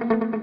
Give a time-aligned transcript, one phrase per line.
[0.00, 0.33] thank you.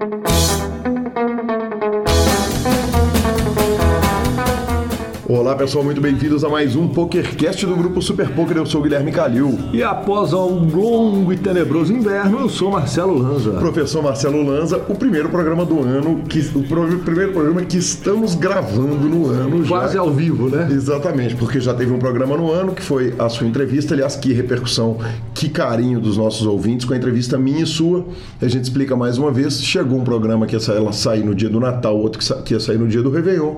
[5.34, 8.54] Olá pessoal, muito bem-vindos a mais um PokerCast do grupo Super Poker.
[8.58, 9.58] Eu sou o Guilherme Calil.
[9.72, 13.52] E após um longo e tenebroso inverno, eu sou Marcelo Lanza.
[13.52, 18.34] Professor Marcelo Lanza, o primeiro programa do ano, que, o pro- primeiro programa que estamos
[18.34, 20.00] gravando no ano Quase já.
[20.00, 20.68] ao vivo, né?
[20.70, 23.94] Exatamente, porque já teve um programa no ano que foi a sua entrevista.
[23.94, 24.98] Aliás, que repercussão,
[25.32, 28.04] que carinho dos nossos ouvintes com a entrevista minha e sua.
[28.38, 29.62] A gente explica mais uma vez.
[29.62, 32.86] Chegou um programa que ia sair no dia do Natal, outro que ia sair no
[32.86, 33.54] dia do Réveillon.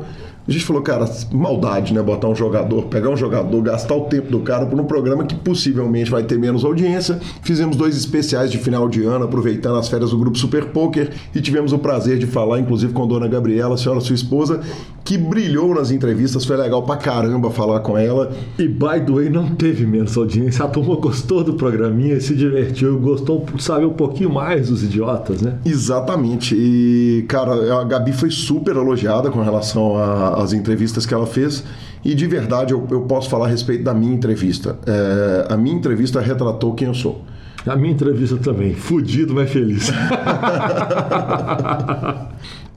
[0.47, 2.03] A gente falou, cara, maldade, né?
[2.03, 5.35] Botar um jogador, pegar um jogador, gastar o tempo do cara por um programa que
[5.35, 7.19] possivelmente vai ter menos audiência.
[7.41, 11.41] Fizemos dois especiais de final de ano, aproveitando as férias do grupo Super Poker e
[11.41, 14.61] tivemos o prazer de falar, inclusive, com a dona Gabriela, a senhora, sua esposa,
[15.05, 16.45] que brilhou nas entrevistas.
[16.45, 18.33] Foi legal pra caramba falar com ela.
[18.59, 20.65] E by the way, não teve menos audiência.
[20.65, 25.43] A turma gostou do programinha, se divertiu, gostou de saber um pouquinho mais dos idiotas,
[25.43, 25.59] né?
[25.65, 26.57] Exatamente.
[26.57, 29.96] E, cara, a Gabi foi super elogiada com relação
[30.35, 31.63] às entrevistas que ela fez.
[32.05, 34.79] E de verdade, eu, eu posso falar a respeito da minha entrevista.
[34.87, 37.23] É, a minha entrevista retratou quem eu sou.
[37.66, 38.74] A minha entrevista também.
[38.74, 39.90] Fudido, mas feliz.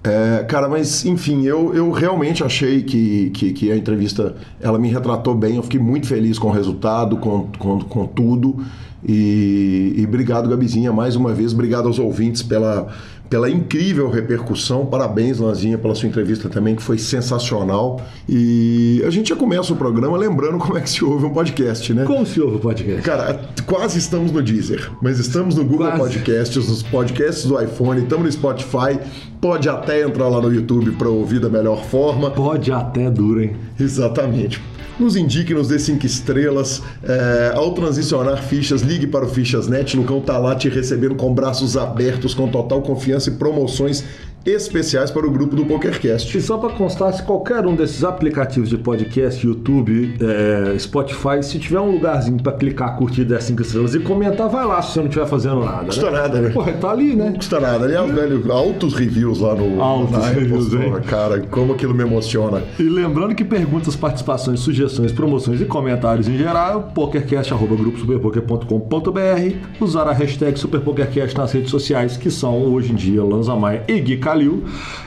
[0.03, 4.88] É, cara, mas enfim, eu, eu realmente achei que, que, que a entrevista ela me
[4.88, 5.57] retratou bem.
[5.57, 8.63] Eu fiquei muito feliz com o resultado, com, com, com tudo.
[9.05, 11.53] E, e obrigado, Gabizinha, mais uma vez.
[11.53, 12.88] Obrigado aos ouvintes pela,
[13.30, 14.86] pela incrível repercussão.
[14.86, 18.02] Parabéns, Lanzinha, pela sua entrevista também, que foi sensacional.
[18.28, 21.94] E a gente já começa o programa lembrando como é que se ouve um podcast,
[21.94, 22.03] né?
[22.06, 23.02] Como se ouve o podcast?
[23.02, 26.19] Cara, quase estamos no Deezer, mas estamos no Google Quase.
[26.19, 29.00] Podcasts, nos podcasts do iPhone, estamos no Spotify.
[29.41, 32.31] Pode até entrar lá no YouTube para ouvir da melhor forma.
[32.31, 33.56] Pode até dura, hein?
[33.80, 34.62] Exatamente.
[35.00, 36.81] Nos indique, nos dê cinco estrelas.
[37.03, 39.95] É, ao transicionar fichas, ligue para o Fichas.net.
[39.95, 44.03] Lucão tá lá te recebendo com braços abertos, com total confiança e promoções
[44.45, 46.38] especiais para o grupo do PokerCast.
[46.38, 51.59] E só para constar, se qualquer um desses aplicativos de podcast, YouTube, é, Spotify, se
[51.59, 55.00] tiver um lugarzinho para clicar, curtir, dar cinco estrelas e comentar, vai lá se você
[55.00, 55.78] não estiver fazendo nada.
[55.78, 56.17] Não custa né?
[56.17, 56.50] nada, né?
[56.50, 57.25] Porra, tá ali, né?
[57.25, 57.85] Não custa nada.
[57.85, 60.94] Aliás, velho, altos reviews lá no Altos reviews, hein?
[61.07, 62.63] Cara, como aquilo me emociona.
[62.79, 70.59] E lembrando que perguntas, participações, sugestões, promoções e comentários em geral, pokercast.gruposuperpoker.com.br, usar a hashtag
[70.59, 74.63] SuperPokerCast nas redes sociais, que são hoje em dia Lanza Maia e Gui Calil.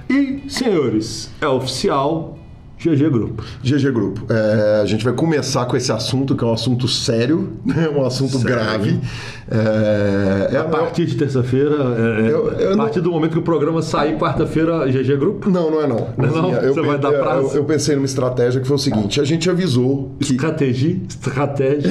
[0.09, 2.39] E, senhores, é oficial
[2.83, 3.45] GG Grupo.
[3.63, 4.25] GG Grupo.
[4.33, 7.91] É, a gente vai começar com esse assunto, que é um assunto sério, né?
[7.95, 8.47] um assunto Sério.
[8.57, 8.99] grave.
[9.51, 13.33] É, é- A partir de terça-feira, é, é, Eu- eu a não- partir do momento
[13.33, 15.51] que o programa sair, quarta-feira, GG Grupo.
[15.51, 16.09] Não, não é não.
[16.17, 16.53] Não é não?
[16.55, 17.49] eu, Você vai dar eu- prazo?
[17.51, 20.33] Eu, eu pensei numa estratégia que foi o seguinte: a gente avisou que.
[20.33, 21.91] Estratégia, estratégia.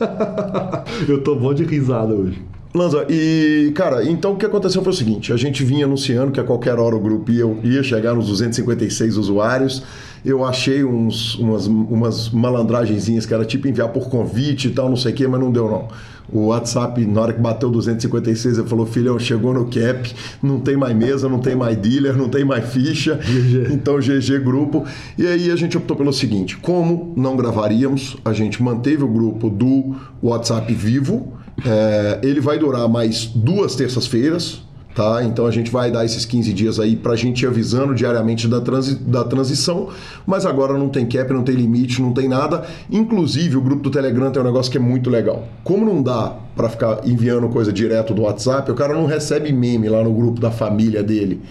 [1.06, 2.40] Eu tô bom de risada hoje.
[2.76, 6.40] Lanza, e cara, então o que aconteceu foi o seguinte: a gente vinha anunciando que
[6.40, 9.84] a qualquer hora o grupo ia, ia chegar nos 256 usuários.
[10.24, 14.96] Eu achei uns, umas, umas malandragenzinhas que era tipo enviar por convite e tal, não
[14.96, 15.86] sei o quê, mas não deu não.
[16.32, 20.12] O WhatsApp, na hora que bateu 256, ele falou: filhão, chegou no cap,
[20.42, 23.14] não tem mais mesa, não tem mais dealer, não tem mais ficha.
[23.14, 23.72] GG.
[23.72, 24.84] Então, GG Grupo.
[25.16, 29.48] E aí a gente optou pelo seguinte: como não gravaríamos, a gente manteve o grupo
[29.48, 31.34] do WhatsApp vivo.
[31.64, 34.62] É, ele vai durar mais duas terças-feiras.
[34.94, 35.24] Tá?
[35.24, 38.60] Então a gente vai dar esses 15 dias aí pra gente ir avisando diariamente da,
[38.60, 39.88] transi da transição,
[40.24, 42.64] mas agora não tem cap, não tem limite, não tem nada.
[42.88, 45.48] Inclusive, o grupo do Telegram tem um negócio que é muito legal.
[45.64, 49.88] Como não dá pra ficar enviando coisa direto do WhatsApp, o cara não recebe meme
[49.88, 51.42] lá no grupo da família dele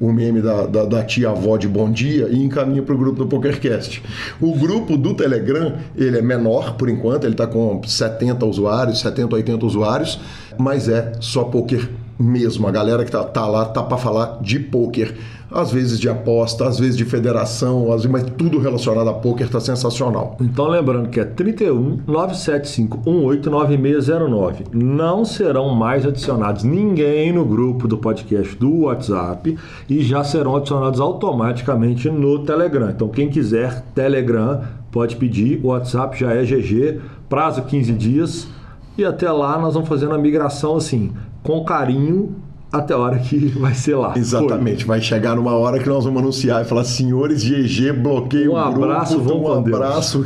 [0.00, 3.18] o meme da, da, da tia avó de bom dia e encaminha para o grupo
[3.18, 4.02] do PokerCast.
[4.40, 9.34] O grupo do Telegram, ele é menor por enquanto, ele está com 70 usuários, 70,
[9.34, 10.20] 80 usuários,
[10.58, 11.88] mas é só poker
[12.18, 12.66] mesmo.
[12.66, 15.14] A galera que tá, tá lá tá para falar de poker.
[15.50, 19.48] Às vezes de aposta, às vezes de federação, às vezes, mas tudo relacionado a poker
[19.48, 20.36] tá sensacional.
[20.40, 24.64] Então, lembrando que é 31 975 189609.
[24.72, 29.56] Não serão mais adicionados ninguém no grupo do podcast do WhatsApp
[29.88, 32.90] e já serão adicionados automaticamente no Telegram.
[32.90, 35.60] Então, quem quiser Telegram pode pedir.
[35.62, 38.48] O WhatsApp já é GG, prazo 15 dias.
[38.96, 41.12] E até lá nós vamos fazendo a migração assim,
[41.42, 42.34] com carinho,
[42.72, 44.14] até a hora que vai ser lá.
[44.16, 48.56] Exatamente, vai chegar numa hora que nós vamos anunciar e falar: senhores, GG, bloqueio Um
[48.58, 49.76] o grupo, abraço, vão um Deus.
[49.76, 50.24] abraço.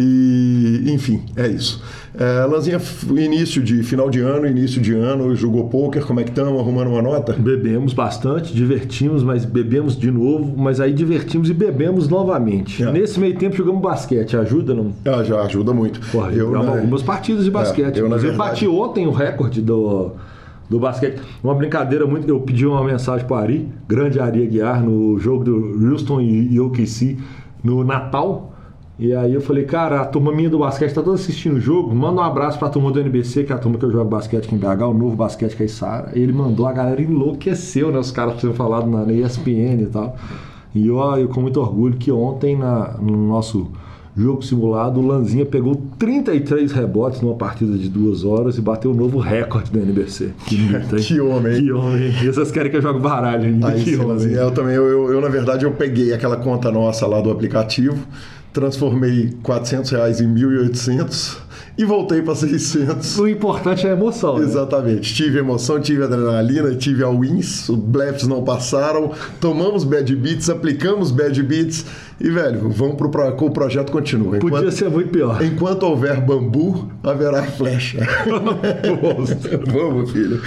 [0.00, 1.82] E, enfim, é isso.
[2.16, 2.80] É, Lanzinha,
[3.16, 6.58] início de final de ano, início de ano, jogou poker, como é que estamos?
[6.60, 7.32] Arrumando uma nota?
[7.32, 12.82] Bebemos bastante, divertimos, mas bebemos de novo, mas aí divertimos e bebemos novamente.
[12.82, 12.90] É.
[12.92, 14.92] Nesse meio tempo jogamos basquete, ajuda não?
[15.04, 16.00] Ah, já ajuda muito.
[16.12, 17.98] Porra, eu, jogamos né, algumas partidas de basquete.
[17.98, 20.12] eu, na Mas eu verdade- bati ontem o recorde do,
[20.68, 21.20] do basquete.
[21.42, 22.28] Uma brincadeira muito.
[22.28, 27.16] Eu pedi uma mensagem pro Ari, grande Ari Aguiar, no jogo do Houston e OKC
[27.62, 28.52] no Natal.
[28.98, 31.94] E aí eu falei, cara, a turma minha do basquete tá toda assistindo o jogo,
[31.94, 34.50] manda um abraço pra turma do NBC, que é a turma que eu jogo basquete
[34.50, 36.10] em BH, o novo basquete que é Sara.
[36.14, 37.98] Ele mandou, a galera enlouqueceu, né?
[37.98, 40.16] Os caras tinham falado na ESPN e tal.
[40.74, 43.70] E eu, eu com muito orgulho que ontem na, no nosso
[44.18, 48.94] jogo simulado, o Lanzinha pegou 33 rebotes numa partida de duas horas e bateu o
[48.94, 50.30] novo recorde da NBC.
[50.46, 50.58] Que,
[51.02, 51.62] que homem.
[51.62, 52.12] Que homem.
[52.22, 53.68] E vocês querem que eu jogue baralho ainda?
[53.68, 54.32] Aí, que sim, homem.
[54.32, 57.98] Eu também, eu, eu, eu, na verdade, eu peguei aquela conta nossa lá do aplicativo,
[58.52, 61.47] transformei 400 reais em 1.800
[61.78, 63.18] e voltei para 600.
[63.20, 64.36] O importante é a emoção.
[64.36, 64.44] Né?
[64.44, 65.14] Exatamente.
[65.14, 71.12] Tive emoção, tive adrenalina, tive a wins, os blefs não passaram, tomamos bad beats, aplicamos
[71.12, 71.86] bad beats
[72.20, 74.38] e, velho, vamos pro, pro, o projeto continua.
[74.38, 75.40] Enquanto, Podia ser muito pior.
[75.40, 78.00] Enquanto houver bambu, haverá flecha.
[79.72, 80.42] vamos, filho.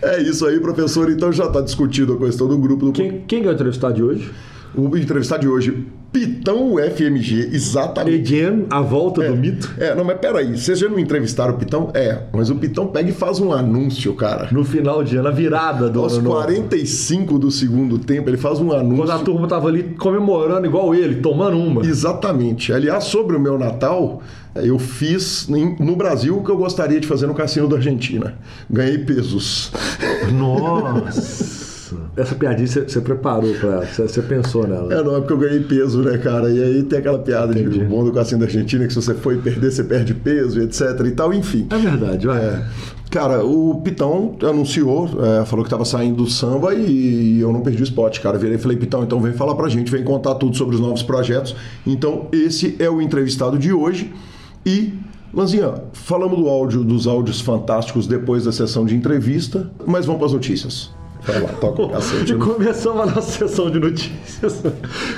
[0.00, 1.10] É isso aí, professor.
[1.10, 2.86] Então já está discutido a questão do grupo.
[2.86, 2.92] Do...
[2.92, 4.30] Quem, quem é o entrevistado de hoje?
[4.72, 8.34] O entrevistado de hoje, Pitão FMG, exatamente.
[8.34, 9.70] Again, a volta é, do mito.
[9.76, 11.90] É, não, mas peraí, vocês já não entrevistaram o Pitão?
[11.92, 14.48] É, mas o Pitão pega e faz um anúncio, cara.
[14.50, 18.60] No final de ano, na virada do Aos ano 45 do segundo tempo, ele faz
[18.60, 19.04] um anúncio.
[19.04, 21.84] Quando a turma tava ali comemorando igual ele, tomando uma.
[21.84, 22.72] Exatamente.
[22.72, 24.22] Aliás, sobre o meu Natal,
[24.54, 28.36] eu fiz no Brasil o que eu gostaria de fazer no cassino da Argentina.
[28.70, 29.70] Ganhei pesos.
[30.32, 31.55] Nossa!
[32.16, 34.92] Essa piadinha você preparou pra ela, você pensou nela.
[34.92, 36.50] É, não, é porque eu ganhei peso, né, cara?
[36.50, 37.78] E aí tem aquela piada Entendi.
[37.78, 40.60] de o bom do cassino da Argentina que se você for perder, você perde peso
[40.60, 41.66] e etc e tal, enfim.
[41.70, 42.42] É verdade, vai.
[42.42, 42.64] É.
[43.10, 47.82] Cara, o Pitão anunciou, é, falou que estava saindo do samba e, eu não perdi
[47.82, 48.36] o spot, cara.
[48.36, 51.02] Virei e falei, Pitão, então vem falar pra gente, vem contar tudo sobre os novos
[51.02, 51.54] projetos.
[51.86, 54.12] Então, esse é o entrevistado de hoje.
[54.64, 54.92] E
[55.32, 60.26] Lanzinha, falamos do áudio, dos áudios fantásticos depois da sessão de entrevista, mas vamos para
[60.26, 60.95] as notícias.
[61.26, 62.32] Vai lá, toca o cacete.
[62.32, 64.62] E começamos a nossa sessão de notícias.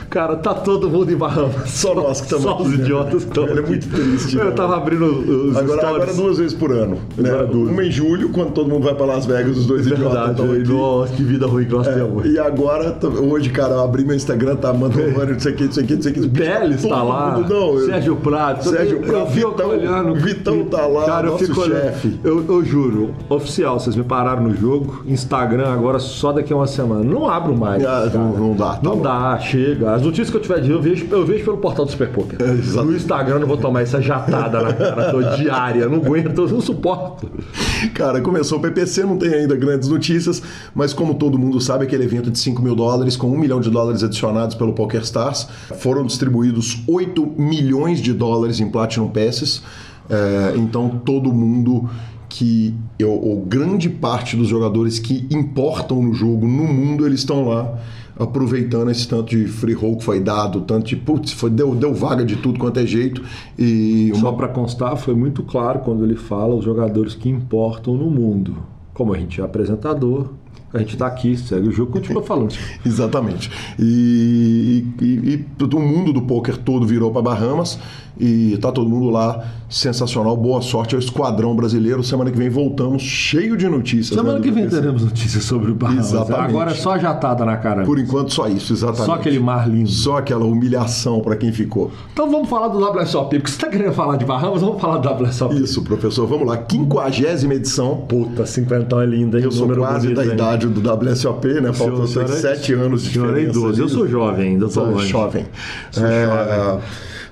[0.09, 1.69] Cara, tá todo mundo em Bahamas.
[1.71, 3.47] Só nós que estamos Só os idiotas que estão.
[3.47, 4.37] Ele é muito triste.
[4.37, 4.51] Eu né?
[4.53, 6.03] tava abrindo os agora, stories.
[6.03, 6.99] agora duas vezes por ano.
[7.17, 7.31] Né?
[7.53, 10.69] Uma em julho, quando todo mundo vai para Las Vegas, os dois idiotas estão aqui.
[10.69, 12.25] Nossa, que vida ruim que nós é, temos.
[12.27, 15.73] E agora, hoje, cara, eu abri meu Instagram, tá mandando não sei o que, não
[15.73, 16.29] sei o que, não sei o que.
[16.31, 17.31] Teles tá lá.
[17.33, 18.69] Mundo, não, eu, Sérgio Prato.
[18.69, 20.15] Sérgio eu, eu fico Vitão, olhando.
[20.15, 22.19] Vitão tá lá, cara, eu fico chefe.
[22.25, 25.03] Eu, eu juro, oficial, vocês me pararam no jogo.
[25.07, 27.05] Instagram agora só daqui a uma semana.
[27.05, 27.85] Não abro mais.
[27.85, 28.75] Ah, não, não, dá.
[28.75, 29.03] Tá não bom.
[29.03, 29.95] dá, chega.
[29.95, 32.39] As notícias que eu tiver de eu vejo, eu vejo pelo portal do Super Poker.
[32.41, 35.83] É, no Instagram eu não vou tomar essa jatada na cara tô diária.
[35.83, 37.29] Eu não aguento, eu não suporto.
[37.95, 40.43] Cara, começou o PPC, não tem ainda grandes notícias,
[40.75, 43.71] mas como todo mundo sabe, aquele evento de 5 mil dólares com 1 milhão de
[43.71, 45.49] dólares adicionados pelo PokerStars,
[45.79, 49.63] foram distribuídos 8 milhões de dólares em Platinum Passes.
[50.11, 51.89] É, então todo mundo
[52.29, 57.49] que eu, ou grande parte dos jogadores que importam no jogo no mundo, eles estão
[57.49, 57.79] lá
[58.19, 61.95] aproveitando esse tanto de free roll que foi dado, tanto de putz, foi, deu, deu
[61.95, 63.23] vaga de tudo quanto é jeito.
[63.57, 64.23] E uma...
[64.23, 68.57] Só para constar, foi muito claro quando ele fala os jogadores que importam no mundo.
[68.93, 70.31] Como a gente é apresentador,
[70.73, 72.55] a gente está aqui, segue o jogo, continua falando.
[72.85, 73.51] Exatamente.
[73.79, 77.79] E, e, e, e, o mundo do poker todo virou para Bahamas
[78.21, 80.37] e tá todo mundo lá sensacional.
[80.37, 82.03] Boa sorte ao esquadrão brasileiro.
[82.03, 84.19] Semana que vem voltamos cheio de notícias.
[84.19, 86.09] Semana né, que vem teremos notícias sobre o Bahamas.
[86.09, 86.51] Exatamente.
[86.51, 87.85] Agora é só a jatada na cara.
[87.85, 89.07] Por enquanto só isso, exatamente.
[89.07, 89.89] Só aquele mar lindo.
[89.89, 91.91] Só aquela humilhação para quem ficou.
[92.13, 95.25] Então vamos falar do WSOP, porque você está querendo falar de Bahamas, vamos falar do
[95.25, 95.63] WSOP.
[95.63, 96.27] Isso, professor.
[96.27, 96.57] Vamos lá.
[96.57, 97.97] Quinquagésima edição.
[98.09, 99.45] Puta, 50 é linda, hein?
[99.45, 101.73] Eu sou quase da idade do WSOP, né?
[101.73, 103.39] Faltam sete anos de diferença.
[103.39, 103.83] É idoso.
[103.83, 105.47] Eu sou jovem ainda, sou jovem.
[105.91, 106.27] Sou é...
[106.27, 106.81] jovem.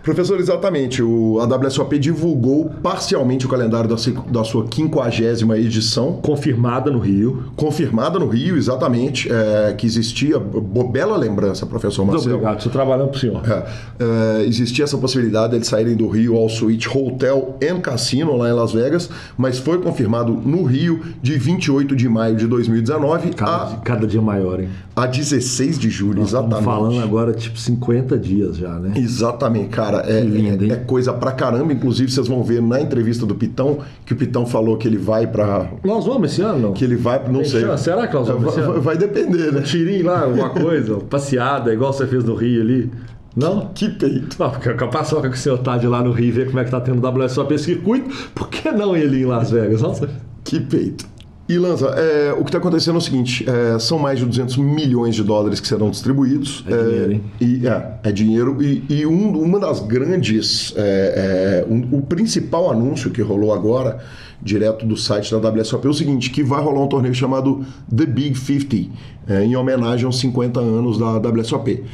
[0.06, 1.02] Professor, exatamente.
[1.02, 3.96] O, a WSOP divulgou parcialmente o calendário da,
[4.30, 6.20] da sua 50 edição.
[6.22, 7.50] Confirmada no Rio.
[7.56, 9.28] Confirmada no Rio, exatamente.
[9.28, 10.38] É, que existia.
[10.38, 12.36] Bela lembrança, professor Muito Marcelo.
[12.36, 13.42] obrigado, estou trabalhando para o senhor.
[13.50, 13.66] É,
[13.98, 18.48] é, existia essa possibilidade de eles saírem do Rio ao Suite Hotel and Cassino, lá
[18.48, 23.74] em Las Vegas, mas foi confirmado no Rio de 28 de maio de 2019 cada,
[23.74, 24.68] a, cada dia maior, hein?
[24.96, 26.64] a 16 de julho, Nós exatamente.
[26.64, 28.94] Falando agora, tipo, 50 dias já, né?
[28.96, 29.95] Exatamente, cara.
[30.06, 31.72] É, lindo, é, é, coisa pra caramba.
[31.72, 35.26] Inclusive, vocês vão ver na entrevista do Pitão que o Pitão falou que ele vai
[35.26, 35.70] pra.
[35.84, 36.72] Nós vamos esse ano, não?
[36.72, 37.60] Que ele vai, não Tem sei.
[37.62, 37.84] chance?
[37.84, 39.60] Será que nós vamos esse vai, vai depender, né?
[39.62, 42.90] Tirinho lá, alguma coisa, passeada, igual você fez no Rio ali.
[43.36, 43.66] Não?
[43.74, 44.36] Que peito.
[44.38, 46.58] Não, porque a paçoca que o senhor tá de lá no Rio e ver como
[46.58, 49.82] é que tá tendo o WSOP circuito, por que não ele em Las Vegas?
[49.82, 50.08] Nossa.
[50.42, 51.04] Que peito.
[51.48, 54.56] E Lanza, é, o que está acontecendo é o seguinte: é, são mais de 200
[54.56, 56.64] milhões de dólares que serão distribuídos.
[56.66, 57.22] É dinheiro, hein?
[57.40, 58.60] E, é, é dinheiro.
[58.62, 60.72] E, e um- uma das grandes.
[60.76, 63.98] é, é, um- o principal anúncio que rolou agora,
[64.42, 68.06] direto do site da WSOP, é o seguinte: que vai rolar um torneio chamado The
[68.06, 68.90] Big 50,
[69.28, 71.84] é, em homenagem aos 50 anos da WSOP.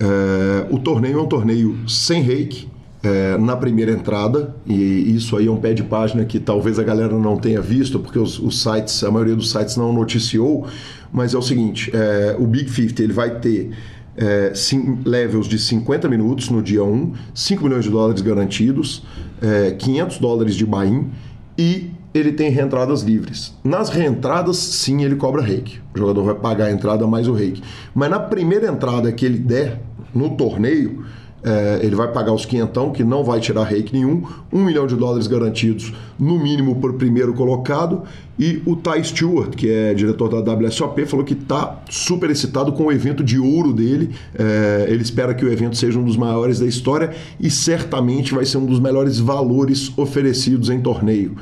[0.00, 2.71] É, o torneio é um torneio sem reiki
[3.02, 6.82] é, na primeira entrada, e isso aí é um pé de página que talvez a
[6.82, 10.66] galera não tenha visto, porque os, os sites, a maioria dos sites não noticiou,
[11.12, 13.70] mas é o seguinte, é, o Big 50 ele vai ter
[14.16, 19.02] é, cin- levels de 50 minutos no dia 1, 5 milhões de dólares garantidos,
[19.40, 21.10] é, 500 dólares de buy-in
[21.58, 23.54] e ele tem reentradas livres.
[23.64, 25.80] Nas reentradas, sim, ele cobra reiki.
[25.94, 27.62] O jogador vai pagar a entrada mais o reiki.
[27.94, 29.80] Mas na primeira entrada que ele der
[30.14, 31.04] no torneio,
[31.44, 34.22] é, ele vai pagar os quinhentão, que não vai tirar reiki nenhum,
[34.52, 38.02] um milhão de dólares garantidos, no mínimo, por primeiro colocado.
[38.38, 42.84] E o Ty Stewart, que é diretor da WSOP, falou que está super excitado com
[42.86, 44.10] o evento de ouro dele.
[44.34, 48.44] É, ele espera que o evento seja um dos maiores da história e certamente vai
[48.44, 51.36] ser um dos melhores valores oferecidos em torneio.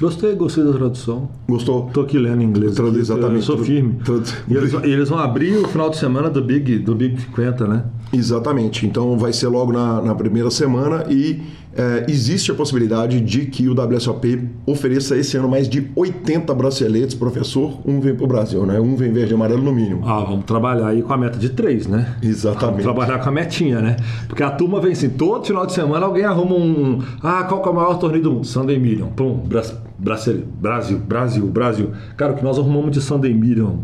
[0.00, 1.28] Gostei, gostei da tradução.
[1.48, 1.90] Gostou?
[1.92, 2.74] Tô aqui lendo em inglês.
[2.76, 3.36] Tradu- aqui, exatamente.
[3.36, 3.94] Eu sou firme.
[4.04, 7.66] tradu- E eles, eles vão abrir o final de semana do Big, do Big 50,
[7.66, 7.84] né?
[8.12, 8.86] Exatamente.
[8.86, 11.40] Então vai ser logo na, na primeira semana e
[11.78, 17.14] é, existe a possibilidade de que o WSOP ofereça esse ano mais de 80 braceletes,
[17.14, 17.80] professor.
[17.86, 18.80] Um vem para o Brasil, né?
[18.80, 20.02] Um vem verde e amarelo no mínimo.
[20.04, 22.16] Ah, vamos trabalhar aí com a meta de três, né?
[22.20, 22.82] Exatamente.
[22.82, 23.96] Vamos trabalhar com a metinha, né?
[24.26, 26.98] Porque a turma vem assim, todo final de semana alguém arruma um.
[27.22, 28.46] Ah, qual que é o maior torneio do mundo?
[28.46, 29.06] Sunday Million.
[29.08, 29.62] Pum, Bra
[29.98, 31.90] Bracele- Brasil, Brasil, Brasil.
[32.16, 33.76] Cara, o que nós arrumamos de Sunday Million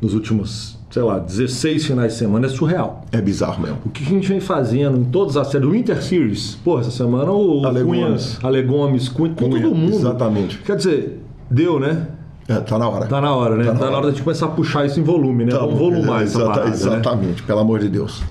[0.00, 3.02] nos últimos, sei lá, 16 finais de semana é surreal.
[3.10, 3.78] É bizarro mesmo.
[3.84, 6.90] O que a gente vem fazendo em todas as séries, o Winter Series, pô, essa
[6.90, 8.38] semana o Ale Cunha, Gomes.
[8.42, 9.94] Ale Gomes, Cunha, todo mundo.
[9.94, 10.58] exatamente.
[10.58, 12.06] Quer dizer, deu, né?
[12.46, 13.06] É, tá na hora.
[13.06, 13.64] Tá na hora, né?
[13.64, 14.06] Tá Tá na na, hora.
[14.08, 15.52] hora de começar a puxar isso em volume, né?
[15.52, 16.74] Tá Vamos volumar essa Exata- parada, né?
[16.74, 18.22] Exatamente, pelo amor de Deus.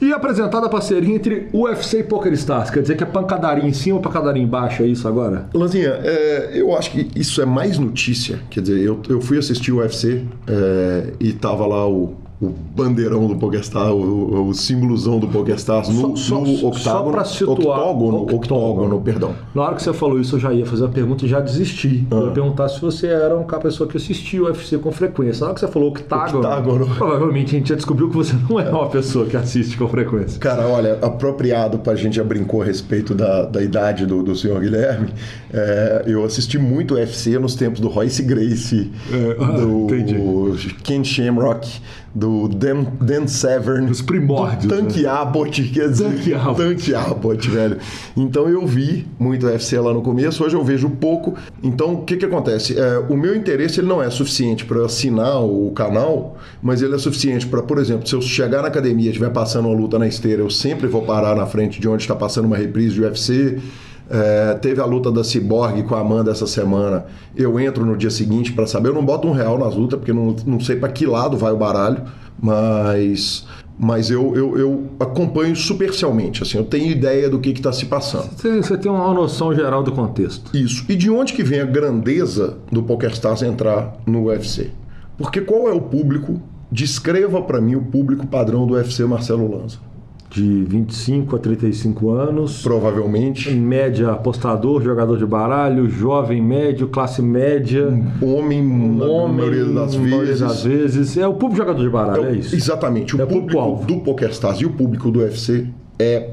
[0.00, 2.70] E apresentada a parceria entre UFC e PokerStars.
[2.70, 5.46] Quer dizer que é pancadaria em cima ou pancadaria embaixo, é isso agora?
[5.52, 8.40] Lanzinha, é, eu acho que isso é mais notícia.
[8.48, 13.26] Quer dizer, eu, eu fui assistir o UFC é, e tava lá o, o bandeirão
[13.26, 17.10] do PokerStars, o, o símbolozão do PokerStars no, Só- só- no só octágono.
[17.12, 18.36] pra situar- octógono, octógono.
[18.36, 19.34] octógono, perdão.
[19.54, 22.06] Na hora que você falou isso, eu já ia fazer a pergunta e já desisti.
[22.10, 22.14] Ah.
[22.14, 25.40] Eu ia perguntar se você era uma pessoa que assistia o UFC com frequência.
[25.40, 26.86] Na hora que você falou octágono, Octágono.
[26.96, 30.38] provavelmente a gente já descobriu que você não é uma pessoa que assiste com frequência.
[30.40, 34.34] Cara, olha, apropriado para a gente já brincou a respeito da, da idade do, do
[34.34, 35.10] senhor Guilherme.
[35.52, 39.86] é, eu assisti muito UFC nos tempos do Royce Gracie, É, ah, do
[40.82, 41.80] Ken Shamrock,
[42.14, 46.62] do Dan, Dan Severn, Os primórdios, do Tank Abbott, quer dizer, Tank Abbott.
[46.62, 47.78] Tank Abbott, velho.
[48.16, 51.34] Então eu vi muito UFC lá no começo, hoje eu vejo pouco.
[51.62, 52.78] Então o que que acontece?
[52.78, 56.98] É, o meu interesse ele não é suficiente para assinar o canal, mas ele é
[56.98, 60.06] suficiente para, por exemplo, se eu chegar na academia e estiver passando uma luta na
[60.06, 63.58] esteira, eu sempre vou parar na frente de onde está passando uma reprise de UFC.
[64.10, 67.06] É, teve a luta da Cyborg com a Amanda essa semana.
[67.36, 68.88] Eu entro no dia seguinte para saber.
[68.88, 71.52] Eu não boto um real nas lutas, porque não, não sei para que lado vai
[71.52, 72.02] o baralho,
[72.42, 73.46] mas
[73.82, 76.42] mas eu, eu, eu acompanho superficialmente.
[76.42, 78.28] Assim, eu tenho ideia do que está se passando.
[78.36, 80.54] Você, você tem uma noção geral do contexto.
[80.54, 80.84] Isso.
[80.86, 84.70] E de onde que vem a grandeza do PokerStars entrar no UFC?
[85.16, 86.42] Porque qual é o público?
[86.70, 89.78] Descreva para mim o público padrão do UFC Marcelo Lanza.
[90.30, 92.62] De 25 a 35 anos.
[92.62, 97.88] Provavelmente Em média, apostador, jogador de baralho, jovem médio, classe média.
[98.22, 98.62] homem,
[98.96, 100.40] na homem, maioria das na maioria vezes.
[100.40, 101.16] das vezes.
[101.16, 102.54] É o público jogador de baralho, é, isso.
[102.54, 103.16] Exatamente.
[103.16, 103.84] O É público público-alvo.
[103.86, 105.66] do PokerStars e o público do UFC
[105.98, 106.30] é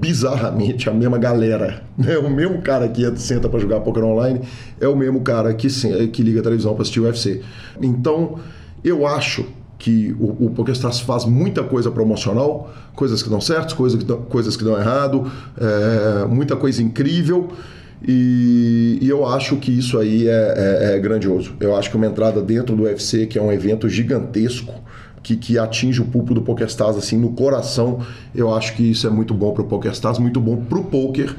[0.00, 1.82] bizarramente a mesma galera.
[2.06, 4.40] É o mesmo cara que senta para jogar poker online,
[4.80, 5.66] é o mesmo cara que,
[6.12, 7.40] que liga a televisão para assistir o UFC.
[7.82, 8.36] Então,
[8.84, 9.44] eu acho
[9.78, 14.22] que o, o PokerStars faz muita coisa promocional, coisas que dão certo, coisas que dão,
[14.22, 17.48] coisas que dão errado, é, muita coisa incrível.
[18.06, 21.54] E, e eu acho que isso aí é, é- é grandioso.
[21.60, 24.72] Eu acho que uma entrada dentro do UFC, que é um evento gigantesco,
[25.22, 28.00] que, que atinge o público do PokerStars assim no coração,
[28.34, 31.34] eu acho que isso é muito bom para o PokerStars, muito bom para o poker,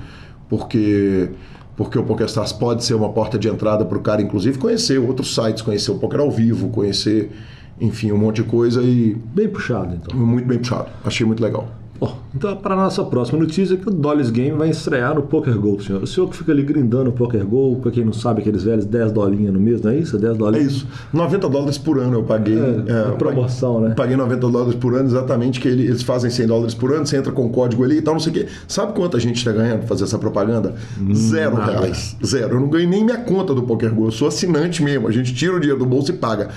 [0.50, 1.30] porque
[1.76, 5.34] porque o PokerStars pode ser uma porta de entrada para o cara, inclusive, conhecer outros
[5.34, 7.32] sites, conhecer o poker ao vivo, conhecer,
[7.80, 10.18] enfim, um monte de coisa e Bem puxado, então.
[10.20, 10.88] muito bem puxado.
[11.04, 11.68] Achei muito legal.
[12.02, 15.60] Bom, então para a nossa próxima notícia que o Dolly's Game vai estrear no Poker
[15.60, 16.02] Go, senhor.
[16.02, 18.86] O senhor que fica ali grindando o Poker Go, para quem não sabe, aqueles velhos
[18.86, 20.18] 10 dolinhas no mês, não é isso?
[20.18, 20.72] 10 É dolinhas.
[20.72, 20.88] isso.
[21.12, 22.58] 90 dólares por ano eu paguei.
[22.58, 23.96] É, eu promoção, paguei, né?
[23.96, 27.18] Paguei 90 dólares por ano, exatamente, que ele- eles fazem 100 dólares por ano, você
[27.18, 28.46] entra com o código ali e tal, não sei o quê.
[28.66, 30.76] Sabe quanta gente está ganhando fazer essa propaganda?
[31.14, 31.82] Zero nada.
[31.82, 32.16] reais.
[32.26, 32.56] Zero.
[32.56, 34.06] Eu não ganhei nem minha conta do PokerGo.
[34.06, 35.06] Eu sou assinante mesmo.
[35.06, 36.48] A gente tira o dinheiro do bolso e paga.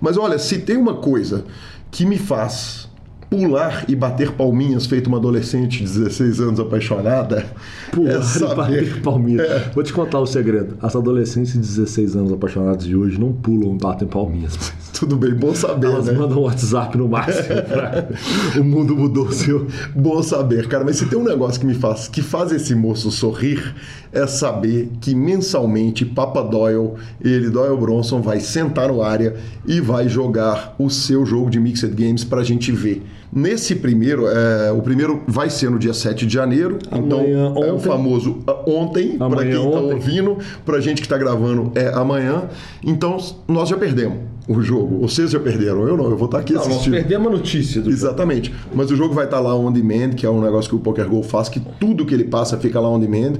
[0.00, 1.44] Mas olha, se tem uma coisa
[1.90, 2.88] que me faz
[3.30, 7.44] pular e bater palminhas feito uma adolescente de 16 anos apaixonada,
[7.92, 9.00] Pô, é saber...
[9.02, 9.66] palminhas.
[9.74, 10.76] Vou te contar o segredo.
[10.80, 14.72] As adolescentes de 16 anos apaixonadas de hoje não pulam e batem palminhas.
[14.98, 16.12] Tudo bem, bom saber, Elas né?
[16.12, 17.62] mandam WhatsApp no máximo.
[17.68, 18.08] pra-
[18.60, 19.66] O mundo mudou, senhor.
[19.94, 23.10] Bom saber, cara, mas se tem um negócio que me faz, que faz esse moço
[23.10, 23.74] sorrir,
[24.12, 29.36] é saber que mensalmente Papa Doyle, ele, Doyle Bronson, vai sentar no área
[29.66, 33.02] e vai jogar o seu jogo de Mixed Games pra gente ver.
[33.30, 37.70] Nesse primeiro, é, o primeiro vai ser no dia 7 de janeiro, Amanhã, então é
[37.70, 37.86] o ontem.
[37.86, 39.94] famoso ah, ontem, pra Amanhã, quem tá ontem.
[39.94, 42.44] ouvindo, pra gente que tá gravando é amanhã.
[42.82, 44.16] Então nós já perdemos
[44.48, 44.98] o jogo.
[45.06, 46.94] Vocês já perderam, eu não, eu vou estar aqui Não, nós assistindo.
[46.94, 48.52] perdemos a notícia do Exatamente.
[48.74, 51.22] Mas o jogo vai estar lá on demand, que é um negócio que o PokerGo
[51.22, 53.34] faz, que tudo que ele passa fica lá on demand.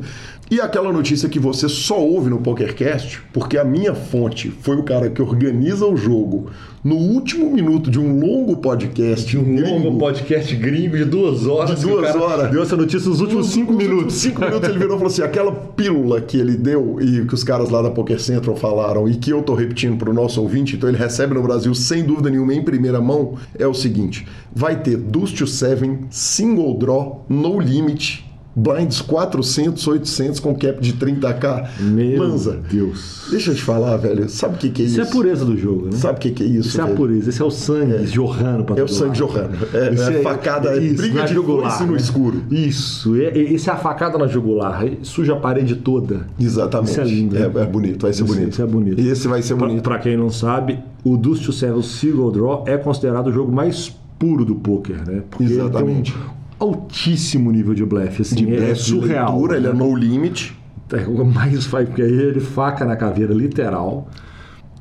[0.51, 4.83] E aquela notícia que você só ouve no PokerCast, porque a minha fonte foi o
[4.83, 6.47] cara que organiza o jogo
[6.83, 9.27] no último minuto de um longo podcast.
[9.27, 9.69] De um gringo.
[9.89, 11.79] longo podcast gringo de duas horas.
[11.79, 12.51] De duas horas.
[12.51, 14.05] Deu essa notícia nos últimos cinco Nos minutos.
[14.05, 17.35] últimos cinco minutos ele virou e falou assim: aquela pílula que ele deu e que
[17.35, 20.41] os caras lá da Poker Central falaram e que eu tô repetindo para o nosso
[20.41, 24.27] ouvinte, então ele recebe no Brasil sem dúvida nenhuma em primeira mão, é o seguinte:
[24.55, 28.25] vai ter Deuce to Seven, Single Draw, No Limit,
[28.59, 31.69] Blinds 400, 800 com cap de 30k.
[31.81, 32.29] Meu
[32.71, 33.29] Deus.
[33.31, 34.95] deixa eu te falar, velho, sabe o que, que é isso?
[34.95, 35.93] Isso é a pureza do jogo, né?
[35.93, 36.69] Sabe o que, que é isso?
[36.69, 39.51] Isso é a pureza, esse é o sangue jorrando pra É o sangue jorrando.
[39.73, 41.99] É, Isso é facada, é briga na de foice no né?
[41.99, 42.43] escuro.
[42.51, 46.27] Isso, é, é- isso é a facada na jugular, é- suja a parede toda.
[46.41, 46.91] Exatamente.
[46.91, 47.63] Isso é lindo, É, né?
[47.63, 48.53] é bonito, vai ser Isso- bonito.
[48.53, 49.01] isso é bonito.
[49.01, 49.83] Esse vai ser Pra, bonito.
[49.83, 53.95] pra quem não sabe, o Dust to Seven Single Draw é considerado o jogo mais
[54.19, 55.23] puro do poker, né?
[55.31, 56.13] Porque Exatamente.
[56.59, 59.31] Tem altíssimo nível de blefe, assim, de é, blefe, de surreal.
[59.33, 59.79] leitura, ele é né?
[59.79, 60.57] no limit.
[60.93, 64.09] É mais faz, porque aí ele faca na caveira, literal.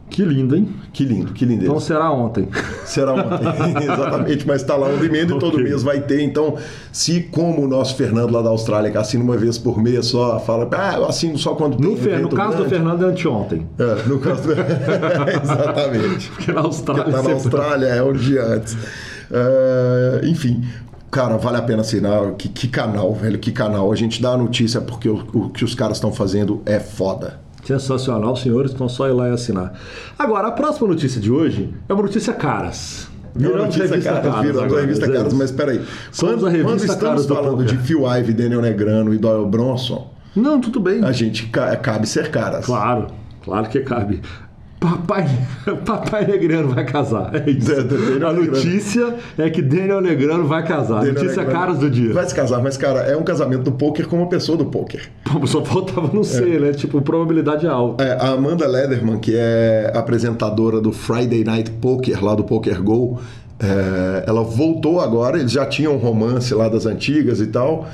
[0.10, 0.70] Que lindo, hein?
[0.94, 1.68] Que lindo, que lindeza.
[1.68, 2.48] Então será ontem.
[2.86, 3.46] Será ontem.
[3.84, 6.22] Exatamente, mas está lá um emenda e todo mês vai ter.
[6.22, 6.56] Então,
[6.94, 10.40] se como o nosso Fernando lá da Austrália, que assina uma vez por mês só,
[10.40, 13.10] fala, ah, eu assino só quando tem No, Fer- no caso do grande." Fernando é
[13.10, 13.68] anteontem.
[13.78, 14.54] É, no caso do...
[15.44, 16.32] Exatamente.
[16.32, 17.04] Porque na Austrália.
[17.04, 18.78] Porque tá na Austrália, é um dia antes.
[19.30, 20.64] É, enfim,
[21.12, 22.32] cara, vale a pena assinar.
[22.34, 23.92] Que, que canal, velho, que canal.
[23.92, 27.40] A gente dá a notícia porque o, o que os caras estão fazendo é foda.
[27.64, 29.74] Sensacional, senhores, então só ir lá e assinar.
[30.18, 33.08] Agora, a próxima notícia de hoje é uma notícia caras.
[33.36, 35.14] É uma Viramos notícia revista caras, viramos agora, revista né?
[35.18, 35.82] caras, mas peraí.
[36.18, 39.46] Quando, a revista quando estamos Caras do falando de Phil Ivey, Daniel Negrano e Doyle
[39.50, 41.04] Bronson, Não, tudo bem.
[41.04, 42.66] a gente ca- cabe ser caras.
[42.66, 43.08] Claro,
[43.44, 44.22] claro que cabe.
[44.80, 45.28] Papai,
[45.86, 47.32] Papai Negrano vai casar.
[47.36, 47.72] É isso.
[47.72, 51.00] É, a notícia é que Daniel Negrano vai casar.
[51.00, 52.14] Daniel notícia Negrano caras do dia.
[52.14, 55.10] Vai se casar, mas, cara, é um casamento do poker com uma pessoa do poker.
[55.24, 56.72] Pô, Só faltava não ser, né?
[56.72, 58.04] Tipo, probabilidade alta.
[58.04, 63.20] É, a Amanda Lederman, que é apresentadora do Friday Night Poker, lá do Poker Go,
[63.60, 67.88] é, ela voltou agora, eles já tinham um romance lá das antigas e tal.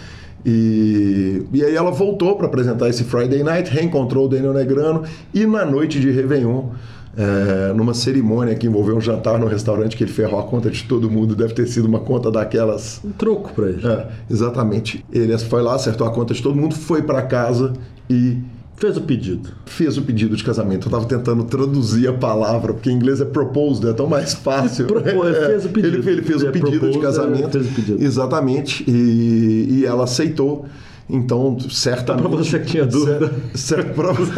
[0.45, 5.03] E, e aí ela voltou para apresentar esse Friday Night, reencontrou o Daniel Negrano
[5.33, 6.69] e na noite de Réveillon,
[7.15, 10.83] é, numa cerimônia que envolveu um jantar no restaurante que ele ferrou a conta de
[10.83, 13.85] todo mundo, deve ter sido uma conta daquelas Um troco pra ele.
[13.85, 15.05] é, exatamente.
[15.11, 17.73] Ele foi lá, acertou a conta de todo mundo, foi para casa
[18.09, 18.37] e
[18.83, 19.49] Fez o pedido.
[19.65, 20.87] fez o pedido de casamento.
[20.87, 24.87] Eu tava tentando traduzir a palavra, porque em inglês é proposed, é tão mais fácil.
[24.87, 25.97] Propô- ele fez o pedido.
[25.99, 27.47] Ele, ele fez o É, pedido de proposed, casamento.
[27.57, 28.03] é, fez o pedido.
[28.03, 28.83] Exatamente.
[28.85, 30.65] E, e ela aceitou.
[31.09, 32.27] Então, certamente.
[32.27, 33.31] Pra você que tinha dúvida.
[33.53, 34.31] Cer- cer- pra você-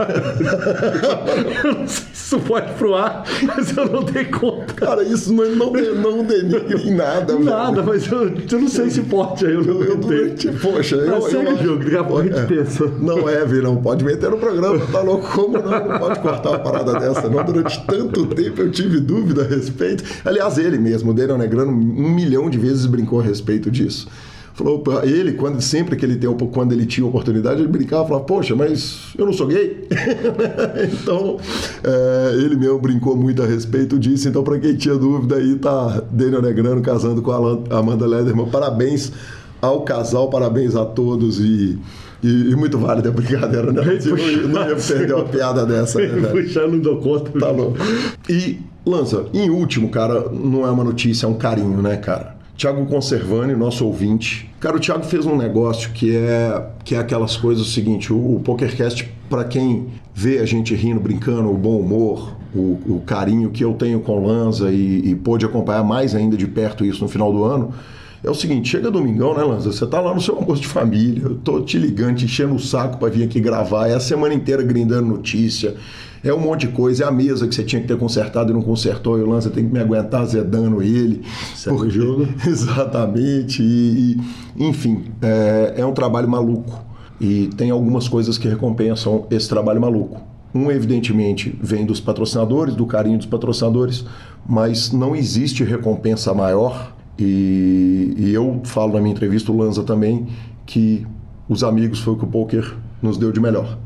[1.64, 4.74] Eu não sei se isso pode pro ar, mas eu não dei conta.
[4.74, 7.38] Cara, isso não, não, não denigre em nada.
[7.38, 10.96] Nada, mas eu, eu não sei se pode, aí eu não Eu, eu, durante- poxa,
[10.96, 12.44] eu, Mas segue eu o jogo, daqui a pouco a gente É.
[12.46, 12.86] pensa.
[13.00, 15.28] Não é, Vi, não pode meter no programa, tá louco?
[15.34, 15.88] Como não?
[15.88, 17.44] Não pode cortar uma parada dessa, não.
[17.44, 20.04] Durante tanto tempo eu tive dúvida a respeito.
[20.26, 24.08] Aliás, ele mesmo, o Daniel Negrano, um milhão de vezes brincou a respeito disso.
[24.56, 28.08] Falou, pô, ele, quando, sempre que ele tem, quando ele tinha oportunidade, ele brincava e
[28.08, 29.86] falava, poxa, mas eu não sou gay.
[30.94, 31.38] então,
[31.84, 34.30] é, ele mesmo brincou muito a respeito disso.
[34.30, 38.48] Então, para quem tinha dúvida aí, tá Daniel Negrano casando com a Amanda Lederman.
[38.50, 39.12] Parabéns
[39.62, 41.78] ao casal, parabéns a todos e,
[42.24, 43.82] e, e muito válida a brincadeira, né?
[44.06, 46.30] Eu não, ia- não ia perder uma piada dessa, né?
[46.30, 47.38] Puxar, não dou conta.
[47.38, 47.78] Tá louco.
[48.30, 52.35] E, Lança, em último, cara, não é uma notícia, é um carinho, né, cara?
[52.58, 54.50] Tiago Conservani, nosso ouvinte.
[54.60, 58.36] Cara, o Tiago fez um negócio que é, que é aquelas coisas o seguinte: o,
[58.36, 63.50] o PokerCast, para quem vê a gente rindo, brincando, o bom humor, o, o carinho
[63.50, 67.02] que eu tenho com o Lanza e, e pôde acompanhar mais ainda de perto isso
[67.02, 67.74] no final do ano.
[68.24, 69.72] É o seguinte, chega domingão, né, Lanza?
[69.72, 72.60] Você tá lá no seu almoço de família, eu tô te ligando, te enchendo o
[72.60, 75.76] saco para vir aqui gravar, é a semana inteira grindando notícia,
[76.26, 78.54] é um monte de coisa, é a mesa que você tinha que ter consertado e
[78.54, 81.22] não consertou, e o Lanza tem que me aguentar azedando ele.
[81.56, 82.28] Segue o jogo.
[82.46, 84.18] Exatamente, e,
[84.58, 86.84] e enfim, é, é um trabalho maluco.
[87.22, 90.20] E tem algumas coisas que recompensam esse trabalho maluco.
[90.54, 94.04] Um, evidentemente, vem dos patrocinadores, do carinho dos patrocinadores,
[94.48, 96.94] mas não existe recompensa maior.
[97.20, 100.28] E, e eu falo na minha entrevista, o Lanza também,
[100.66, 101.06] que
[101.48, 103.78] os amigos foi o que o poker nos deu de melhor.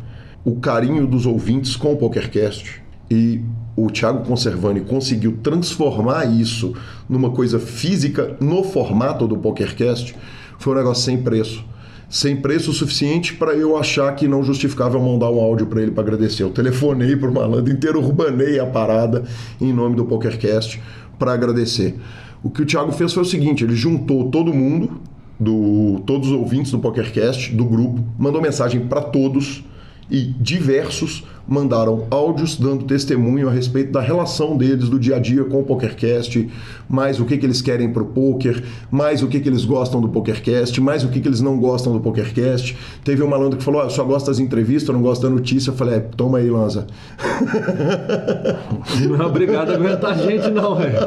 [0.43, 3.41] O carinho dos ouvintes com o PokerCast e
[3.75, 6.73] o Thiago Conservani conseguiu transformar isso
[7.09, 10.15] numa coisa física no formato do PokerCast
[10.57, 11.65] foi um negócio sem preço
[12.09, 15.91] sem preço suficiente para eu achar que não justificava eu mandar um áudio para ele
[15.91, 16.41] para agradecer.
[16.41, 19.23] Eu telefonei para o malandro inteiro, urbanei a parada
[19.61, 20.81] em nome do PokerCast
[21.19, 21.99] para agradecer.
[22.41, 24.99] O que o Thiago fez foi o seguinte: ele juntou todo mundo,
[25.39, 29.63] do, todos os ouvintes do PokerCast, do grupo, mandou mensagem para todos
[30.09, 35.43] e diversos mandaram áudios dando testemunho a respeito da relação deles do dia a dia
[35.43, 36.49] com o PokerCast,
[36.87, 40.01] mais o que, que eles querem para o poker, mais o que, que eles gostam
[40.01, 42.77] do PokerCast, mais o que, que eles não gostam do PokerCast.
[43.03, 45.29] Teve um malandro que falou: ah, eu só gosto das entrevistas, eu não gosto da
[45.29, 45.71] notícia.
[45.71, 46.87] Eu falei: é, toma aí, Lanza.
[49.07, 50.97] Não é obrigado a aguentar a gente, não, velho.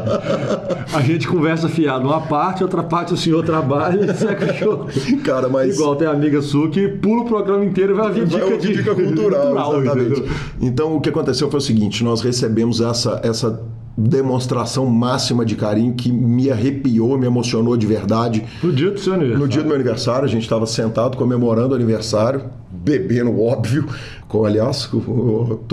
[0.92, 4.87] A gente conversa fiado uma parte, outra parte o senhor trabalha e segue o show.
[5.24, 5.74] Cara, mas.
[5.74, 8.74] Igual tem amiga sua que pula o programa inteiro e vai Vai dica, de...
[8.74, 10.22] dica cultural, exatamente.
[10.60, 13.62] Então o que aconteceu foi o seguinte: nós recebemos essa, essa
[13.96, 18.44] demonstração máxima de carinho que me arrepiou, me emocionou de verdade.
[18.62, 19.42] No dia do seu aniversário.
[19.42, 22.42] No dia do meu aniversário, a gente estava sentado comemorando o aniversário,
[22.72, 23.87] bebendo, óbvio.
[24.28, 24.88] Com, aliás,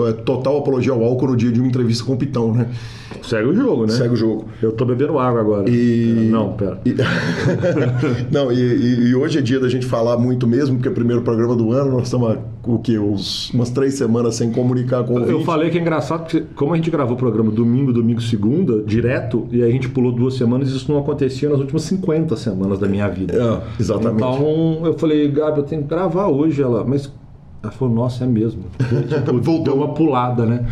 [0.07, 2.67] é total apologia ao álcool no dia de uma entrevista com o Pitão, né?
[3.23, 3.93] Segue o jogo, né?
[3.93, 4.45] Segue o jogo.
[4.62, 5.69] Eu tô bebendo água agora.
[5.69, 6.79] E- Não, pera.
[6.85, 10.93] E- Não, e, e- hoje é dia da gente falar muito mesmo, porque é o
[10.95, 12.99] primeiro programa do ano, nós estamos o quê?
[12.99, 16.73] Uns, umas três semanas sem comunicar com o Eu falei que é engraçado, porque como
[16.73, 20.35] a gente gravou o programa domingo, domingo, segunda, direto, e aí a gente pulou duas
[20.35, 23.33] semanas, isso não acontecia nas últimas 50 semanas da minha vida.
[23.33, 24.17] É, exatamente.
[24.23, 26.62] Então eu falei, Gabi, eu tenho que gravar hoje.
[26.62, 27.12] Ela, mas
[27.62, 28.63] ela falou, nossa, é mesmo.
[28.80, 29.63] Tipo, Voltou.
[29.63, 30.65] deu uma pulada, né?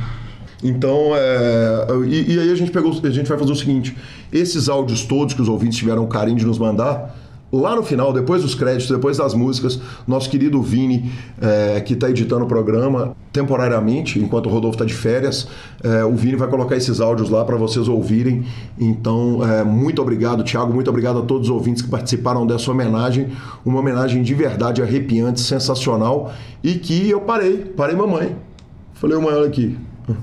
[0.64, 3.96] Então, é, e, e aí a gente pegou, a gente vai fazer o seguinte:
[4.32, 7.16] esses áudios todos que os ouvintes tiveram o carinho de nos mandar,
[7.52, 12.10] lá no final, depois dos créditos, depois das músicas, nosso querido Vini, é, que está
[12.10, 15.48] editando o programa temporariamente, enquanto o Rodolfo está de férias,
[15.84, 18.46] é, o Vini vai colocar esses áudios lá para vocês ouvirem.
[18.80, 23.30] Então, é, muito obrigado, Thiago, muito obrigado a todos os ouvintes que participaram dessa homenagem,
[23.66, 26.32] uma homenagem de verdade arrepiante, sensacional,
[26.64, 28.36] e que eu parei, parei mamãe.
[28.94, 29.78] Falei, mãe, olha aqui.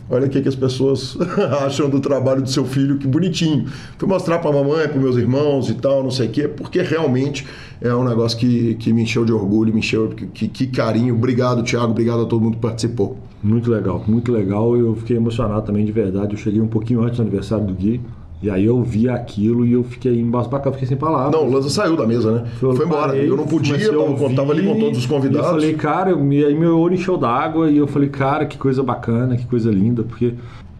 [0.08, 1.16] Olha o que que as pessoas
[1.64, 3.66] acham do trabalho do seu filho, que bonitinho.
[3.98, 6.80] Fui mostrar para a mamãe, para meus irmãos e tal, não sei o quê, porque
[6.80, 7.46] realmente
[7.80, 10.08] é um negócio que, que me encheu de orgulho, me encheu.
[10.08, 11.14] Que, que carinho.
[11.14, 11.90] Obrigado, Thiago.
[11.90, 13.18] Obrigado a todo mundo que participou.
[13.42, 14.74] Muito legal, muito legal.
[14.74, 16.32] Eu fiquei emocionado também de verdade.
[16.32, 18.00] Eu cheguei um pouquinho antes do aniversário do Gui.
[18.42, 21.32] E aí eu vi aquilo e eu fiquei embasbacado, fiquei sem palavras.
[21.32, 22.44] Não, o Lanza saiu da mesa, né?
[22.60, 23.06] Eu Foi embora.
[23.08, 25.46] parei, eu não podia, comecei a tava, ouvir, tava ali com todos os E convidados.
[25.46, 28.58] eu falei, cara, eu- e aí meu olho encheu d'água e eu falei, cara, que
[28.58, 30.34] coisa bacana, que coisa linda, porque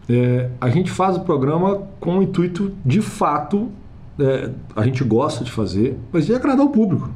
[0.07, 3.69] é, a gente faz o programa com o intuito, de fato,
[4.19, 7.09] é, a gente gosta de fazer, mas de agradar o público.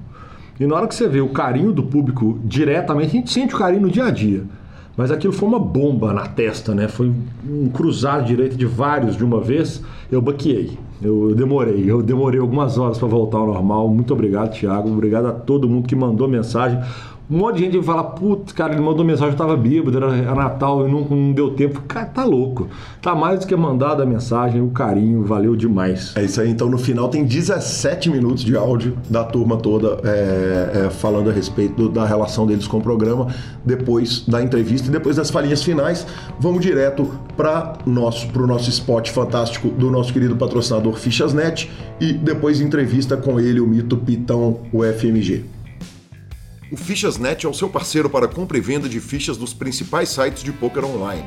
[0.59, 3.57] E na hora que você vê o carinho do público diretamente, a gente sente o
[3.57, 4.43] carinho no dia a dia.
[4.99, 6.89] Mas aquilo foi uma bomba na testa, né?
[6.89, 7.09] Foi
[7.49, 9.81] um cruzado direito de vários de uma vez.
[10.11, 10.77] Eu baqueei.
[11.01, 11.89] Eu demorei.
[11.89, 13.87] Eu demorei algumas horas para voltar ao normal.
[13.87, 14.89] Muito obrigado, Thiago.
[14.89, 16.81] Obrigado a todo mundo que mandou mensagem.
[17.31, 20.33] Um monte de gente vai falar, putz, cara, ele mandou mensagem, eu tava bêbado, era,
[20.33, 21.79] Natal e não, não deu tempo.
[21.87, 22.67] Cara, tá louco.
[23.01, 26.11] Tá mais do que mandado a mensagem, o carinho, valeu demais.
[26.15, 30.85] É isso aí, então no final tem 17 minutos de áudio da turma toda é,
[30.87, 33.27] é, falando a respeito do- da relação deles com o programa,
[33.63, 36.07] depois da entrevista e depois das falinhas finais,
[36.39, 41.69] vamos direto para nosso, o nosso spot fantástico do nosso querido patrocinador Fichasnet
[42.01, 45.45] e depois entrevista com ele, o mito Pitão, o FMG.
[46.71, 50.43] O Fichasnet é o seu parceiro para compra e venda de fichas dos principais sites
[50.43, 51.25] de poker online.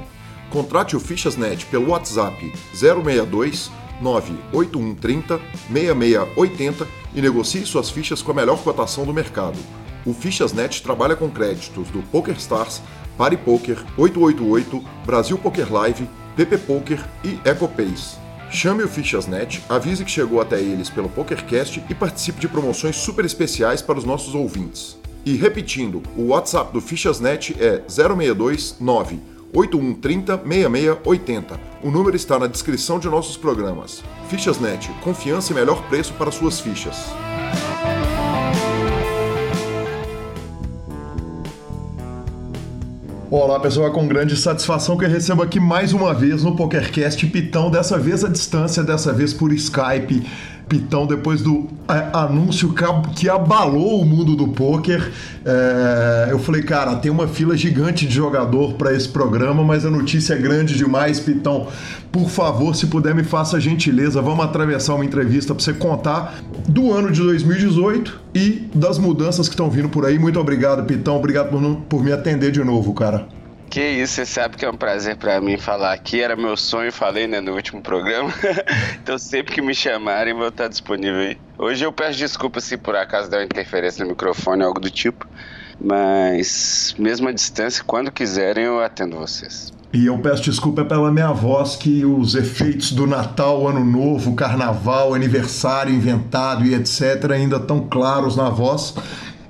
[0.50, 3.68] Contrate o Fichasnet pelo WhatsApp 062
[4.00, 5.40] 98130
[5.72, 9.58] 6680 e negocie suas fichas com a melhor cotação do mercado.
[10.06, 12.80] O Fichasnet trabalha com créditos do PokerStars,
[13.18, 18.16] PariPoker, 888, Brasil Poker Live, PP Poker e EcoPace.
[18.48, 23.24] Chame o Fichasnet, avise que chegou até eles pelo PokerCast e participe de promoções super
[23.24, 25.01] especiais para os nossos ouvintes.
[25.24, 29.20] E repetindo, o WhatsApp do Fichasnet é 062 9
[29.54, 31.60] 8130 6680.
[31.80, 34.02] O número está na descrição de nossos programas.
[34.28, 36.96] Fichasnet, confiança e melhor preço para suas fichas.
[43.30, 47.26] Olá pessoal, é com grande satisfação que eu recebo aqui mais uma vez no PokerCast
[47.28, 50.26] Pitão, dessa vez à distância, dessa vez por Skype.
[50.68, 52.74] Pitão, depois do é, anúncio
[53.14, 55.12] que abalou o mundo do poker,
[55.44, 59.90] é, eu falei, cara, tem uma fila gigante de jogador para esse programa, mas a
[59.90, 61.68] notícia é grande demais, Pitão.
[62.10, 66.36] Por favor, se puder, me faça a gentileza, vamos atravessar uma entrevista para você contar
[66.68, 70.18] do ano de 2018 e das mudanças que estão vindo por aí.
[70.18, 71.16] Muito obrigado, Pitão.
[71.16, 73.26] Obrigado por, por me atender de novo, cara.
[73.72, 76.20] Que isso, você sabe que é um prazer para mim falar aqui.
[76.20, 78.30] Era meu sonho, falei né, no último programa.
[79.02, 81.38] então sempre que me chamarem, vou estar disponível aí.
[81.56, 85.26] Hoje eu peço desculpas se por acaso der uma interferência no microfone algo do tipo.
[85.80, 89.72] Mas mesmo à distância, quando quiserem, eu atendo vocês.
[89.90, 95.14] E eu peço desculpa pela minha voz, que os efeitos do Natal, Ano Novo, Carnaval,
[95.14, 97.30] aniversário inventado e etc.
[97.30, 98.94] ainda estão claros na voz.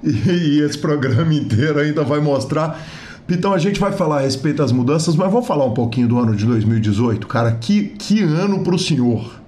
[0.05, 2.81] E esse programa inteiro ainda vai mostrar
[3.29, 6.19] então a gente vai falar a respeito das mudanças, mas vamos falar um pouquinho do
[6.19, 7.53] ano de 2018, cara.
[7.53, 9.41] Que, que ano pro senhor?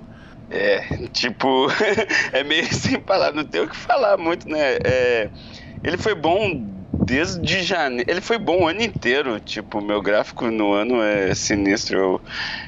[0.50, 1.66] É, tipo,
[2.32, 4.78] é meio sem falar, não tem o que falar muito, né?
[4.84, 5.28] É,
[5.82, 8.08] ele foi bom desde janeiro.
[8.08, 9.40] Ele foi bom o ano inteiro.
[9.40, 11.98] Tipo, meu gráfico no ano é sinistro.
[11.98, 12.20] Eu,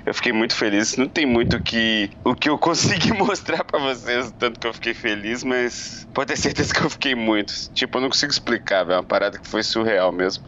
[0.07, 0.97] eu fiquei muito feliz.
[0.97, 4.95] Não tem muito que, o que eu consegui mostrar para vocês, tanto que eu fiquei
[4.95, 7.53] feliz, mas pode ter certeza que eu fiquei muito.
[7.73, 10.45] Tipo, eu não consigo explicar, é uma parada que foi surreal mesmo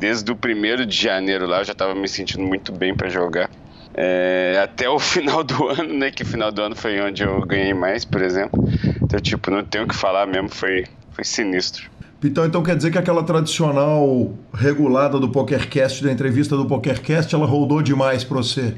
[0.00, 3.50] desde o primeiro de janeiro lá eu já estava me sentindo muito bem para jogar.
[3.94, 6.10] É, até o final do ano, né?
[6.10, 8.66] Que final do ano foi onde eu ganhei mais, por exemplo.
[9.02, 11.90] Então, tipo, não tenho o que falar mesmo, foi, foi sinistro.
[12.24, 17.46] Então, então quer dizer que aquela tradicional regulada do PokerCast, da entrevista do PokerCast, ela
[17.46, 18.74] rodou demais para você?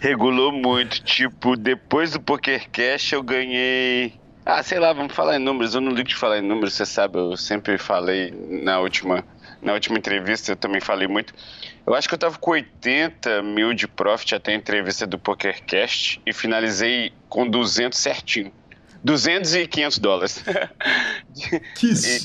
[0.00, 1.02] Regulou muito.
[1.02, 4.14] Tipo, depois do PokerCast eu ganhei.
[4.44, 5.74] Ah, sei lá, vamos falar em números.
[5.74, 9.22] Eu não ligo de falar em números, você sabe, eu sempre falei na última
[9.62, 11.34] na última entrevista eu também falei muito.
[11.86, 16.20] Eu acho que eu tava com 80 mil de profit até a entrevista do PokerCast
[16.26, 18.52] e finalizei com 200 certinho.
[19.02, 20.44] 200 e 500 dólares.
[21.74, 22.20] Que, e,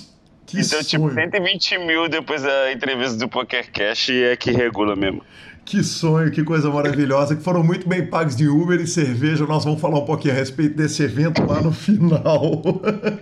[0.45, 1.09] que Então, tipo, sonho.
[1.09, 5.23] tipo, 120 mil depois da entrevista do PokerCast é que regula mesmo.
[5.65, 9.45] Que sonho, que coisa maravilhosa, que foram muito bem pagos de Uber e cerveja.
[9.45, 12.61] Nós vamos falar um pouquinho a respeito desse evento lá no final.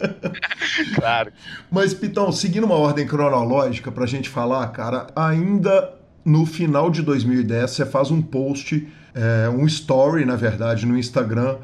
[0.95, 1.31] claro.
[1.69, 5.93] Mas, Pitão, seguindo uma ordem cronológica para a gente falar, cara, ainda
[6.25, 11.57] no final de 2010 você faz um post, é, um story, na verdade, no Instagram,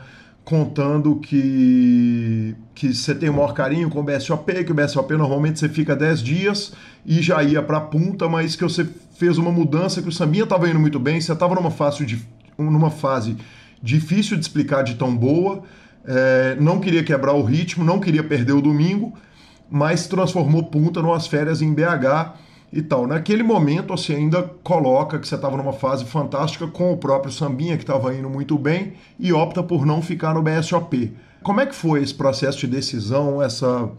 [0.47, 5.60] contando que, que você tem o maior carinho com o BSOP, que o BSOP normalmente
[5.60, 6.71] você fica 10 dias
[7.05, 10.45] e já ia para a punta, mas que você fez uma mudança, que o Sambinha
[10.45, 12.25] estava indo muito bem, você estava numa fase,
[12.57, 13.36] numa fase
[13.83, 15.63] difícil de explicar de tão boa,
[16.05, 19.13] é, não queria quebrar o ritmo, não queria perder o domingo,
[19.69, 23.08] mas transformou punta numas férias em BH e tal.
[23.08, 27.77] Naquele momento, você ainda coloca que você estava numa fase fantástica com o próprio Sambinha,
[27.77, 31.15] que estava indo muito bem, e opta por não ficar no BSOP.
[31.43, 33.89] Como é que foi esse processo de decisão, essa,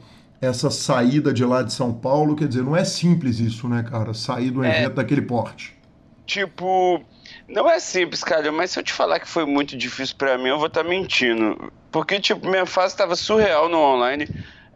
[0.41, 2.37] essa saída de lá de São Paulo?
[2.37, 4.13] Quer dizer, não é simples isso, né, cara?
[4.13, 5.75] Sair do é, evento daquele porte.
[6.27, 7.03] Tipo,
[7.49, 10.49] não é simples, cara, mas se eu te falar que foi muito difícil para mim,
[10.49, 11.73] eu vou estar tá mentindo.
[11.91, 14.29] Porque, tipo, minha fase estava surreal no online.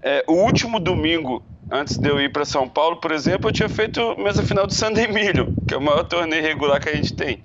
[0.02, 3.68] É, o último domingo antes de eu ir para São Paulo, por exemplo, eu tinha
[3.68, 7.14] feito mesa final do San Emílio, que é o maior torneio regular que a gente
[7.14, 7.42] tem.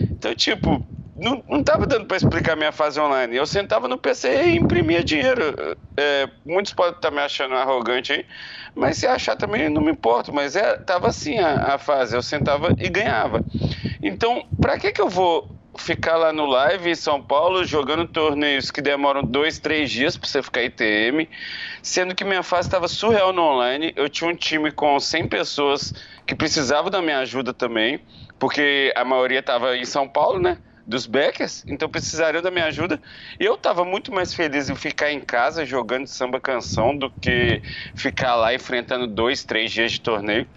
[0.00, 0.84] Então, tipo,
[1.16, 3.36] não, não tava dando para explicar minha fase online.
[3.36, 5.76] Eu sentava no PC e imprimia dinheiro.
[5.96, 8.26] É, muitos podem estar me achando arrogante aí,
[8.74, 10.32] mas se achar também não me importa.
[10.32, 12.16] Mas é, tava assim a, a fase.
[12.16, 13.44] Eu sentava e ganhava.
[14.02, 18.70] Então, para que que eu vou ficar lá no live em São Paulo jogando torneios
[18.70, 21.28] que demoram dois, três dias para você ficar ITM,
[21.82, 23.92] sendo que minha fase estava surreal no online.
[23.96, 25.94] Eu tinha um time com 100 pessoas
[26.26, 28.00] que precisavam da minha ajuda também,
[28.38, 30.58] porque a maioria estava em São Paulo, né?
[30.86, 33.00] Dos backers, então precisariam da minha ajuda.
[33.38, 37.62] E eu estava muito mais feliz em ficar em casa jogando samba canção do que
[37.94, 40.48] ficar lá enfrentando dois, três dias de torneio.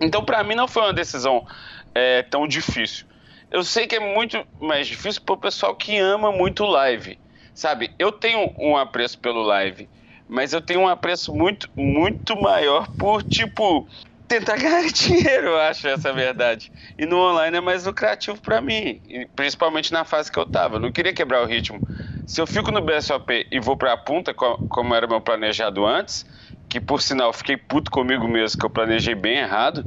[0.00, 1.46] Então, para mim, não foi uma decisão
[1.94, 3.07] é, tão difícil
[3.50, 7.18] eu sei que é muito mais difícil para o pessoal que ama muito live.
[7.54, 9.88] Sabe, eu tenho um apreço pelo live,
[10.28, 13.88] mas eu tenho um apreço muito, muito maior por, tipo,
[14.28, 16.70] tentar ganhar dinheiro, eu acho, essa é a verdade.
[16.96, 19.00] E no online é mais lucrativo para mim,
[19.34, 20.76] principalmente na fase que eu tava.
[20.76, 21.82] Eu não queria quebrar o ritmo.
[22.26, 26.26] Se eu fico no BSOP e vou pra punta, como era meu planejado antes,
[26.68, 29.84] que por sinal fiquei puto comigo mesmo, que eu planejei bem errado.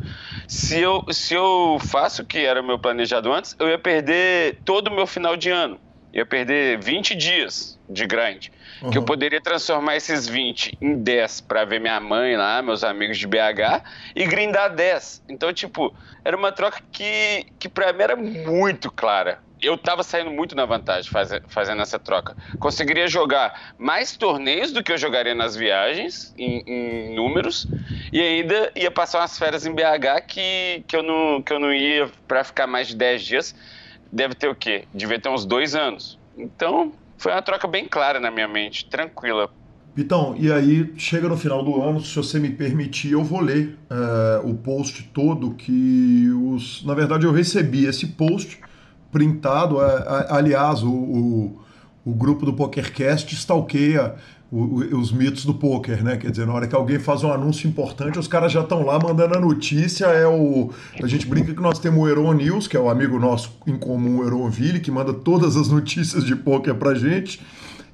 [0.47, 4.87] Se eu, se eu faço o que era meu planejado antes, eu ia perder todo
[4.87, 5.79] o meu final de ano.
[6.13, 8.47] Ia perder 20 dias de grind.
[8.81, 8.89] Uhum.
[8.89, 13.17] Que eu poderia transformar esses 20 em 10 para ver minha mãe lá, meus amigos
[13.17, 13.83] de BH,
[14.15, 15.23] e grindar 10.
[15.29, 15.93] Então, tipo,
[16.25, 20.65] era uma troca que, que pra mim era muito clara eu tava saindo muito na
[20.65, 22.35] vantagem faz, fazendo essa troca.
[22.59, 27.67] Conseguiria jogar mais torneios do que eu jogaria nas viagens, em, em, números,
[28.11, 31.71] e ainda ia passar umas férias em BH que, que, eu, não, que eu não
[31.71, 33.55] ia para ficar mais de 10 dias.
[34.11, 34.85] Deve ter o quê?
[34.93, 36.17] Devia ter uns dois anos.
[36.37, 39.49] Então, foi uma troca bem clara na minha mente, tranquila.
[39.95, 43.77] Então, e aí chega no final do ano, se você me permitir, eu vou ler
[43.89, 46.83] é, o post todo que os.
[46.85, 48.59] Na verdade, eu recebi esse post
[49.11, 49.81] printado.
[49.81, 51.59] É, aliás, o, o,
[52.05, 54.15] o, grupo do PokerCast stalkeia
[54.51, 56.17] os mitos do poker, né?
[56.17, 58.99] Quer dizer, na hora que alguém faz um anúncio importante, os caras já estão lá
[58.99, 60.07] mandando a notícia.
[60.07, 60.71] É o
[61.01, 63.77] a gente brinca que nós temos o Heron News, que é o amigo nosso em
[63.77, 67.41] comum, o Heron Ville, que manda todas as notícias de poker pra gente,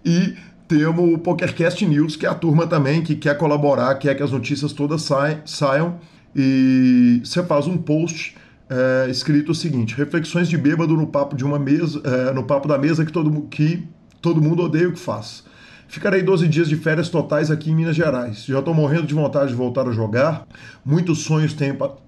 [0.03, 0.33] e
[0.67, 4.31] temos o PokerCast News, que é a turma também que quer colaborar, quer que as
[4.31, 5.07] notícias todas
[5.45, 5.99] saiam
[6.35, 8.35] e você faz um post
[8.69, 12.67] é, escrito o seguinte: reflexões de bêbado no papo de uma mesa, é, no papo
[12.67, 13.87] da mesa que todo, que
[14.21, 15.43] todo mundo odeia o que faz.
[15.89, 18.43] Ficarei 12 dias de férias totais aqui em Minas Gerais.
[18.43, 20.45] Já estou morrendo de vontade de voltar a jogar.
[20.83, 21.55] Muitos sonhos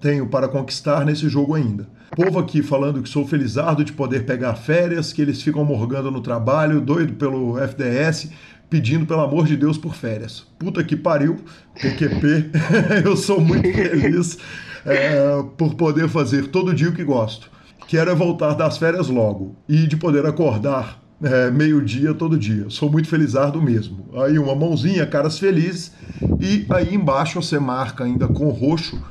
[0.00, 1.88] tenho, para conquistar nesse jogo ainda.
[2.14, 6.20] Povo aqui falando que sou felizardo de poder pegar férias, que eles ficam morgando no
[6.20, 8.30] trabalho, doido pelo FDS,
[8.68, 10.46] pedindo pelo amor de Deus por férias.
[10.58, 11.38] Puta que pariu,
[11.80, 12.50] PQP,
[13.06, 14.36] eu sou muito feliz
[14.84, 17.50] é, por poder fazer todo dia o que gosto.
[17.86, 22.66] Quero é voltar das férias logo e de poder acordar é, meio-dia todo dia.
[22.68, 24.08] Sou muito felizardo mesmo.
[24.14, 25.92] Aí uma mãozinha, caras felizes,
[26.40, 29.02] e aí embaixo você marca ainda com roxo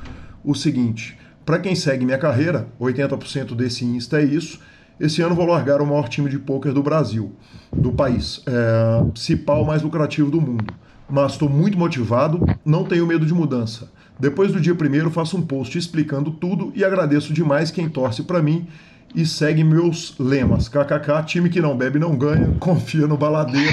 [0.44, 4.60] o seguinte: para quem segue minha carreira, 80% desse Insta é isso.
[4.98, 7.32] Esse ano vou largar o maior time de pôquer do Brasil,
[7.72, 10.74] do país, é, Cipal mais lucrativo do mundo.
[11.08, 13.90] Mas estou muito motivado, não tenho medo de mudança.
[14.20, 18.42] Depois do dia primeiro, faço um post explicando tudo e agradeço demais quem torce para
[18.42, 18.68] mim
[19.14, 20.68] e segue meus lemas.
[20.68, 23.72] KKK, time que não bebe não ganha, confia no baladeiro.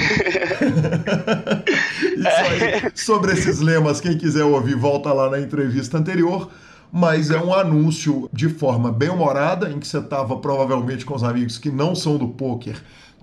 [2.16, 2.90] Isso aí.
[2.94, 6.50] Sobre esses lemas, quem quiser ouvir, volta lá na entrevista anterior.
[6.90, 11.22] Mas é um anúncio de forma bem humorada, em que você estava provavelmente com os
[11.22, 12.76] amigos que não são do poker,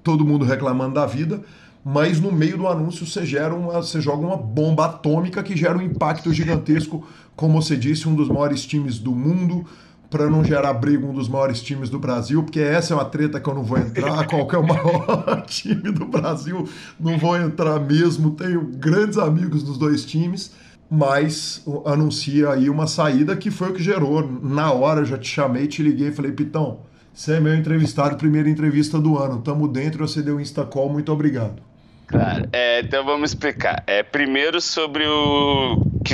[0.04, 1.42] todo mundo reclamando da vida
[1.88, 5.78] mas no meio do anúncio você gera uma, você joga uma bomba atômica que gera
[5.78, 9.64] um impacto gigantesco, como você disse, um dos maiores times do mundo,
[10.10, 13.40] para não gerar briga um dos maiores times do Brasil, porque essa é uma treta
[13.40, 16.68] que eu não vou entrar, qual é o maior time do Brasil,
[17.00, 20.54] não vou entrar mesmo, tenho grandes amigos dos dois times,
[20.90, 25.68] mas anuncia aí uma saída que foi o que gerou, na hora já te chamei,
[25.68, 26.80] te liguei, falei, Pitão,
[27.14, 31.12] você é meu entrevistado, primeira entrevista do ano, tamo dentro, você deu um Instacall, muito
[31.12, 31.75] obrigado.
[32.08, 33.84] Claro, é, então vamos explicar.
[33.88, 36.14] É, primeiro sobre o que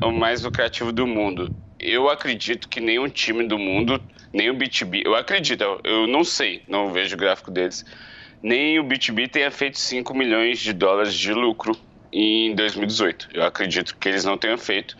[0.00, 1.52] o mais lucrativo do mundo.
[1.78, 4.00] Eu acredito que nenhum time do mundo,
[4.32, 7.84] nem o BTB, eu acredito, eu, eu não sei, não vejo o gráfico deles,
[8.42, 11.76] nem o BTB tenha feito 5 milhões de dólares de lucro
[12.12, 13.28] em 2018.
[13.34, 14.96] Eu acredito que eles não tenham feito.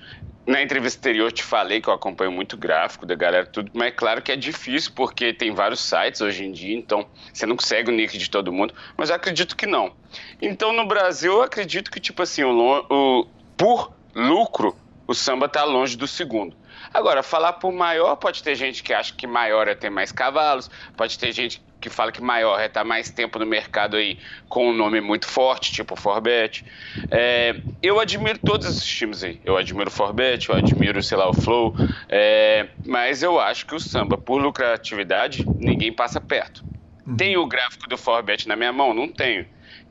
[0.46, 3.90] Na entrevista anterior te falei que eu acompanho muito gráfico da galera, tudo, mas é
[3.90, 7.90] claro que é difícil porque tem vários sites hoje em dia, então você não consegue
[7.90, 9.92] o nick de todo mundo, mas eu acredito que não.
[10.40, 15.64] Então no Brasil eu acredito que, tipo assim, o, o por lucro, o samba tá
[15.64, 16.56] longe do segundo.
[16.94, 20.70] Agora, falar por maior, pode ter gente que acha que maior é ter mais cavalos,
[20.96, 24.18] pode ter gente que fala que maior é estar mais tempo no mercado aí
[24.48, 26.64] com um nome muito forte, tipo o Forbet.
[27.12, 29.40] É, eu admiro todos esses times aí.
[29.44, 31.76] Eu admiro o Forbet, eu admiro, sei lá, o Flow.
[32.08, 36.64] É, mas eu acho que o samba, por lucratividade, ninguém passa perto.
[37.06, 37.16] Uhum.
[37.16, 38.92] Tenho o gráfico do Forbet na minha mão?
[38.92, 39.46] Não tenho.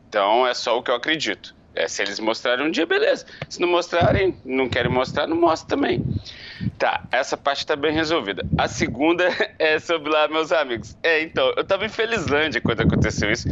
[0.10, 1.55] Então é só o que eu acredito.
[1.73, 3.25] É, se eles mostrarem um dia, beleza.
[3.49, 6.03] Se não mostrarem, não querem mostrar, não mostra também.
[6.78, 8.45] Tá, essa parte está bem resolvida.
[8.58, 9.25] A segunda
[9.60, 10.97] é sobre lá, meus amigos.
[11.04, 13.47] É, então, eu tava em Felizlândia quando aconteceu isso.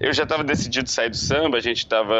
[0.00, 2.14] Eu já tava decidido sair do samba, a gente tava.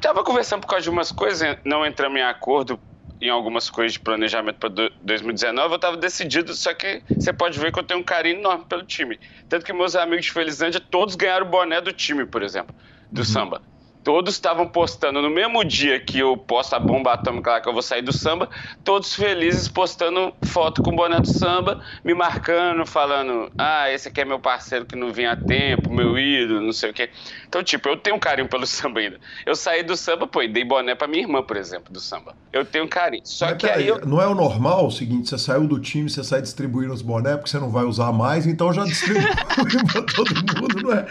[0.00, 2.78] Tava conversando por causa de umas coisas, não entramos em acordo
[3.20, 4.68] em algumas coisas de planejamento para
[5.02, 8.66] 2019, eu tava decidido, só que você pode ver que eu tenho um carinho enorme
[8.68, 9.18] pelo time.
[9.48, 12.74] Tanto que meus amigos de Felizlândia todos ganharam o boné do time, por exemplo,
[13.10, 13.24] do uhum.
[13.24, 13.62] samba.
[14.04, 17.72] Todos estavam postando no mesmo dia que eu posto a bomba atômica lá que eu
[17.72, 18.50] vou sair do samba,
[18.84, 24.20] todos felizes postando foto com o boné do samba, me marcando, falando: ah, esse aqui
[24.20, 27.08] é meu parceiro que não vinha a tempo, meu ídolo, não sei o quê.
[27.48, 29.18] Então, tipo, eu tenho um carinho pelo samba ainda.
[29.46, 32.36] Eu saí do samba, pô, e dei boné pra minha irmã, por exemplo, do samba.
[32.52, 33.22] Eu tenho um carinho.
[33.24, 33.88] Só Mas, que aí.
[33.88, 34.04] Eu...
[34.04, 37.36] Não é o normal o seguinte: você saiu do time, você sai distribuindo os bonés
[37.36, 39.22] porque você não vai usar mais, então já distribui
[39.90, 41.06] pra todo mundo, não é?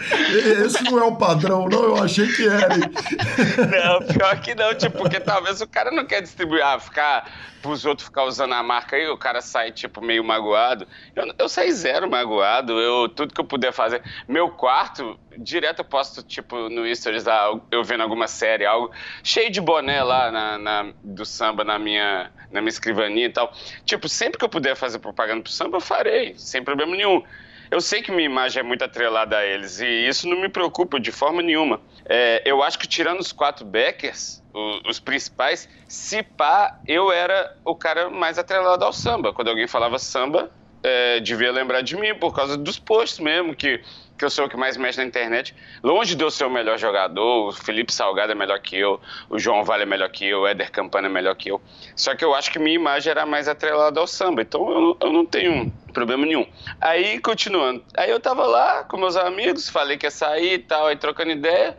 [0.64, 2.83] Esse não é o padrão, não, eu achei que era.
[2.84, 7.30] Não, pior que não, tipo, porque talvez o cara não quer distribuir, ah, ficar
[7.64, 10.86] pros outros ficar usando a marca aí, o cara sai, tipo, meio magoado.
[11.16, 14.02] Eu, eu saí zero magoado, eu, tudo que eu puder fazer.
[14.28, 19.50] Meu quarto, direto eu posto, tipo, no Stories, ah, eu vendo alguma série, algo, cheio
[19.50, 23.50] de boné lá na, na, do samba na minha, na minha escrivaninha e tal.
[23.86, 27.22] Tipo, sempre que eu puder fazer propaganda pro samba, eu farei, sem problema nenhum.
[27.70, 31.00] Eu sei que minha imagem é muito atrelada a eles e isso não me preocupa
[31.00, 31.80] de forma nenhuma.
[32.04, 37.56] É, eu acho que tirando os quatro backers, os, os, principais, se pá, eu era
[37.64, 39.32] o cara mais atrelado ao samba.
[39.32, 40.50] Quando alguém falava samba,
[40.82, 43.80] é, devia lembrar de mim por causa dos posts mesmo, que
[44.16, 45.54] que eu sou o que mais mexe na internet.
[45.82, 49.38] Longe de eu ser o melhor jogador, o Felipe Salgado é melhor que eu, o
[49.38, 51.60] João Vale é melhor que eu, o Éder Campana é melhor que eu.
[51.96, 55.12] Só que eu acho que minha imagem era mais atrelada ao samba, então eu, eu
[55.12, 56.46] não tenho problema nenhum.
[56.80, 60.86] Aí, continuando, aí eu tava lá com meus amigos, falei que ia sair e tal,
[60.86, 61.76] aí trocando ideia.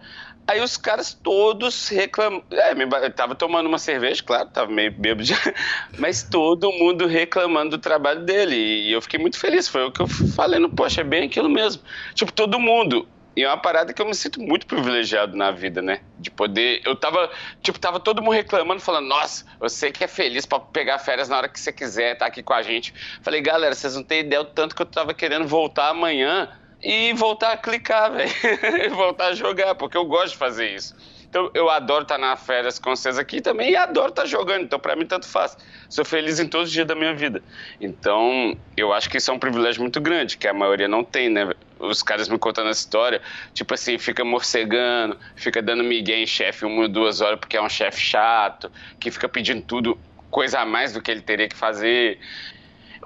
[0.48, 2.46] Aí os caras todos reclamando.
[2.52, 5.38] É, tava tomando uma cerveja, claro, tava meio bêbado já.
[5.98, 8.56] Mas todo mundo reclamando do trabalho dele.
[8.56, 9.68] E eu fiquei muito feliz.
[9.68, 11.82] Foi o que eu falei no poxa, é bem aquilo mesmo.
[12.14, 13.08] Tipo, todo mundo.
[13.36, 16.00] E é uma parada que eu me sinto muito privilegiado na vida, né?
[16.18, 16.82] De poder.
[16.86, 17.30] Eu tava.
[17.62, 21.38] Tipo, tava todo mundo reclamando, falando, nossa, você que é feliz para pegar férias na
[21.38, 22.93] hora que você quiser, tá aqui com a gente.
[23.22, 26.50] Falei, galera, vocês não têm ideia do tanto que eu tava querendo voltar amanhã
[26.86, 28.95] e voltar a clicar, velho.
[28.95, 30.95] voltar a jogar, porque eu gosto de fazer isso.
[31.27, 34.61] Então, eu adoro estar na férias com vocês aqui também e adoro estar jogando.
[34.61, 35.57] Então, para mim, tanto faz.
[35.89, 37.43] Sou feliz em todos os dias da minha vida.
[37.81, 41.27] Então, eu acho que isso é um privilégio muito grande, que a maioria não tem,
[41.27, 41.51] né?
[41.77, 43.21] Os caras me contando essa história,
[43.53, 47.61] tipo assim, fica morcegando, fica dando migué em chefe uma ou duas horas porque é
[47.61, 49.99] um chefe chato, que fica pedindo tudo,
[50.31, 52.17] coisa a mais do que ele teria que fazer.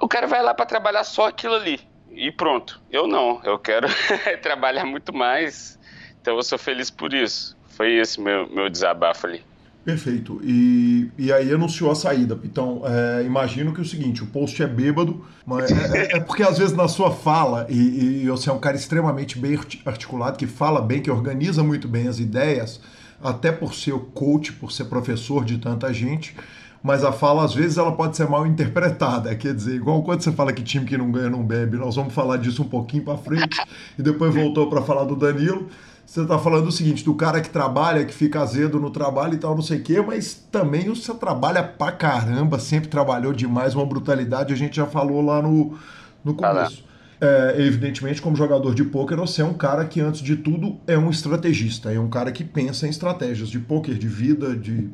[0.00, 2.80] O cara vai lá para trabalhar só aquilo ali e pronto.
[2.90, 3.88] Eu não, eu quero
[4.42, 5.78] trabalhar muito mais,
[6.20, 7.56] então eu sou feliz por isso.
[7.68, 9.42] Foi esse meu, meu desabafo ali.
[9.84, 10.40] Perfeito.
[10.44, 12.38] E, e aí anunciou a saída.
[12.44, 16.20] Então, é, imagino que é o seguinte, o post é bêbado, mas é, é, é
[16.20, 20.36] porque às vezes na sua fala, e, e, você é um cara extremamente bem articulado,
[20.36, 22.80] que fala bem, que organiza muito bem as ideias,
[23.22, 26.36] até por ser coach, por ser professor de tanta gente,
[26.82, 29.34] mas a fala às vezes ela pode ser mal interpretada.
[29.34, 32.14] Quer dizer, igual quando você fala que time que não ganha não bebe, nós vamos
[32.14, 33.60] falar disso um pouquinho para frente
[33.98, 35.68] e depois voltou para falar do Danilo.
[36.06, 39.38] Você está falando o seguinte, do cara que trabalha, que fica azedo no trabalho e
[39.38, 43.86] tal, não sei o quê, mas também você trabalha pra caramba, sempre trabalhou demais, uma
[43.86, 45.78] brutalidade, a gente já falou lá no,
[46.24, 46.84] no começo.
[47.20, 50.98] É, evidentemente, como jogador de pôquer, você é um cara que, antes de tudo, é
[50.98, 54.90] um estrategista, é um cara que pensa em estratégias de pôquer, de vida, de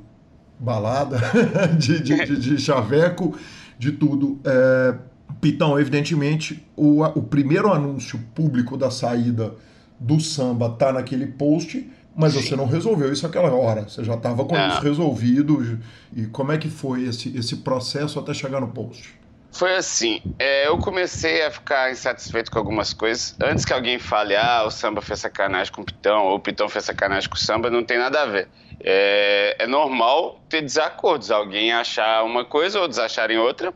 [0.58, 1.18] balada,
[1.78, 3.36] de, de, de, de, chaveco,
[3.78, 4.38] de tudo.
[4.44, 4.94] É,
[5.40, 9.54] Pitão, evidentemente, o, o primeiro anúncio público da saída
[9.98, 12.42] do samba tá naquele post, mas Sim.
[12.42, 13.82] você não resolveu isso aquela hora.
[13.88, 15.78] Você já estava com isso resolvido.
[16.14, 19.14] E como é que foi esse, esse processo até chegar no post?
[19.52, 23.34] Foi assim, é, eu comecei a ficar insatisfeito com algumas coisas.
[23.40, 26.68] Antes que alguém fale, ah, o samba fez sacanagem com o Pitão, ou o Pitão
[26.68, 28.48] fez sacanagem com o samba, não tem nada a ver.
[28.80, 33.72] É, é normal ter desacordos, alguém achar uma coisa, outros acharem outra.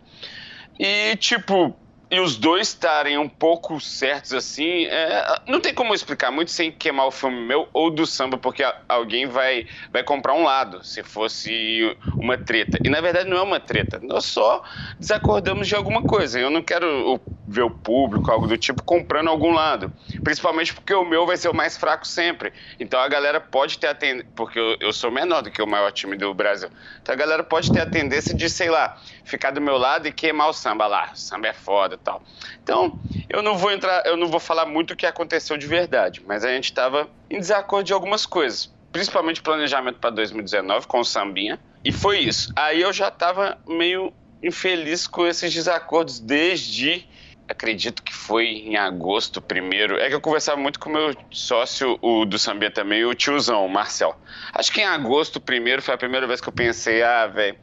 [0.78, 1.74] E, tipo,
[2.10, 6.72] e os dois estarem um pouco certos assim, é, não tem como explicar muito sem
[6.72, 11.02] queimar o filme meu ou do samba, porque alguém vai, vai comprar um lado, se
[11.02, 12.78] fosse uma treta.
[12.84, 14.62] E na verdade não é uma treta, nós só
[14.98, 16.40] desacordamos de alguma coisa.
[16.40, 17.20] Eu não quero
[17.50, 19.92] ver o público, algo do tipo, comprando algum lado.
[20.22, 22.52] Principalmente porque o meu vai ser o mais fraco sempre.
[22.78, 25.66] Então a galera pode ter a tendência, porque eu, eu sou menor do que o
[25.66, 26.70] maior time do Brasil.
[27.02, 30.12] Então a galera pode ter a tendência de, sei lá, ficar do meu lado e
[30.12, 31.10] queimar o samba lá.
[31.12, 32.22] O samba é foda tal.
[32.62, 36.22] Então, eu não vou entrar, eu não vou falar muito o que aconteceu de verdade,
[36.24, 41.04] mas a gente estava em desacordo de algumas coisas, principalmente planejamento para 2019 com o
[41.04, 42.52] Sambinha, e foi isso.
[42.54, 47.06] Aí eu já estava meio infeliz com esses desacordos desde
[47.50, 49.98] acredito que foi em agosto primeiro.
[49.98, 53.66] É que eu conversava muito com o meu sócio, o do Sambia também, o tiozão,
[53.66, 54.16] o Marcel.
[54.52, 57.58] Acho que em agosto primeiro foi a primeira vez que eu pensei, ah, velho,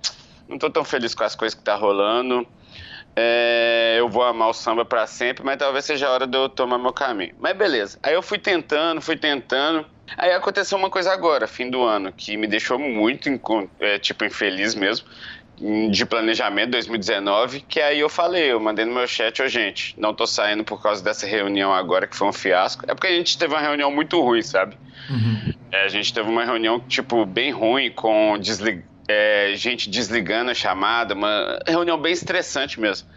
[0.47, 2.45] não tô tão feliz com as coisas que tá rolando.
[3.15, 6.49] É, eu vou amar o samba para sempre, mas talvez seja a hora de eu
[6.49, 7.33] tomar meu caminho.
[7.39, 7.97] Mas beleza.
[8.03, 9.85] Aí eu fui tentando, fui tentando.
[10.15, 13.29] Aí aconteceu uma coisa agora, fim do ano, que me deixou muito,
[13.79, 15.07] é, tipo, infeliz mesmo,
[15.89, 19.95] de planejamento 2019, que aí eu falei, eu mandei no meu chat, ô oh, gente,
[19.97, 22.86] não tô saindo por causa dessa reunião agora, que foi um fiasco.
[22.88, 24.78] É porque a gente teve uma reunião muito ruim, sabe?
[25.10, 25.53] Uhum.
[25.72, 28.84] É, a gente teve uma reunião, tipo, bem ruim, com deslig...
[29.08, 33.08] É, gente desligando a chamada, uma reunião bem estressante mesmo.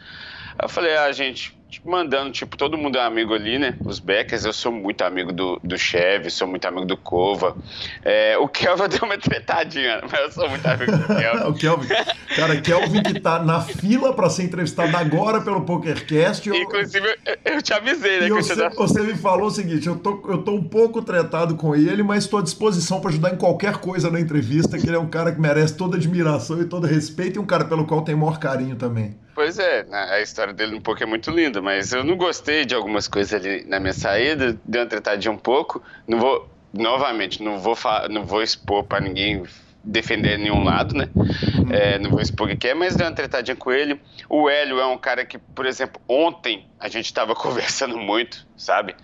[0.62, 3.76] Eu falei, ah, gente, Tipo, mandando, tipo, todo mundo é amigo ali, né?
[3.84, 7.56] Os Beckers, eu sou muito amigo do, do Chevy, sou muito amigo do Cova.
[8.04, 11.44] É, o Kelvin deu uma tretadinha, mas eu sou muito amigo do Kelvin.
[11.44, 11.88] o Kelvin,
[12.34, 16.48] cara, Kelvin que tá na fila para ser entrevistado agora pelo PokerCast.
[16.48, 16.56] Eu...
[16.56, 18.26] Inclusive, eu, eu te avisei, né?
[18.26, 21.76] E você, você me falou o seguinte, eu tô, eu tô um pouco tretado com
[21.76, 25.00] ele, mas estou à disposição para ajudar em qualquer coisa na entrevista, que ele é
[25.00, 28.16] um cara que merece toda admiração e todo respeito e um cara pelo qual tem
[28.16, 29.16] maior carinho também.
[29.34, 32.64] Pois é, né, a história dele um pouco é muito linda, mas eu não gostei
[32.64, 35.82] de algumas coisas ali na minha saída, deu uma tretadinha um pouco.
[36.06, 37.76] Não vou, novamente, não vou,
[38.10, 39.44] não vou expor para ninguém
[39.82, 41.08] defender nenhum lado, né?
[41.14, 41.72] Uhum.
[41.72, 44.00] É, não vou expor o que é, mas deu uma tretadinha com ele.
[44.28, 48.94] O Hélio é um cara que, por exemplo, ontem a gente estava conversando muito, sabe?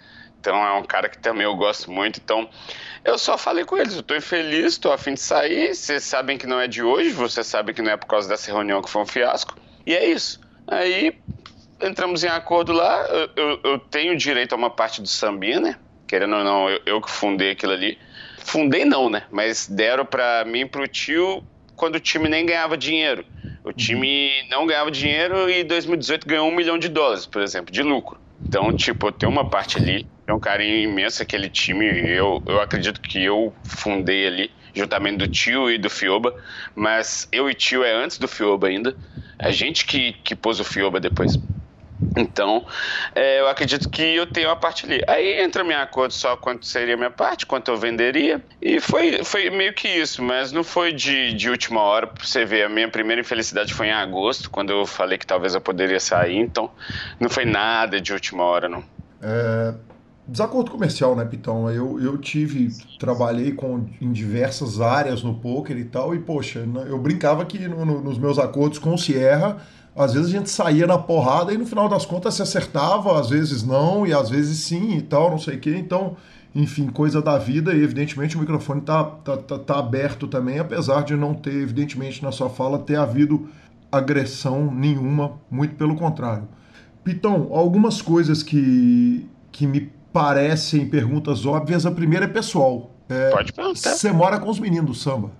[0.40, 2.20] Então é um cara que também eu gosto muito.
[2.22, 2.48] Então
[3.04, 5.74] eu só falei com eles, eu tô infeliz, tô afim de sair.
[5.74, 8.52] Vocês sabem que não é de hoje, vocês sabem que não é por causa dessa
[8.52, 9.56] reunião que foi um fiasco.
[9.86, 10.40] E é isso.
[10.66, 11.16] Aí
[11.80, 13.06] entramos em acordo lá.
[13.06, 15.76] Eu, eu, eu tenho direito a uma parte do sambinha, né?
[16.06, 17.96] Querendo ou não, eu, eu que fundei aquilo ali.
[18.38, 19.22] Fundei não, né?
[19.30, 21.42] Mas deram para mim e pro tio
[21.76, 23.24] quando o time nem ganhava dinheiro.
[23.64, 27.72] O time não ganhava dinheiro e em 2018 ganhou um milhão de dólares, por exemplo,
[27.72, 28.18] de lucro.
[28.40, 31.84] Então, tipo, eu tenho uma parte ali, é um carinho imenso aquele time.
[32.08, 36.34] Eu, eu acredito que eu fundei ali juntamente do tio e do Fioba,
[36.74, 38.94] mas eu e tio é antes do Fioba ainda.
[39.38, 41.38] A gente que, que pôs o Fioba depois.
[42.16, 42.64] Então,
[43.14, 45.02] é, eu acredito que eu tenho a parte ali.
[45.06, 48.42] Aí entra minha acordo só quanto seria minha parte, quanto eu venderia.
[48.60, 52.06] E foi, foi meio que isso, mas não foi de, de última hora.
[52.06, 55.54] Pra você ver, a minha primeira infelicidade foi em agosto, quando eu falei que talvez
[55.54, 56.36] eu poderia sair.
[56.36, 56.70] Então,
[57.20, 58.82] não foi nada de última hora, não.
[59.20, 59.74] É,
[60.28, 61.70] Desacordo comercial, né, Pitão?
[61.70, 62.68] Eu, eu tive,
[62.98, 67.86] trabalhei com, em diversas áreas no poker e tal, e poxa, eu brincava que no,
[67.86, 69.58] no, nos meus acordos com o Sierra,
[69.94, 73.30] às vezes a gente saía na porrada e no final das contas se acertava, às
[73.30, 75.76] vezes não, e às vezes sim e tal, não sei o quê.
[75.78, 76.16] Então,
[76.52, 81.04] enfim, coisa da vida, e evidentemente o microfone tá, tá, tá, tá aberto também, apesar
[81.04, 83.48] de não ter, evidentemente, na sua fala, ter havido
[83.92, 86.48] agressão nenhuma, muito pelo contrário.
[87.04, 91.84] Pitão, algumas coisas que, que me parecem perguntas óbvias.
[91.84, 92.90] A primeira é pessoal.
[93.06, 93.90] É, Pode perguntar.
[93.90, 95.30] Você mora com os meninos do samba?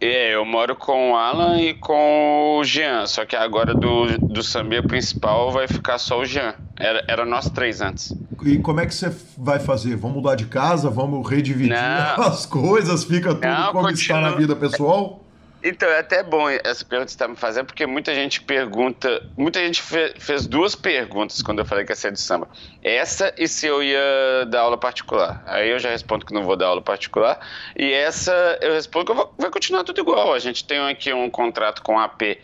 [0.00, 4.42] É, eu moro com o Alan e com o Jean, só que agora do, do
[4.42, 6.54] samba principal vai ficar só o Jean.
[6.76, 8.12] Era, era nós três antes.
[8.42, 9.94] E como é que você vai fazer?
[9.94, 10.90] Vamos mudar de casa?
[10.90, 12.24] Vamos redividir Não.
[12.26, 13.04] as coisas?
[13.04, 14.18] Fica tudo Não, como continua...
[14.18, 15.24] está na vida pessoal?
[15.62, 19.22] Então, é até bom essa pergunta que você está me fazendo, porque muita gente pergunta.
[19.36, 22.48] Muita gente fe, fez duas perguntas quando eu falei que ia ser de samba.
[22.82, 25.42] Essa e se eu ia dar aula particular.
[25.46, 27.40] Aí eu já respondo que não vou dar aula particular.
[27.76, 30.32] E essa eu respondo que vou, vai continuar tudo igual.
[30.34, 32.38] A gente tem aqui um contrato com a AP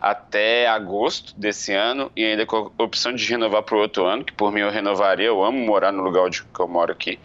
[0.00, 4.24] até agosto desse ano e ainda com a opção de renovar para o outro ano,
[4.24, 5.26] que por mim eu renovaria.
[5.26, 7.18] Eu amo morar no lugar onde eu moro aqui.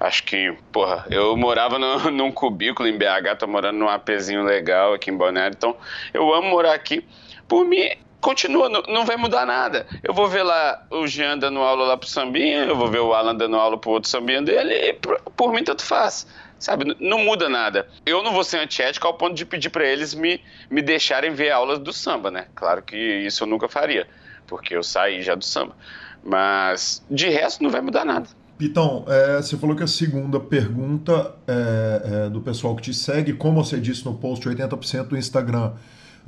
[0.00, 4.94] Acho que, porra, eu morava no, num cubículo em BH, tô morando num apezinho legal
[4.94, 5.76] aqui em Bonaire, então
[6.14, 7.04] eu amo morar aqui.
[7.48, 7.90] Por mim,
[8.20, 9.86] continua, não, não, vai mudar nada.
[10.02, 13.12] Eu vou ver lá o Jean dando aula lá pro sambinha, eu vou ver o
[13.12, 16.26] Alan dando aula pro outro sambinha dele, e por, por mim tanto faz.
[16.58, 17.88] Sabe, não muda nada.
[18.04, 21.52] Eu não vou ser antiético ao ponto de pedir para eles me, me deixarem ver
[21.52, 22.46] aulas do samba, né?
[22.54, 24.08] Claro que isso eu nunca faria,
[24.44, 25.76] porque eu saí já do samba.
[26.22, 28.28] Mas de resto não vai mudar nada.
[28.58, 33.32] Pitão, é, você falou que a segunda pergunta é, é, do pessoal que te segue,
[33.32, 35.74] como você disse no post, 80% do Instagram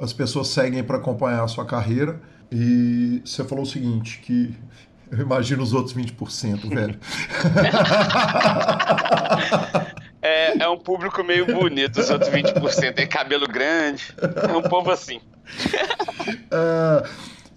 [0.00, 2.20] as pessoas seguem para acompanhar a sua carreira.
[2.50, 4.54] E você falou o seguinte, que
[5.12, 6.98] eu imagino os outros 20%, velho.
[10.22, 12.92] É, é um público meio bonito, os outros 20%.
[12.92, 14.14] Tem cabelo grande.
[14.20, 15.18] É um povo assim.
[16.50, 17.08] É,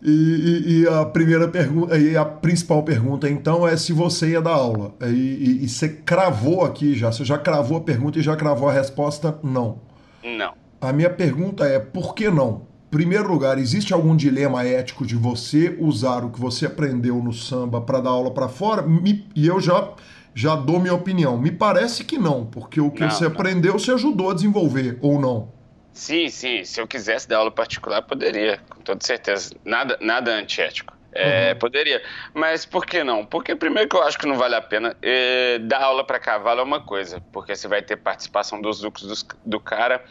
[0.04, 4.41] e, e, e, a primeira pergunta, e a principal pergunta então é se você ia
[4.41, 4.93] dar aula.
[5.01, 8.74] E, e, você cravou aqui já, você já cravou a pergunta e já cravou a
[8.74, 9.38] resposta?
[9.41, 9.80] Não.
[10.24, 10.54] Não.
[10.82, 12.64] A minha pergunta é por que não?
[12.91, 17.82] Primeiro lugar, existe algum dilema ético de você usar o que você aprendeu no samba
[17.82, 18.82] para dar aula para fora?
[18.82, 19.93] Me, e eu já
[20.36, 21.38] já dou minha opinião.
[21.38, 23.32] Me parece que não, porque o que não, você não.
[23.32, 25.49] aprendeu você ajudou a desenvolver ou não.
[25.94, 26.64] Sim, sim.
[26.64, 29.56] Se eu quisesse dar aula particular, poderia, com toda certeza.
[29.64, 30.94] Nada, nada antiético.
[31.16, 31.60] É, uhum.
[31.60, 32.02] Poderia.
[32.34, 33.24] Mas por que não?
[33.24, 34.98] Porque primeiro que eu acho que não vale a pena.
[35.02, 39.06] É, dar aula para cavalo é uma coisa, porque você vai ter participação dos lucros
[39.06, 40.04] dos, do cara.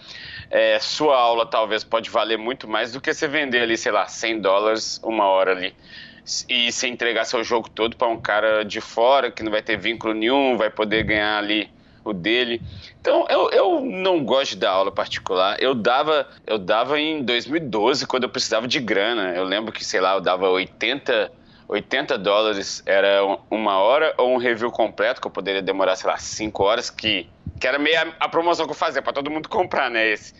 [0.48, 4.06] É, sua aula talvez pode valer muito mais do que você vender ali, sei lá,
[4.06, 5.74] 100 dólares uma hora ali.
[6.48, 9.76] E você entregar seu jogo todo para um cara de fora que não vai ter
[9.76, 11.68] vínculo nenhum, vai poder ganhar ali
[12.04, 12.62] o dele.
[13.02, 15.60] Então, eu, eu não gosto de dar aula particular.
[15.60, 19.32] Eu dava, eu dava em 2012, quando eu precisava de grana.
[19.34, 21.32] Eu lembro que, sei lá, eu dava 80,
[21.66, 23.18] 80 dólares, era
[23.50, 27.28] uma hora, ou um review completo, que eu poderia demorar, sei lá, 5 horas, que,
[27.58, 30.08] que era meio a, promoção que eu fazia, para todo mundo comprar, né?
[30.08, 30.32] Esse.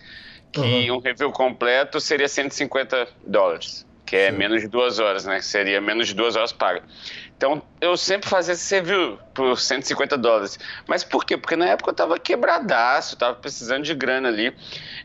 [0.53, 0.99] Que uhum.
[0.99, 5.41] um review completo seria 150 dólares que é menos de duas horas, né?
[5.41, 6.83] Seria menos de duas horas paga.
[7.37, 8.83] Então, eu sempre fazia esse
[9.35, 10.59] por 150 dólares.
[10.87, 11.37] Mas por quê?
[11.37, 14.55] Porque na época eu tava quebradaço, tava precisando de grana ali.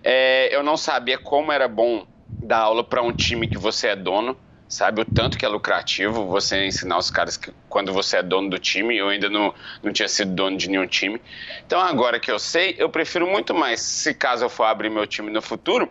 [0.03, 2.05] É, eu não sabia como era bom
[2.41, 5.01] dar aula para um time que você é dono, sabe?
[5.01, 8.59] O tanto que é lucrativo você ensinar os caras que quando você é dono do
[8.59, 8.95] time.
[8.95, 11.21] Eu ainda não, não tinha sido dono de nenhum time.
[11.65, 15.07] Então, agora que eu sei, eu prefiro muito mais, se caso eu for abrir meu
[15.07, 15.89] time no futuro,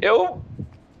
[0.00, 0.40] eu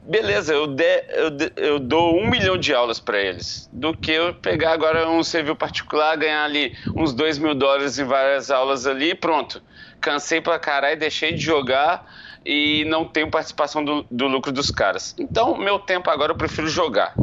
[0.08, 4.34] beleza, eu, de, eu, eu dou um milhão de aulas para eles, do que eu
[4.34, 9.10] pegar agora um serviço particular, ganhar ali uns dois mil dólares em várias aulas ali
[9.10, 9.62] e pronto.
[10.00, 12.06] Cansei pra caralho, deixei de jogar
[12.44, 15.14] e não tenho participação do, do lucro dos caras.
[15.18, 17.14] Então, meu tempo agora eu prefiro jogar.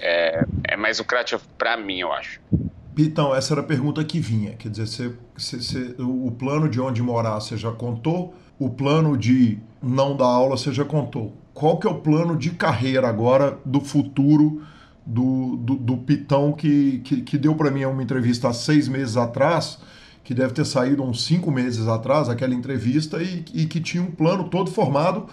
[0.00, 2.40] É, é mais lucrativo para mim, eu acho.
[2.96, 4.54] Então, essa era a pergunta que vinha.
[4.54, 4.86] Quer dizer,
[5.36, 10.26] você, você, o plano de onde morar você já contou, o plano de não dar
[10.26, 14.62] aula você já contou qual que é o plano de carreira agora do futuro
[15.04, 19.16] do, do, do Pitão que, que, que deu para mim uma entrevista há seis meses
[19.16, 19.80] atrás,
[20.22, 24.12] que deve ter saído uns cinco meses atrás, aquela entrevista, e, e que tinha um
[24.12, 25.26] plano todo formado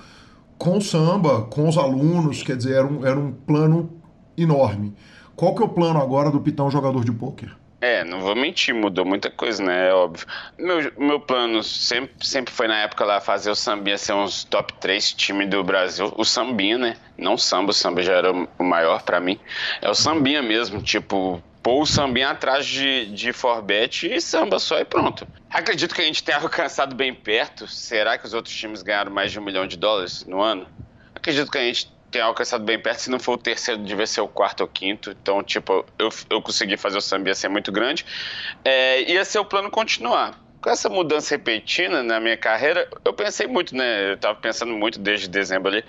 [0.58, 3.92] com samba, com os alunos, quer dizer, era um, era um plano
[4.36, 4.96] enorme.
[5.36, 7.56] Qual que é o plano agora do Pitão jogador de pôquer?
[7.82, 9.90] É, não vou mentir, mudou muita coisa, né?
[9.90, 10.26] É óbvio.
[10.58, 14.74] Meu, meu plano sempre, sempre foi na época lá fazer o Sambinha ser uns top
[14.76, 16.14] 3 time do Brasil.
[16.18, 16.98] O Sambinha, né?
[17.18, 19.40] Não samba, o samba já era o maior para mim.
[19.82, 24.80] É o Sambinha mesmo, tipo, pôr o Sambinha atrás de, de Forbet e samba só
[24.80, 25.28] e pronto.
[25.50, 27.68] Acredito que a gente tenha alcançado bem perto.
[27.68, 30.68] Será que os outros times ganharam mais de um milhão de dólares no ano?
[31.14, 32.99] Acredito que a gente tenha alcançado bem perto.
[32.99, 35.11] Se não for o terceiro, devia ser o quarto ou quinto.
[35.11, 38.05] Então, tipo, eu, eu consegui fazer o samba ser muito grande.
[38.63, 40.39] É, ia ser o plano continuar.
[40.61, 44.13] Com essa mudança repentina na minha carreira, eu pensei muito, né?
[44.13, 45.84] Eu tava pensando muito desde dezembro ali.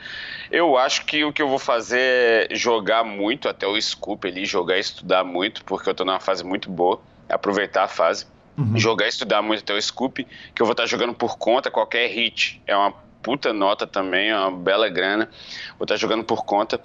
[0.50, 4.44] Eu acho que o que eu vou fazer é jogar muito até o Scoop ali,
[4.44, 7.00] jogar e estudar muito, porque eu tô numa fase muito boa.
[7.28, 8.26] Aproveitar a fase.
[8.58, 8.76] Uhum.
[8.76, 12.08] Jogar e estudar muito até o Scoop, que eu vou estar jogando por conta, qualquer
[12.08, 15.28] hit é uma puta nota também, uma bela grana.
[15.76, 16.80] Vou estar jogando por conta.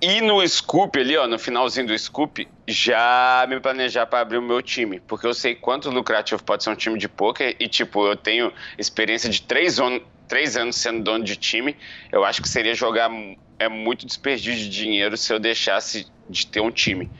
[0.00, 4.42] E no Scoop ali, ó, no finalzinho do Scoop, já me planejar para abrir o
[4.42, 8.06] meu time, porque eu sei quanto lucrativo pode ser um time de poker e tipo,
[8.06, 11.76] eu tenho experiência de três, on três anos sendo dono de time.
[12.10, 13.10] Eu acho que seria jogar
[13.58, 17.10] é muito desperdício de dinheiro se eu deixasse de ter um time.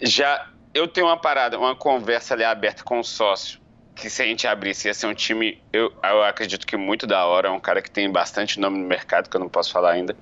[0.00, 3.67] Já eu tenho uma parada, uma conversa ali aberta com o sócio
[3.98, 7.26] que se a gente abrisse ia ser um time, eu, eu acredito que muito da
[7.26, 9.92] hora, é um cara que tem bastante nome no mercado, que eu não posso falar
[9.92, 10.16] ainda.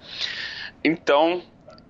[0.82, 1.42] Então,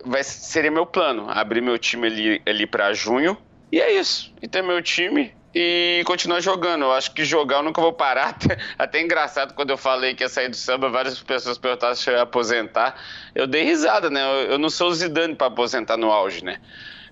[0.04, 3.38] vai, seria meu plano, abrir meu time ali, ali para junho,
[3.70, 4.32] e é isso.
[4.42, 6.82] E ter meu time e continuar jogando.
[6.82, 8.36] Eu acho que jogar eu nunca vou parar.
[8.36, 12.10] Até, até engraçado quando eu falei que ia sair do samba, várias pessoas perguntaram se
[12.10, 12.94] eu ia aposentar.
[13.34, 14.22] Eu dei risada, né?
[14.22, 16.58] Eu, eu não sou o Zidane para aposentar no auge, né?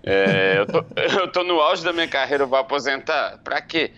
[0.02, 0.84] É, eu, tô,
[1.20, 3.38] eu tô no auge da minha carreira, eu vou aposentar?
[3.42, 3.92] Pra quê?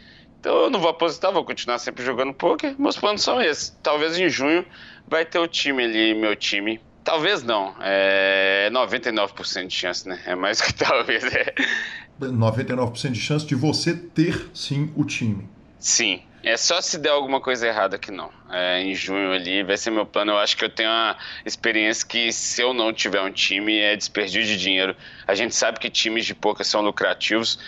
[0.46, 2.76] Então eu não vou aposentar, vou continuar sempre jogando poker.
[2.78, 3.76] Meus planos são esses.
[3.82, 4.64] Talvez em junho
[5.08, 6.80] vai ter o time ali, meu time.
[7.02, 7.74] Talvez não.
[7.80, 10.22] É 99% de chance, né?
[10.24, 11.24] É mais que talvez.
[11.24, 11.52] É.
[12.20, 15.48] 99% de chance de você ter sim o time.
[15.80, 16.22] Sim.
[16.44, 18.30] É só se der alguma coisa errada que não.
[18.48, 20.30] É, em junho ali vai ser meu plano.
[20.30, 23.96] Eu acho que eu tenho uma experiência que se eu não tiver um time é
[23.96, 24.94] desperdício de dinheiro.
[25.26, 27.58] A gente sabe que times de poker são lucrativos,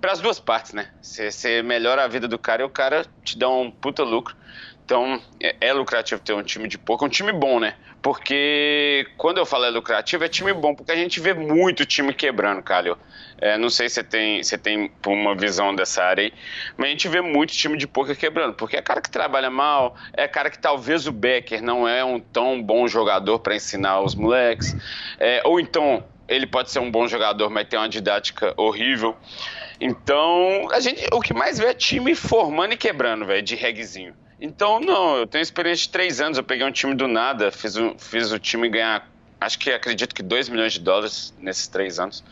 [0.00, 0.88] para as duas partes, né?
[1.00, 4.36] Você melhora a vida do cara e o cara te dá um puta lucro.
[4.84, 7.74] Então, é, é lucrativo ter um time de pouco, um time bom, né?
[8.00, 12.14] Porque quando eu falo é lucrativo, é time bom, porque a gente vê muito time
[12.14, 12.96] quebrando, Calil.
[13.38, 16.32] É, não sei se você tem, você tem uma visão dessa área aí,
[16.76, 19.96] mas a gente vê muito time de poker quebrando, porque é cara que trabalha mal,
[20.12, 24.14] é cara que talvez o Becker não é um tão bom jogador para ensinar os
[24.14, 24.76] moleques,
[25.18, 29.16] é, ou então ele pode ser um bom jogador, mas tem uma didática horrível.
[29.80, 34.14] Então, a gente, o que mais vê é time formando e quebrando, velho, de regzinho.
[34.40, 37.76] Então, não, eu tenho experiência de três anos, eu peguei um time do nada, fiz,
[37.76, 39.08] um, fiz o time ganhar
[39.40, 42.24] acho que acredito que 2 milhões de dólares nesses três anos,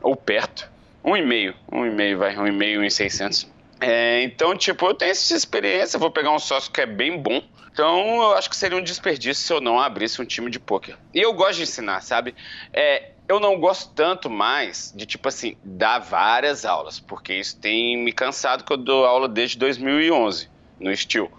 [0.00, 0.68] ou perto.
[1.04, 3.46] Um e meio, um e meio, vai, um e meio, um e seiscentos.
[3.80, 7.42] É, então, tipo, eu tenho essa experiência, vou pegar um sócio que é bem bom.
[7.76, 10.96] Então, eu acho que seria um desperdício se eu não abrisse um time de poker.
[11.12, 12.34] E eu gosto de ensinar, sabe?
[12.72, 17.98] É, eu não gosto tanto mais de, tipo assim, dar várias aulas, porque isso tem
[17.98, 20.48] me cansado que eu dou aula desde 2011
[20.80, 21.30] no Steel.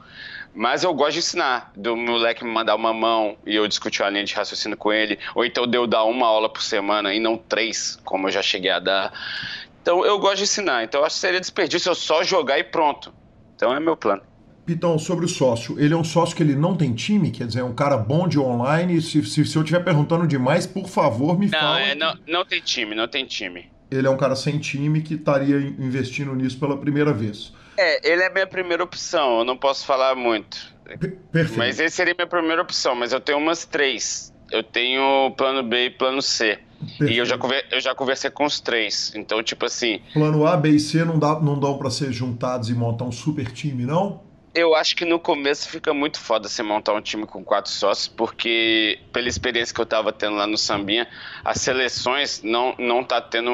[0.53, 4.09] Mas eu gosto de ensinar, do moleque me mandar uma mão e eu discutir a
[4.11, 7.19] linha de raciocínio com ele, ou então de eu dar uma aula por semana e
[7.19, 9.11] não três, como eu já cheguei a dar.
[9.81, 12.63] Então eu gosto de ensinar, então eu acho que seria desperdício eu só jogar e
[12.63, 13.11] pronto.
[13.55, 14.21] Então é meu plano.
[14.67, 17.31] Pitão, sobre o sócio, ele é um sócio que ele não tem time?
[17.31, 19.01] Quer dizer, é um cara bom de online?
[19.01, 21.79] Se, se, se eu estiver perguntando demais, por favor, me não, fala.
[21.79, 23.71] É, não, não tem time, não tem time.
[23.89, 27.53] Ele é um cara sem time que estaria investindo nisso pela primeira vez.
[27.77, 30.75] É, ele é a minha primeira opção, eu não posso falar muito.
[31.31, 31.57] Perfeito.
[31.57, 34.33] Mas esse seria a minha primeira opção, mas eu tenho umas três.
[34.51, 36.59] Eu tenho plano B e plano C.
[36.79, 37.13] Perfeito.
[37.13, 37.39] E eu já,
[37.71, 39.13] eu já conversei com os três.
[39.15, 40.01] Então, tipo assim.
[40.13, 43.11] Plano A, B e C não, dá, não dão para ser juntados e montar um
[43.13, 44.26] super time, não?
[44.57, 48.07] Eu acho que no começo fica muito foda você montar um time com quatro sócios,
[48.07, 51.07] porque pela experiência que eu tava tendo lá no Sambinha,
[51.45, 53.51] as seleções não, não tá tendo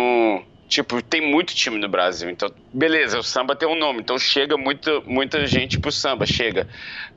[0.65, 2.29] Tipo, tem muito time no Brasil.
[2.29, 3.99] Então, beleza, o samba tem um nome.
[3.99, 6.67] Então chega muito, muita gente pro samba, chega.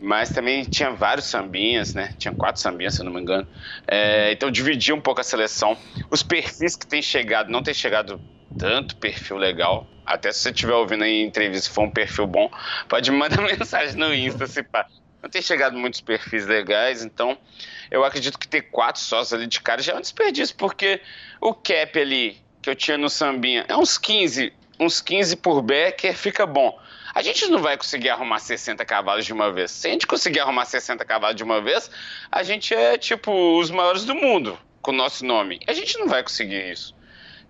[0.00, 2.12] Mas também tinha vários sambinhas, né?
[2.18, 3.46] Tinha quatro sambinhas, se eu não me engano.
[3.86, 5.78] É, então dividia um pouco a seleção.
[6.10, 8.20] Os perfis que tem chegado, não tem chegado
[8.58, 9.86] tanto perfil legal.
[10.06, 12.50] Até se você estiver ouvindo aí entrevista, se for um perfil bom,
[12.88, 14.86] pode me mandar mensagem no Insta, se pá.
[15.22, 17.36] Não tem chegado muitos perfis legais, então
[17.90, 21.00] eu acredito que ter quatro sócios ali de cara já é um desperdício, porque
[21.40, 26.16] o cap ali que eu tinha no Sambinha é uns 15, uns 15 por Becker,
[26.16, 26.78] fica bom.
[27.14, 29.70] A gente não vai conseguir arrumar 60 cavalos de uma vez.
[29.70, 31.90] Se a gente conseguir arrumar 60 cavalos de uma vez,
[32.30, 35.58] a gente é tipo os maiores do mundo com o nosso nome.
[35.66, 36.94] A gente não vai conseguir isso.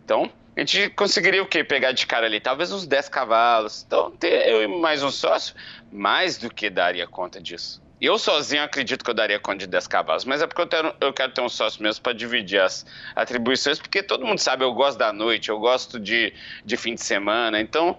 [0.05, 1.63] Então, a gente conseguiria o quê?
[1.63, 3.85] Pegar de cara ali, talvez uns 10 cavalos.
[3.87, 5.55] Então, ter eu e mais um sócio,
[5.93, 7.83] mais do que daria conta disso.
[8.01, 11.13] Eu sozinho acredito que eu daria conta de 10 cavalos, mas é porque eu, eu
[11.13, 14.99] quero ter um sócio mesmo para dividir as atribuições, porque todo mundo sabe, eu gosto
[14.99, 16.33] da noite, eu gosto de,
[16.65, 17.97] de fim de semana, então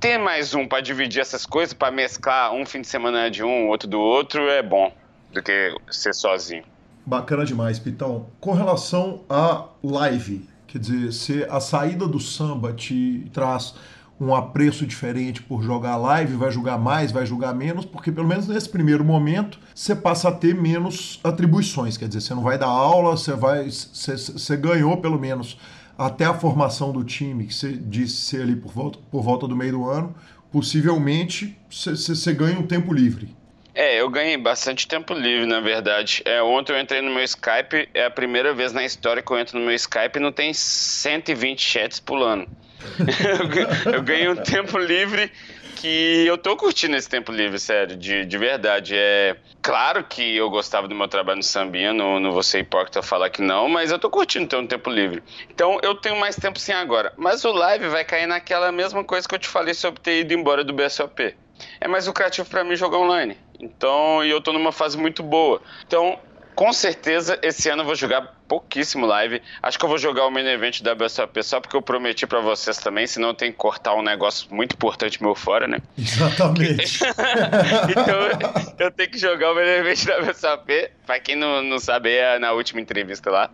[0.00, 3.68] ter mais um para dividir essas coisas, para mesclar um fim de semana de um,
[3.68, 4.92] outro do outro, é bom
[5.32, 6.64] do que ser sozinho.
[7.06, 8.26] Bacana demais, Pitão.
[8.40, 13.74] Com relação à live, quer dizer, se a saída do samba te traz
[14.20, 18.46] um apreço diferente por jogar live, vai jogar mais, vai jogar menos, porque pelo menos
[18.46, 22.66] nesse primeiro momento você passa a ter menos atribuições, quer dizer, você não vai dar
[22.66, 25.58] aula, você vai, você, você ganhou pelo menos
[25.98, 29.56] até a formação do time, que você disse ser ali por volta, por volta do
[29.56, 30.14] meio do ano,
[30.52, 33.39] possivelmente você, você ganha um tempo livre.
[33.74, 36.22] É, eu ganhei bastante tempo livre, na verdade.
[36.24, 39.38] É, ontem eu entrei no meu Skype, é a primeira vez na história que eu
[39.38, 42.48] entro no meu Skype e não tem 120 chats pulando.
[43.92, 45.30] eu ganhei um tempo livre
[45.76, 48.94] que eu tô curtindo esse tempo livre, sério, de, de verdade.
[48.94, 53.02] É claro que eu gostava do meu trabalho no Sambinha, não, não vou ser hipócrita
[53.02, 55.22] falar que não, mas eu tô curtindo ter um tempo livre.
[55.48, 57.12] Então eu tenho mais tempo sim agora.
[57.16, 60.34] Mas o live vai cair naquela mesma coisa que eu te falei sobre ter ido
[60.34, 61.34] embora do BSOP.
[61.80, 63.36] É mais lucrativo para mim jogar online.
[63.60, 65.60] Então, e eu tô numa fase muito boa.
[65.86, 66.18] Então,
[66.60, 69.40] com certeza, esse ano eu vou jogar pouquíssimo live.
[69.62, 72.40] Acho que eu vou jogar o main event da WSOP só porque eu prometi para
[72.40, 75.78] vocês também, senão tem que cortar um negócio muito importante meu fora, né?
[75.96, 77.00] Exatamente.
[77.88, 80.90] então eu tenho que jogar o main event da WSOP.
[81.06, 83.50] Pra quem não, não sabe, é na última entrevista lá.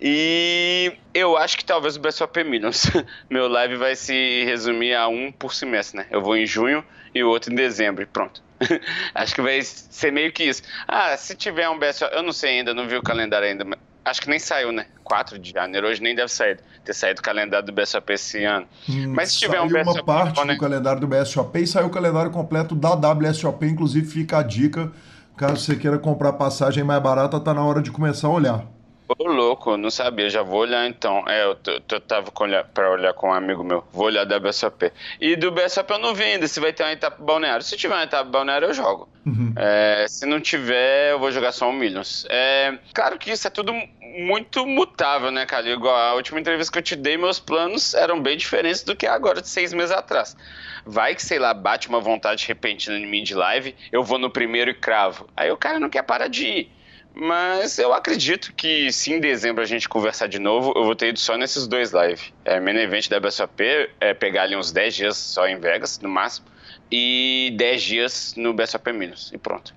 [0.00, 2.90] E eu acho que talvez o BSOP Millions.
[3.30, 6.06] Meu live vai se resumir a um por semestre, né?
[6.10, 6.84] Eu vou em junho
[7.14, 8.47] e o outro em dezembro e pronto.
[9.14, 10.62] acho que vai ser meio que isso.
[10.86, 13.78] Ah, se tiver um BSOP, eu não sei ainda, não vi o calendário ainda, mas
[14.04, 14.86] acho que nem saiu, né?
[15.04, 18.66] 4 de janeiro, hoje nem deve sair, ter saído o calendário do BSOP esse ano.
[18.88, 19.86] Hum, Mas se tiver um BSOP...
[19.86, 20.54] uma parte né?
[20.54, 24.90] do calendário do BSOP e saiu o calendário completo da WSOP, inclusive fica a dica,
[25.36, 28.77] caso você queira comprar passagem mais barata, tá na hora de começar a olhar.
[29.08, 31.24] Ô, louco, não sabia, já vou olhar então.
[31.26, 31.56] É, eu,
[31.90, 34.92] eu tava com olhar, pra olhar com um amigo meu, vou olhar da BSOP.
[35.18, 37.64] E do BSOP eu não vi ainda se vai ter uma etapa balneário.
[37.64, 39.08] Se tiver uma etapa balneário, eu jogo.
[39.24, 39.54] Uhum.
[39.56, 42.26] É, se não tiver, eu vou jogar só um Millions.
[42.28, 43.72] É, claro que isso é tudo
[44.18, 45.68] muito mutável, né, cara?
[45.68, 49.06] Igual a última entrevista que eu te dei, meus planos eram bem diferentes do que
[49.06, 50.36] agora, de seis meses atrás.
[50.84, 54.28] Vai que, sei lá, bate uma vontade repentina em mim de live, eu vou no
[54.28, 55.28] primeiro e cravo.
[55.36, 56.77] Aí o cara não quer parar de ir.
[57.20, 61.08] Mas eu acredito que se em dezembro a gente conversar de novo, eu vou ter
[61.08, 62.32] ido só nesses dois lives.
[62.44, 63.60] É, main event da BSOP
[64.00, 66.46] é pegar ali uns 10 dias só em Vegas, no máximo,
[66.92, 69.74] e 10 dias no BSOP Minas, e pronto.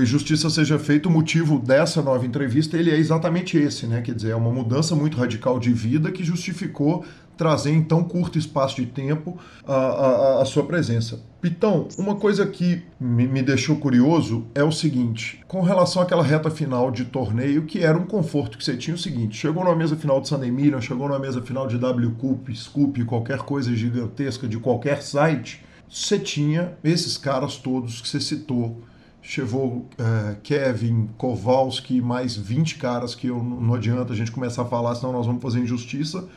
[0.00, 4.00] e justiça seja feita, o motivo dessa nova entrevista ele é exatamente esse, né?
[4.00, 7.04] Quer dizer, é uma mudança muito radical de vida que justificou
[7.36, 11.20] trazer em tão curto espaço de tempo a, a, a sua presença.
[11.40, 16.50] Pitão, uma coisa que me, me, deixou curioso é o seguinte: com relação àquela reta
[16.50, 19.96] final de torneio, que era um conforto que você tinha, o seguinte: chegou na mesa
[19.96, 24.46] final de Sunday Million, chegou na mesa final de W Cup, Scoop, qualquer coisa gigantesca
[24.46, 28.80] de qualquer site, você tinha esses caras todos que você citou
[29.22, 34.64] chegou é, Kevin, Kowalski, mais 20 caras que eu, não adianta a gente começar a
[34.64, 36.28] falar, senão nós vamos fazer injustiça,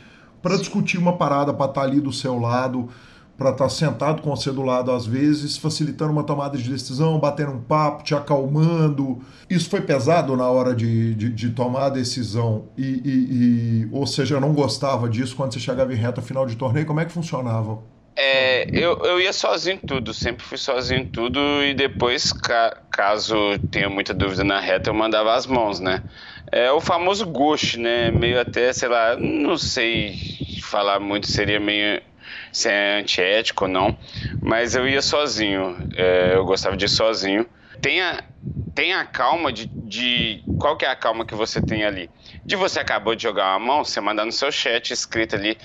[0.42, 2.90] para discutir uma parada, para estar tá ali do seu lado,
[3.38, 7.20] para estar tá sentado com você do lado às vezes, facilitando uma tomada de decisão,
[7.20, 9.20] batendo um papo, te acalmando.
[9.50, 14.08] Isso foi pesado na hora de, de, de tomar a decisão e, e, e, ou
[14.08, 16.86] seja, não gostava disso quando você chegava em reta final de torneio?
[16.86, 17.80] Como é que funcionava?
[18.18, 22.76] É, eu, eu ia sozinho em tudo, sempre fui sozinho em tudo e depois, ca,
[22.90, 23.36] caso
[23.70, 26.02] tenha muita dúvida na reta, eu mandava as mãos, né?
[26.52, 28.12] É o famoso ghost, né?
[28.12, 30.16] Meio até, sei lá, não sei
[30.62, 32.02] falar muito, seria meio
[32.54, 33.98] se é antiético ou não,
[34.42, 37.46] mas eu ia sozinho, é, eu gostava de ir sozinho.
[37.86, 38.24] Tenha,
[38.74, 40.44] tenha a calma de, de.
[40.58, 42.10] Qual que é a calma que você tem ali?
[42.48, 45.56] de você acabou de jogar uma mão, você mandar no seu chat escrito ali,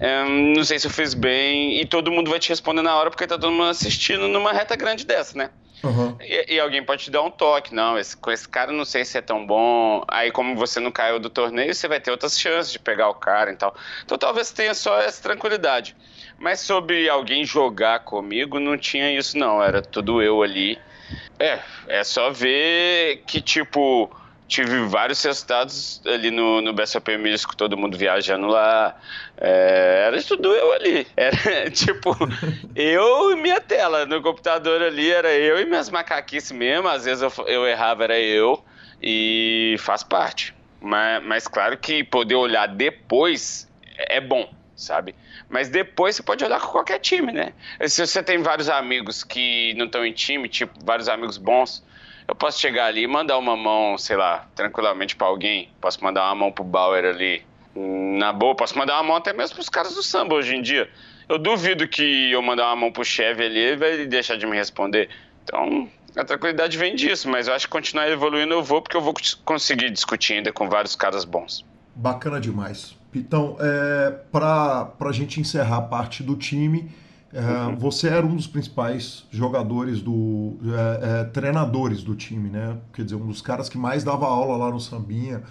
[0.00, 3.10] um, não sei se eu fiz bem, e todo mundo vai te responder na hora
[3.10, 5.50] porque tá todo mundo assistindo numa reta grande dessa, né?
[5.84, 6.16] Uhum.
[6.20, 9.04] E, e, alguém pode te dar um toque, não, esse, com esse cara não sei
[9.04, 10.02] se é tão bom.
[10.08, 13.14] Aí, como você não caiu do torneio, você vai ter outras chances de pegar o
[13.14, 13.72] cara e tal.
[14.04, 15.94] Então, talvez tenha só essa tranquilidade.
[16.36, 19.62] Mas sobre alguém jogar comigo, não tinha isso, não.
[19.62, 20.76] Era tudo eu ali.
[21.38, 24.10] É, é só ver que, tipo,
[24.48, 27.10] tive vários resultados ali no, no BSOP
[27.46, 28.96] com todo mundo viajando lá.
[29.36, 31.06] É, era tudo eu ali.
[31.14, 32.16] Era tipo,
[32.74, 34.06] eu e minha tela.
[34.06, 36.88] No computador ali era eu e minhas macaquices mesmo.
[36.88, 38.64] Às vezes eu, eu errava, era eu.
[39.00, 40.54] E faz parte.
[40.80, 45.14] Mas, mas claro que poder olhar depois é bom, sabe?
[45.48, 47.52] Mas depois você pode olhar com qualquer time, né?
[47.86, 51.82] Se você tem vários amigos que não estão em time, tipo, vários amigos bons
[52.28, 55.70] eu posso chegar ali e mandar uma mão, sei lá, tranquilamente para alguém.
[55.80, 57.42] Posso mandar uma mão pro Bauer ali.
[57.74, 60.90] Na boa, posso mandar uma mão até mesmo pros caras do samba hoje em dia.
[61.26, 64.54] Eu duvido que eu mandar uma mão pro Chevy ali, ele vai deixar de me
[64.54, 65.08] responder.
[65.42, 69.00] Então, a tranquilidade vem disso, mas eu acho que continuar evoluindo eu vou, porque eu
[69.00, 69.14] vou
[69.46, 71.64] conseguir discutir ainda com vários caras bons.
[71.94, 72.97] Bacana demais.
[73.14, 76.90] Então, é, para a gente encerrar a parte do time,
[77.32, 77.76] é, uhum.
[77.76, 82.78] Você era um dos principais jogadores do é, é, treinadores do time, né?
[82.92, 85.42] Quer dizer, um dos caras que mais dava aula lá no Sambinha,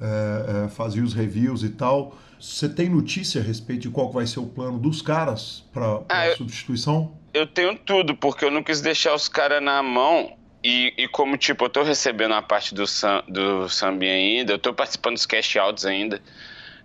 [0.00, 2.16] é, é, fazia os reviews e tal.
[2.38, 6.30] Você tem notícia a respeito de qual vai ser o plano dos caras para ah,
[6.36, 7.16] substituição?
[7.32, 10.36] Eu tenho tudo, porque eu não quis deixar os caras na mão.
[10.62, 14.58] E, e, como, tipo, eu tô recebendo a parte do, sam, do Sambinha ainda, eu
[14.58, 16.20] tô participando dos cash outs ainda.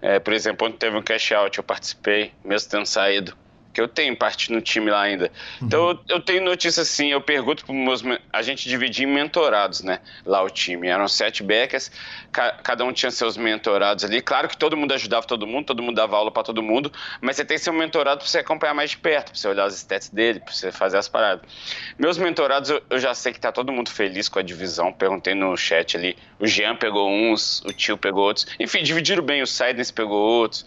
[0.01, 3.35] É, por exemplo, ontem teve um cash out, eu participei, mesmo tendo saído
[3.79, 5.31] que eu tenho parte no time lá ainda.
[5.61, 5.67] Uhum.
[5.67, 8.03] Então eu, eu, tenho notícia assim, eu pergunto para meus.
[8.33, 9.99] A gente dividia em mentorados, né?
[10.25, 10.89] Lá o time.
[10.89, 11.89] Eram sete backers,
[12.29, 14.21] ca, cada um tinha seus mentorados ali.
[14.21, 17.37] Claro que todo mundo ajudava todo mundo, todo mundo dava aula para todo mundo, mas
[17.37, 20.09] você tem seu mentorado para você acompanhar mais de perto, para você olhar os stats
[20.09, 21.49] dele, para você fazer as paradas.
[21.97, 24.91] Meus mentorados, eu, eu já sei que tá todo mundo feliz com a divisão.
[24.91, 26.17] Perguntei no chat ali.
[26.37, 28.45] O Jean pegou uns, o tio pegou outros.
[28.59, 30.65] Enfim, dividiram bem, o Sidens pegou outros.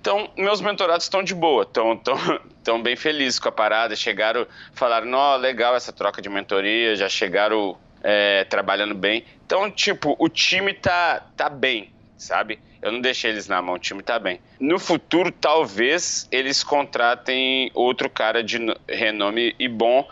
[0.00, 2.00] Então, meus mentorados estão de boa, estão
[2.58, 3.94] estão bem felizes com a parada.
[3.96, 9.24] Chegaram, falaram, não, legal essa troca de mentoria, já chegaram é, trabalhando bem.
[9.46, 12.58] Então, tipo, o time tá, tá bem, sabe?
[12.80, 14.40] Eu não deixei eles na mão, o time tá bem.
[14.58, 20.08] No futuro, talvez eles contratem outro cara de renome e bom,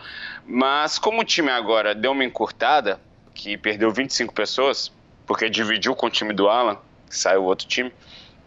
[0.46, 3.00] mas como o time agora deu uma encurtada,
[3.34, 4.92] que perdeu 25 pessoas,
[5.26, 6.78] porque dividiu com o time do Alan,
[7.08, 7.92] que saiu outro time,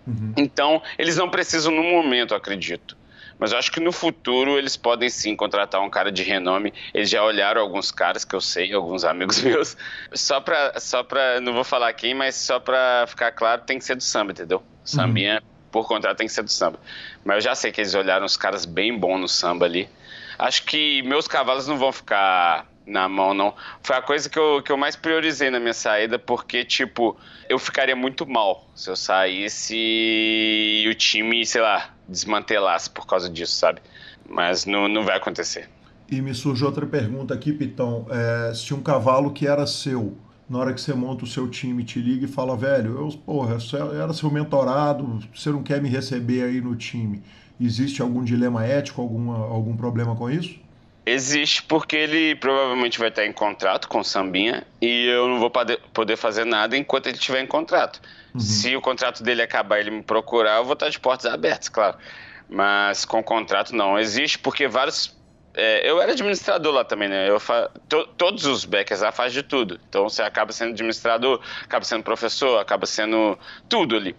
[0.07, 0.33] uhum.
[0.37, 2.95] então eles não precisam no momento, acredito.
[3.43, 6.73] Mas eu acho que no futuro eles podem sim contratar um cara de renome.
[6.93, 9.75] Eles já olharam alguns caras que eu sei, alguns amigos meus.
[10.13, 13.83] Só pra, só pra não vou falar quem, mas só pra ficar claro, tem que
[13.83, 14.63] ser do samba, entendeu?
[14.85, 15.69] Sambinha, uhum.
[15.73, 16.79] por contrato, tem que ser do samba.
[17.25, 19.89] Mas eu já sei que eles olharam os caras bem bons no samba ali.
[20.39, 23.53] Acho que meus cavalos não vão ficar na mão, não.
[23.81, 27.17] Foi a coisa que eu, que eu mais priorizei na minha saída, porque, tipo,
[27.49, 33.29] eu ficaria muito mal se eu saísse e o time, sei lá, desmantelasse por causa
[33.29, 33.81] disso, sabe?
[34.27, 35.69] Mas não, não vai acontecer.
[36.09, 38.05] E me surge outra pergunta aqui, Pitão.
[38.09, 40.15] É, se um cavalo que era seu,
[40.49, 43.57] na hora que você monta o seu time, te liga e fala, velho, eu, porra,
[43.73, 47.23] eu era seu mentorado, você não quer me receber aí no time.
[47.59, 50.59] Existe algum dilema ético, alguma, algum problema com isso?
[51.05, 55.51] Existe porque ele provavelmente vai estar em contrato com o Sambinha e eu não vou
[55.93, 58.01] poder fazer nada enquanto ele estiver em contrato.
[58.33, 58.39] Uhum.
[58.39, 61.69] Se o contrato dele acabar e ele me procurar, eu vou estar de portas abertas,
[61.69, 61.97] claro.
[62.49, 63.97] Mas com contrato não.
[63.99, 65.15] Existe porque vários
[65.55, 67.29] é, eu era administrador lá também, né?
[67.29, 67.69] Eu fa...
[67.87, 69.79] to, todos os backers lá fazem de tudo.
[69.87, 73.37] Então você acaba sendo administrador, acaba sendo professor, acaba sendo
[73.69, 74.15] tudo ali.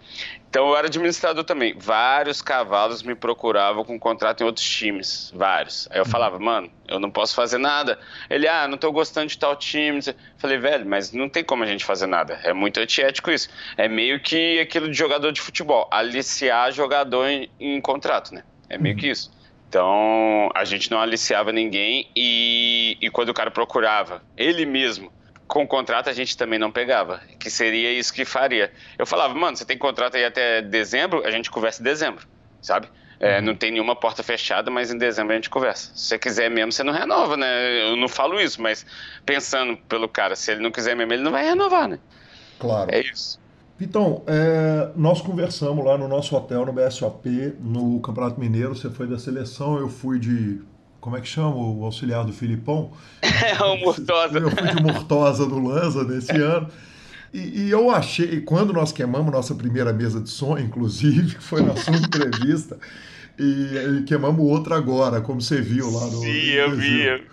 [0.55, 1.75] Então eu era administrador também.
[1.77, 5.29] Vários cavalos me procuravam com contrato em outros times.
[5.35, 5.85] Vários.
[5.91, 7.99] Aí eu falava, mano, eu não posso fazer nada.
[8.29, 9.99] Ele, ah, não tô gostando de tal time.
[10.37, 12.39] falei, velho, mas não tem como a gente fazer nada.
[12.41, 13.49] É muito antiético isso.
[13.75, 15.89] É meio que aquilo de jogador de futebol.
[15.91, 18.41] Aliciar jogador em, em contrato, né?
[18.69, 19.29] É meio que isso.
[19.67, 25.11] Então, a gente não aliciava ninguém e, e quando o cara procurava ele mesmo
[25.47, 28.71] com contrato, a gente também não pegava, que seria isso que faria.
[28.97, 32.25] Eu falava, mano, você tem contrato aí até dezembro, a gente conversa em dezembro,
[32.61, 32.87] sabe?
[33.19, 33.45] É, uhum.
[33.45, 35.91] não tem nenhuma porta fechada, mas em dezembro a gente conversa.
[35.95, 37.89] Se você quiser mesmo, você não renova, né?
[37.89, 38.85] Eu não falo isso, mas
[39.25, 41.99] pensando pelo cara, se ele não quiser mesmo, ele não vai renovar, né?
[42.59, 42.93] Claro.
[42.93, 43.39] É isso.
[43.79, 48.73] Então, é, nós conversamos lá no nosso hotel, no BSOP, no Campeonato Mineiro.
[48.73, 50.61] Você foi da seleção, eu fui de.
[51.05, 52.91] Como é que chama o auxiliar do Filipão?
[53.21, 54.39] É, o Murtosa.
[54.39, 56.67] Eu fui de Murtosa do Lanza nesse ano.
[57.31, 61.75] E, e, eu achei, quando nós queimamos nossa primeira mesa de som, inclusive, foi na
[61.75, 62.79] sua entrevista,
[63.37, 63.43] e,
[63.99, 66.21] e, queimamos outra agora, como você viu lá no.
[66.21, 67.23] Sim, eu vi.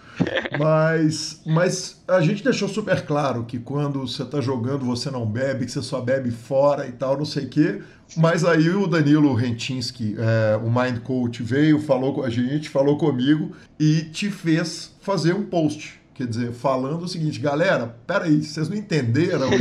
[0.59, 5.65] Mas, mas a gente deixou super claro que quando você está jogando você não bebe,
[5.65, 7.83] que você só bebe fora e tal, não sei o quê.
[8.17, 12.99] Mas aí o Danilo Rentinski, é, o Mind Coach, veio, falou com a gente, falou
[12.99, 16.01] comigo e te fez fazer um post.
[16.15, 19.49] Quer dizer, falando o seguinte, galera, peraí, vocês não entenderam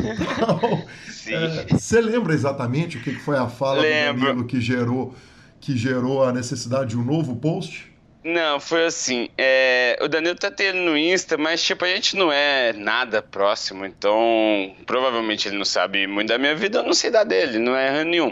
[1.27, 4.19] É, você lembra exatamente o que foi a fala Lembro.
[4.19, 5.15] do Danilo que gerou,
[5.61, 7.90] que gerou a necessidade de um novo post?
[8.23, 9.29] Não, foi assim.
[9.35, 13.83] É, o Danilo tá tendo no Insta, mas tipo, a gente não é nada próximo,
[13.83, 17.75] então provavelmente ele não sabe muito da minha vida, eu não sei da dele, não
[17.75, 18.31] é nenhum.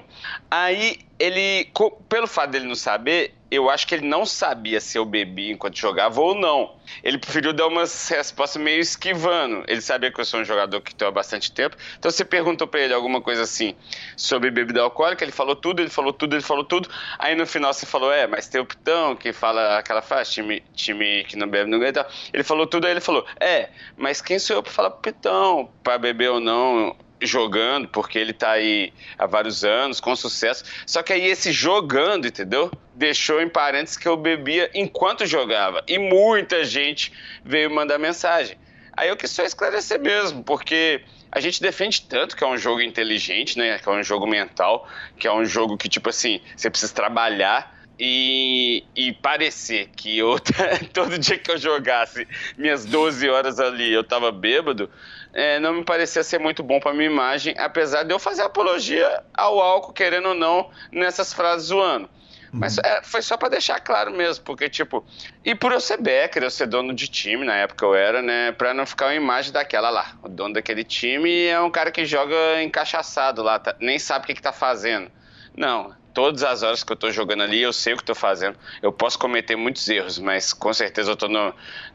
[0.49, 1.71] Aí ele,
[2.07, 5.77] pelo fato dele não saber, eu acho que ele não sabia se eu bebi enquanto
[5.77, 6.75] jogava ou não.
[7.03, 9.63] Ele preferiu dar umas respostas meio esquivando.
[9.67, 11.75] Ele sabia que eu sou um jogador que estou há bastante tempo.
[11.97, 13.75] Então você perguntou para ele alguma coisa assim
[14.15, 16.89] sobre bebida alcoólica, ele falou tudo, ele falou tudo, ele falou tudo.
[17.17, 20.63] Aí no final você falou, é, mas tem o Pitão que fala aquela frase, time,
[20.75, 22.05] time que não bebe não ganha.
[22.31, 25.69] Ele falou tudo, aí ele falou, é, mas quem sou eu para falar pro Pitão,
[25.83, 26.95] para beber ou não?
[27.21, 30.63] Jogando, porque ele tá aí há vários anos, com sucesso.
[30.85, 32.71] Só que aí esse jogando, entendeu?
[32.95, 35.83] Deixou em parênteses que eu bebia enquanto jogava.
[35.87, 37.11] E muita gente
[37.43, 38.57] veio mandar mensagem.
[38.95, 41.01] Aí eu quis só esclarecer mesmo, porque
[41.31, 43.77] a gente defende tanto que é um jogo inteligente, né?
[43.79, 47.77] Que é um jogo mental, que é um jogo que, tipo assim, você precisa trabalhar.
[48.01, 50.39] E, e, parecer que eu,
[50.93, 52.25] todo dia que eu jogasse
[52.57, 54.89] minhas 12 horas ali eu tava bêbado,
[55.33, 59.23] é, não me parecia ser muito bom para minha imagem, apesar de eu fazer apologia
[59.33, 62.09] ao álcool, querendo ou não, nessas frases zoando.
[62.51, 62.83] Mas uhum.
[62.83, 65.05] é, foi só para deixar claro mesmo, porque, tipo,
[65.45, 68.51] e por eu ser Becker, eu ser dono de time, na época eu era, né,
[68.53, 70.17] pra não ficar uma imagem daquela lá.
[70.23, 74.27] O dono daquele time é um cara que joga encaixaçado lá, tá, nem sabe o
[74.27, 75.11] que, que tá fazendo.
[75.55, 78.57] Não, todas as horas que eu estou jogando ali, eu sei o que estou fazendo.
[78.81, 81.29] Eu posso cometer muitos erros, mas com certeza eu estou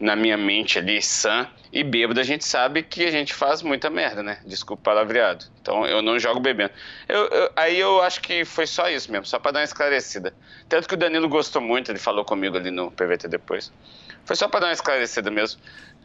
[0.00, 2.18] na minha mente ali sã e bêbado.
[2.18, 4.38] A gente sabe que a gente faz muita merda, né?
[4.46, 5.44] Desculpa o palavreado.
[5.60, 6.70] Então eu não jogo bebendo.
[7.06, 10.32] Eu, eu, aí eu acho que foi só isso mesmo, só para dar uma esclarecida.
[10.70, 13.70] Tanto que o Danilo gostou muito, ele falou comigo ali no PVT depois.
[14.24, 15.60] Foi só para dar uma esclarecida mesmo.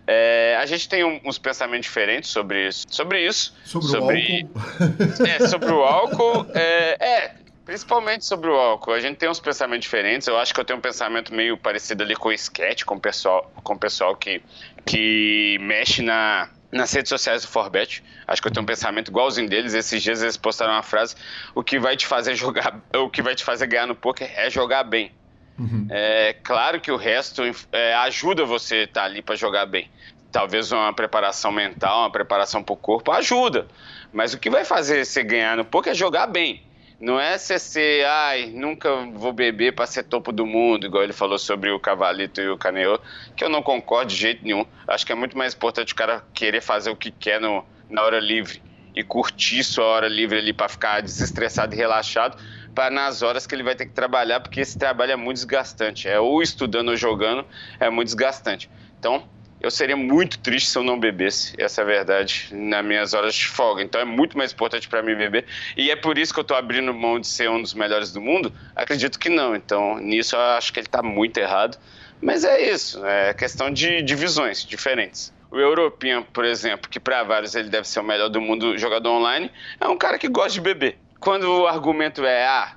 [0.06, 2.86] É, a gente tem um, uns pensamentos diferentes sobre isso.
[2.90, 3.56] Sobre isso.
[3.64, 5.24] Sobre, sobre o álcool.
[5.26, 6.46] É, sobre o álcool.
[6.54, 7.36] É, é,
[7.70, 8.94] Principalmente sobre o álcool.
[8.94, 10.28] A gente tem uns pensamentos diferentes.
[10.28, 13.00] Eu acho que eu tenho um pensamento meio parecido ali com o sketch, com o
[13.00, 14.42] pessoal, com o pessoal que,
[14.84, 18.04] que mexe na, nas redes sociais do Forbet.
[18.26, 19.76] Acho que eu tenho um pensamento igualzinho deles.
[19.76, 21.16] Esses dias eles postaram uma frase:
[21.54, 24.50] o que vai te fazer jogar, o que vai te fazer ganhar no poker é
[24.50, 25.12] jogar bem.
[25.60, 25.86] Uhum.
[25.92, 29.92] É claro que o resto é, ajuda você estar tá ali para jogar bem.
[30.32, 33.68] Talvez uma preparação mental, uma preparação para o corpo ajuda.
[34.12, 36.68] Mas o que vai fazer você ganhar no poker é jogar bem.
[37.00, 41.14] Não é você ser, ai, nunca vou beber para ser topo do mundo, igual ele
[41.14, 43.00] falou sobre o Cavalito e o Caneô,
[43.38, 44.66] que eu não concordo de jeito nenhum.
[44.86, 48.04] Acho que é muito mais importante o cara querer fazer o que quer no, na
[48.04, 48.62] hora livre
[48.94, 52.38] e curtir sua hora livre ali para ficar desestressado e relaxado,
[52.76, 56.06] para nas horas que ele vai ter que trabalhar, porque esse trabalho é muito desgastante.
[56.06, 57.46] É ou estudando ou jogando,
[57.80, 58.70] é muito desgastante.
[59.00, 59.24] Então,
[59.62, 63.36] eu seria muito triste se eu não bebesse, essa é a verdade, nas minhas horas
[63.36, 63.84] de folga.
[63.84, 65.46] Então é muito mais importante para mim beber.
[65.76, 68.22] E é por isso que eu estou abrindo mão de ser um dos melhores do
[68.22, 68.54] mundo?
[68.76, 69.56] Acredito que não.
[69.56, 71.78] Então nisso eu acho que ele está muito errado.
[72.22, 75.34] Mas é isso, é questão de divisões diferentes.
[75.52, 79.10] O European, por exemplo, que para vários ele deve ser o melhor do mundo jogador
[79.10, 79.50] online,
[79.80, 80.98] é um cara que gosta de beber.
[81.20, 82.76] Quando o argumento é, ah,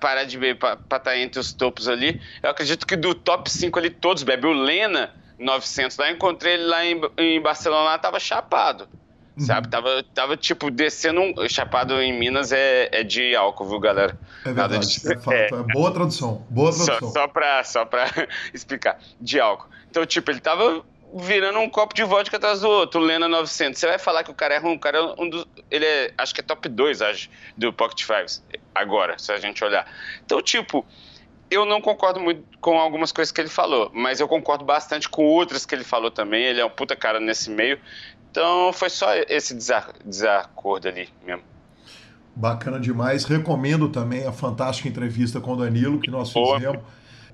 [0.00, 3.50] parar de beber para estar tá entre os topos ali, eu acredito que do top
[3.50, 4.50] 5 ali todos bebem.
[4.50, 8.88] O Lena, 900 lá, encontrei ele lá em, em Barcelona, tava chapado.
[9.38, 9.46] Uhum.
[9.46, 9.68] Sabe?
[9.68, 11.48] Tava, tava tipo descendo um.
[11.48, 14.18] Chapado em Minas é, é de álcool, viu, galera?
[14.44, 15.12] É verdade, de...
[15.12, 15.32] é fato.
[15.32, 15.46] É.
[15.46, 15.62] é.
[15.72, 16.44] boa tradução.
[16.50, 17.08] Boa tradução.
[17.08, 18.06] Só, só, pra, só pra
[18.52, 18.98] explicar.
[19.20, 19.68] De álcool.
[19.88, 20.84] Então, tipo, ele tava
[21.14, 23.78] virando um copo de vodka atrás do outro, Lena 900.
[23.78, 25.46] Você vai falar que o cara é ruim, o cara é um dos.
[25.70, 26.12] Ele é.
[26.18, 28.42] Acho que é top 2, acho, do Pocket Fives.
[28.74, 29.86] Agora, se a gente olhar.
[30.24, 30.84] Então, tipo
[31.50, 35.24] eu não concordo muito com algumas coisas que ele falou, mas eu concordo bastante com
[35.24, 36.44] outras que ele falou também.
[36.44, 37.78] Ele é um puta cara nesse meio.
[38.30, 41.42] Então foi só esse desacordo ali mesmo.
[42.34, 43.24] Bacana demais.
[43.24, 46.80] Recomendo também a fantástica entrevista com o Danilo que nós fizemos.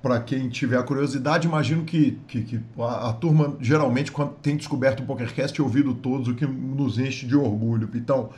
[0.00, 4.54] Para quem tiver a curiosidade, imagino que, que, que a, a, turma, geralmente, quando tem
[4.54, 7.88] descoberto o PokerCast, ouvido todos, o que nos enche de orgulho.
[7.88, 8.30] Pitão,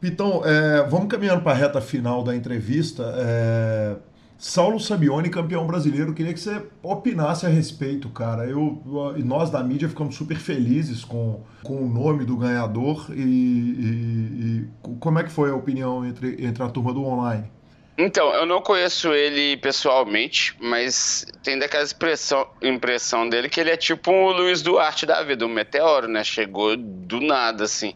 [0.00, 3.14] Pitão é, vamos caminhando para a reta final da entrevista.
[3.16, 3.96] É,
[4.38, 8.44] Saulo Sabione, campeão brasileiro, queria que você opinasse a respeito, cara.
[8.44, 8.80] Eu,
[9.24, 14.68] nós da mídia ficamos super felizes com, com o nome do ganhador e, e, e
[15.00, 17.50] como é que foi a opinião entre, entre a turma do online?
[17.98, 23.76] Então, eu não conheço ele pessoalmente, mas tem daquela expressão, impressão dele que ele é
[23.76, 26.22] tipo o Luiz Duarte da vida, um meteoro, né?
[26.22, 27.92] Chegou do nada, assim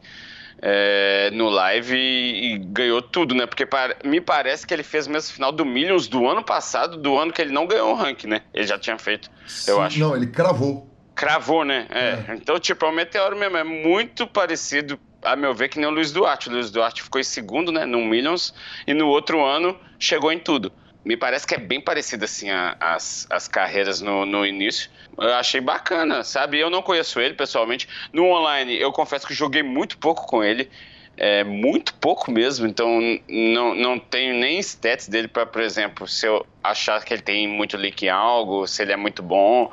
[0.64, 3.46] é, no live e, e, ganhou tudo, né?
[3.46, 7.18] Porque para, me parece que ele fez mesmo final do Millions do ano passado, do
[7.18, 8.42] ano que ele não ganhou o rank, né?
[8.54, 9.98] Ele já tinha feito, Sim, eu acho.
[9.98, 10.88] Não, ele cravou.
[11.16, 11.86] Cravou, né?
[11.90, 12.32] É.
[12.32, 12.34] é.
[12.36, 13.56] Então, tipo, é um meteoro mesmo.
[13.56, 16.48] É muito parecido, a meu ver, que nem o Luiz Duarte.
[16.48, 17.84] O Luiz Duarte ficou em segundo, né?
[17.84, 18.54] No Millions.
[18.86, 20.72] E no outro ano chegou em tudo
[21.05, 24.90] me parece que é bem parecido assim a, as, as carreiras no, no início.
[25.18, 26.59] Eu achei bacana, sabe?
[26.59, 27.88] Eu não conheço ele pessoalmente.
[28.12, 30.70] No online, eu confesso que joguei muito pouco com ele.
[31.14, 32.98] É, muito pouco mesmo, então
[33.28, 37.46] não, não tenho nem stats dele para, por exemplo, se eu achar que ele tem
[37.46, 39.70] muito leak em algo, se ele é muito bom.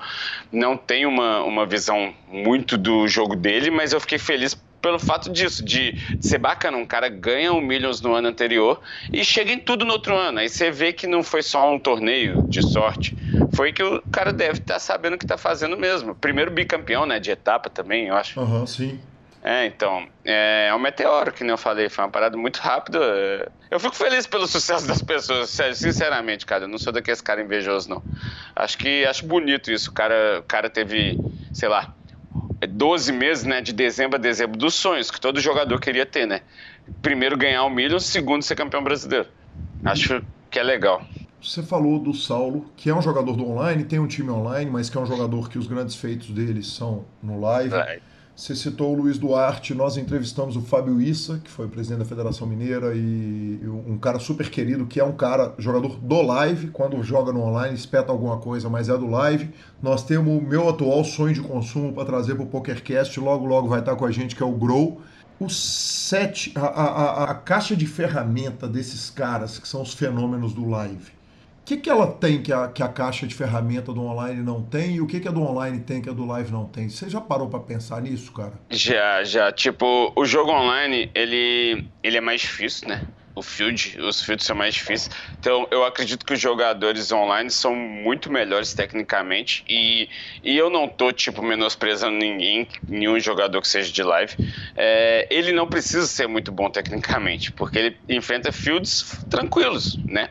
[0.51, 5.31] Não tenho uma, uma visão muito do jogo dele, mas eu fiquei feliz pelo fato
[5.31, 6.77] disso, de, de, ser bacana.
[6.77, 10.39] Um cara ganha um Millions no ano anterior e chega em tudo no outro ano.
[10.39, 13.15] Aí você vê que não foi só um torneio de sorte.
[13.49, 16.13] Foi que o cara deve estar tá sabendo o que está fazendo mesmo.
[16.15, 17.19] Primeiro bicampeão, né?
[17.19, 18.39] De etapa também, eu acho.
[18.39, 18.99] Aham, uhum, sim.
[19.41, 23.49] É, então, é, é um meteoro, que nem eu falei, foi uma parada muito rápida.
[23.71, 26.65] Eu fico feliz pelo sucesso das pessoas, sinceramente, cara.
[26.65, 28.03] Eu não sou daqueles caras invejosos, não.
[28.55, 29.91] Acho que acho bonito isso.
[29.91, 31.17] O cara, o cara teve,
[31.53, 31.89] sei lá,
[32.67, 36.41] 12 meses, né, de dezembro a dezembro, dos sonhos que todo jogador queria ter, né?
[37.01, 39.27] Primeiro ganhar o milho, segundo ser campeão brasileiro.
[39.85, 41.01] Acho que é legal.
[41.41, 44.89] Você falou do Saulo, que é um jogador do online, tem um time online, mas
[44.89, 47.73] que é um jogador que os grandes feitos dele são no live.
[48.39, 52.47] Você citou o Luiz Duarte, nós entrevistamos o Fábio Issa, que foi presidente da Federação
[52.47, 57.33] Mineira e um cara super querido, que é um cara, jogador do live, quando joga
[57.33, 59.49] no online, espeta alguma coisa, mas é do live.
[59.83, 63.67] Nós temos o meu atual sonho de consumo para trazer para o PokerCast, logo logo
[63.67, 65.01] vai estar com a gente, que é o Grow.
[65.37, 70.65] O set, a, a, a caixa de ferramenta desses caras, que são os fenômenos do
[70.65, 71.18] live
[71.69, 74.95] que, que ela tem que a, que a caixa de ferramenta do online não tem
[74.95, 76.89] e o que, que a do online tem que a do live não tem?
[76.89, 78.53] Você já parou para pensar nisso, cara?
[78.71, 79.51] Já, já.
[79.51, 83.03] Tipo, o jogo online, ele, ele é mais difícil, né?
[83.39, 85.09] O field, os fields são mais difíceis.
[85.39, 90.09] Então, eu acredito que os jogadores online são muito melhores tecnicamente e,
[90.43, 94.35] e eu não tô, tipo, menosprezando ninguém, nenhum jogador que seja de live.
[94.75, 100.29] É, ele não precisa ser muito bom tecnicamente, porque ele enfrenta fields tranquilos, né?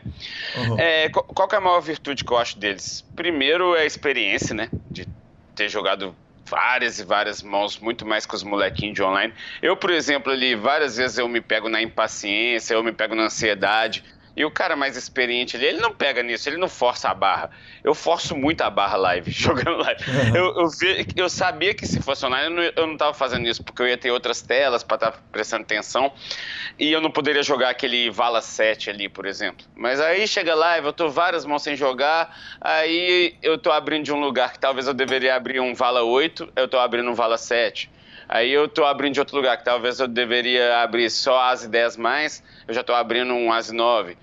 [0.55, 0.79] Uhum.
[0.79, 3.03] É, qual, qual é a maior virtude que eu acho deles?
[3.15, 4.69] Primeiro é a experiência, né?
[4.89, 5.07] De
[5.55, 6.15] ter jogado
[6.49, 9.33] várias e várias mãos, muito mais que os molequinhos de online.
[9.61, 13.23] Eu, por exemplo, ali, várias vezes eu me pego na impaciência, eu me pego na
[13.23, 14.03] ansiedade.
[14.39, 17.51] E o cara mais experiente ali, ele não pega nisso, ele não força a barra.
[17.83, 20.01] Eu forço muito a barra live, jogando live.
[20.09, 20.33] Uhum.
[20.33, 23.45] Eu, eu, vi, eu, sabia que se fosse online, eu não, eu não tava fazendo
[23.49, 26.13] isso, porque eu ia ter outras telas para estar tá prestando atenção.
[26.79, 29.65] E eu não poderia jogar aquele Vala 7 ali, por exemplo.
[29.75, 34.13] Mas aí chega live, eu tô várias mãos sem jogar, aí eu tô abrindo de
[34.13, 37.37] um lugar que talvez eu deveria abrir um Vala 8, eu tô abrindo um Vala
[37.37, 37.91] 7.
[38.29, 41.97] Aí eu tô abrindo de outro lugar, que talvez eu deveria abrir só as 10
[41.97, 44.15] mais, eu já tô abrindo um as 9.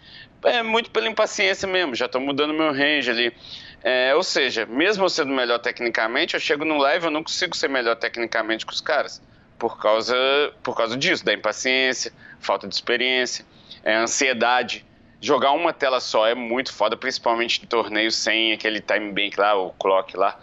[0.45, 3.35] É muito pela impaciência mesmo, já tô mudando meu range ali.
[3.83, 7.57] É, ou seja, mesmo eu sendo melhor tecnicamente, eu chego no live eu não consigo
[7.57, 9.21] ser melhor tecnicamente que os caras.
[9.59, 10.15] Por causa,
[10.63, 13.45] por causa disso, da impaciência, falta de experiência,
[13.83, 14.85] é, ansiedade.
[15.21, 19.57] jogar uma tela só é muito foda, principalmente em torneios sem aquele time bank lá,
[19.57, 20.39] o clock lá.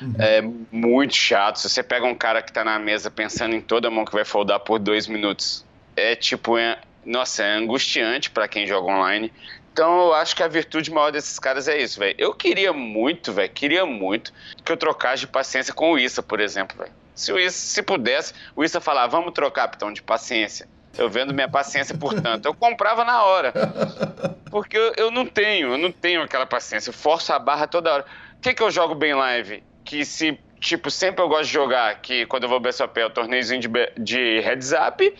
[0.00, 0.14] Uhum.
[0.18, 0.42] É
[0.72, 1.58] muito chato.
[1.58, 4.24] Se você pega um cara que tá na mesa pensando em toda mão que vai
[4.24, 5.64] foldar por dois minutos,
[5.96, 9.32] é tipo, é, nossa, é angustiante para quem joga online.
[9.72, 12.14] Então eu acho que a virtude maior desses caras é isso, velho.
[12.16, 14.32] Eu queria muito, velho, queria muito
[14.64, 16.92] que eu trocasse de paciência com o Issa, por exemplo, velho.
[17.14, 20.68] Se o Issa, se pudesse, o Issa falar, vamos trocar, então, de paciência.
[20.96, 22.46] Eu vendo minha paciência, portanto.
[22.46, 23.52] Eu comprava na hora.
[24.50, 26.90] Porque eu, eu não tenho, eu não tenho aquela paciência.
[26.90, 28.04] Eu forço a barra toda hora.
[28.36, 29.62] O que, que eu jogo bem live?
[29.84, 33.10] Que se tipo, sempre eu gosto de jogar, que quando eu vou BSOP é o
[33.10, 35.14] torneiozinho de, de heads up,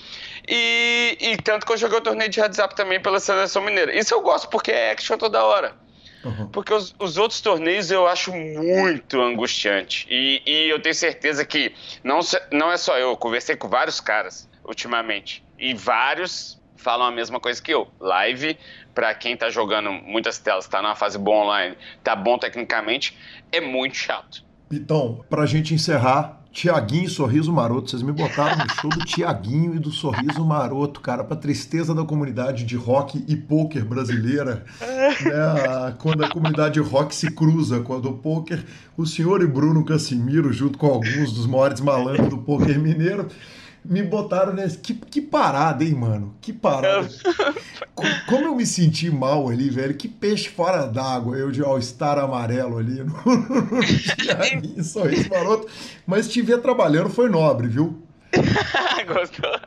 [0.49, 3.95] e, e tanto que eu joguei o torneio de heads up também pela seleção mineira.
[3.95, 5.75] Isso eu gosto porque é action toda hora.
[6.25, 6.49] Uhum.
[6.49, 10.07] Porque os, os, outros torneios eu acho muito angustiante.
[10.09, 12.21] E, e, eu tenho certeza que não,
[12.51, 15.45] não é só eu, eu conversei com vários caras ultimamente.
[15.59, 17.89] E vários falam a mesma coisa que eu.
[18.01, 18.59] Live,
[18.95, 23.17] para quem tá jogando muitas telas, tá numa fase boa online, tá bom tecnicamente,
[23.53, 24.44] é muito chato.
[24.71, 27.91] Então, pra gente encerrar, Tiaguinho e Sorriso Maroto.
[27.91, 32.05] Vocês me botaram no show do Tiaguinho e do Sorriso Maroto, cara, pra tristeza da
[32.05, 34.65] comunidade de rock e poker brasileira.
[34.81, 35.95] Né?
[35.99, 38.65] Quando a comunidade rock se cruza com a do poker,
[38.97, 43.27] o senhor e Bruno Casimiro, junto com alguns dos maiores malandros do poker mineiro,
[43.85, 44.79] me botaram nesse.
[44.79, 46.35] Que, que parada, hein, mano?
[46.41, 47.09] Que parada.
[48.27, 49.95] Como eu me senti mal ali, velho.
[49.95, 51.37] Que peixe fora d'água.
[51.37, 53.05] Eu de All-Star amarelo ali.
[53.05, 53.15] No,
[54.77, 55.69] no, sorriso maroto.
[56.07, 58.04] Mas te ver trabalhando foi nobre, viu?
[59.07, 59.61] Gostou?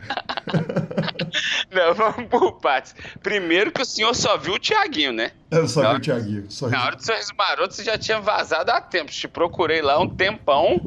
[1.71, 2.95] Não, vamos por partes.
[3.21, 5.31] Primeiro que o senhor só viu o Tiaguinho, né?
[5.51, 6.47] Eu só na vi hora, o Tiaguinho.
[6.69, 9.11] Na hora do sorriso maroto, você já tinha vazado há tempo.
[9.11, 10.79] Te procurei lá um tempão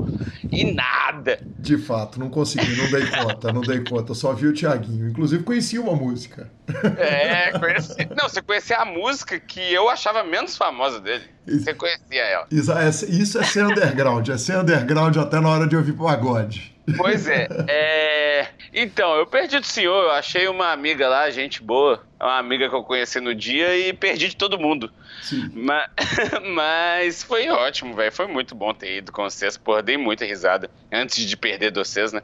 [0.51, 1.41] e nada.
[1.59, 4.15] De fato, não consegui, não dei conta, não dei conta.
[4.15, 5.09] Só vi o Tiaguinho.
[5.09, 6.51] Inclusive, conheci uma música.
[6.99, 8.09] É, conheci.
[8.17, 11.25] Não, você conhecia a música que eu achava menos famosa dele.
[11.47, 12.47] Você conhecia ela.
[12.51, 14.29] Isso é, isso é ser underground.
[14.29, 16.75] É ser underground até na hora de ouvir pagode.
[16.97, 17.49] Pois é.
[17.69, 18.49] é...
[18.73, 22.75] Então, eu perdi do senhor, eu achei uma amiga lá, gente boa, uma amiga que
[22.75, 24.91] eu conheci no dia e perdi de todo mundo.
[25.23, 25.51] Sim.
[25.55, 25.89] Mas,
[26.55, 28.13] mas foi ótimo, velho.
[28.13, 29.57] Foi muito bom ter ido com vocês.
[29.57, 32.21] Porra, dei muita risada antes de perder de vocês, né?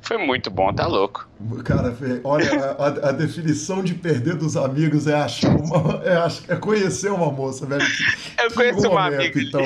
[0.00, 1.28] Foi muito bom, tá louco.
[1.64, 7.10] Cara, olha, a, a definição de perder dos amigos é achar uma, é, é conhecer
[7.10, 7.84] uma moça, velho.
[8.42, 9.40] eu conheci uma amiga.
[9.40, 9.62] Então.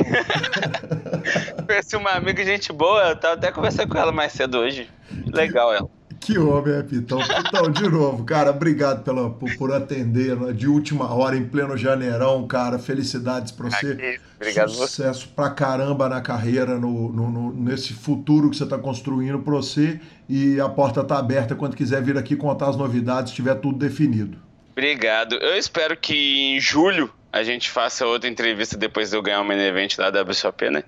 [1.67, 3.11] conheci uma amiga, gente boa.
[3.11, 4.89] Eu tava até conversando com ela mais cedo hoje.
[5.33, 5.96] Legal ela.
[6.21, 7.19] Que homem é Pitão.
[7.19, 11.77] Pitão, de novo, cara, obrigado pela, por, por atender né, de última hora, em pleno
[11.77, 12.79] janeirão, cara.
[12.79, 13.93] Felicidades pra você.
[13.93, 14.71] Aqui, obrigado.
[14.71, 19.55] Sucesso pra caramba na carreira, no, no, no, nesse futuro que você tá construindo pra
[19.55, 20.01] você.
[20.29, 24.39] E a porta tá aberta quando quiser vir aqui contar as novidades, tiver tudo definido.
[24.73, 25.37] Obrigado.
[25.37, 29.45] Eu espero que em julho a gente faça outra entrevista depois de eu ganhar o
[29.45, 30.83] main event da WSOP, né?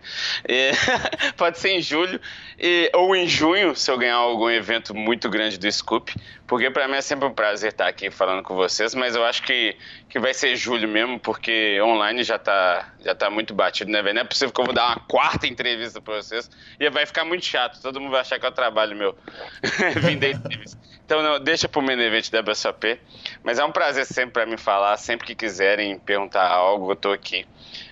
[0.48, 0.72] E,
[1.36, 2.18] pode ser em julho
[2.58, 6.14] e, ou em junho, se eu ganhar algum evento muito grande do Scoop,
[6.46, 9.42] porque para mim é sempre um prazer estar aqui falando com vocês, mas eu acho
[9.42, 9.76] que,
[10.08, 14.14] que vai ser julho mesmo, porque online já tá, já tá muito batido, né, velho?
[14.14, 16.50] Não é possível que eu vou dar uma quarta entrevista para vocês
[16.80, 19.16] e vai ficar muito chato, todo mundo vai achar que é o trabalho meu
[20.00, 20.78] vim da entrevista.
[21.08, 23.00] Então, não, deixa pro main event da WSOP,
[23.42, 27.12] mas é um prazer sempre para mim falar, sempre que quiserem perguntar algo, eu tô
[27.12, 27.46] aqui.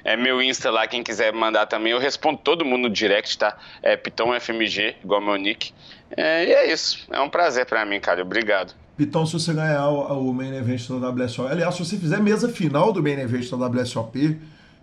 [0.04, 3.56] É meu Insta lá, quem quiser mandar também, eu respondo todo mundo no direct, tá?
[3.82, 5.72] É Piton FMG, igual meu nick.
[6.14, 7.06] É, e é isso.
[7.10, 8.20] É um prazer para mim, cara.
[8.20, 8.74] Obrigado.
[8.98, 12.50] Piton, se você ganhar o, o main event da WSOP, aliás, se você fizer mesa
[12.50, 14.38] final do main event da WSOP,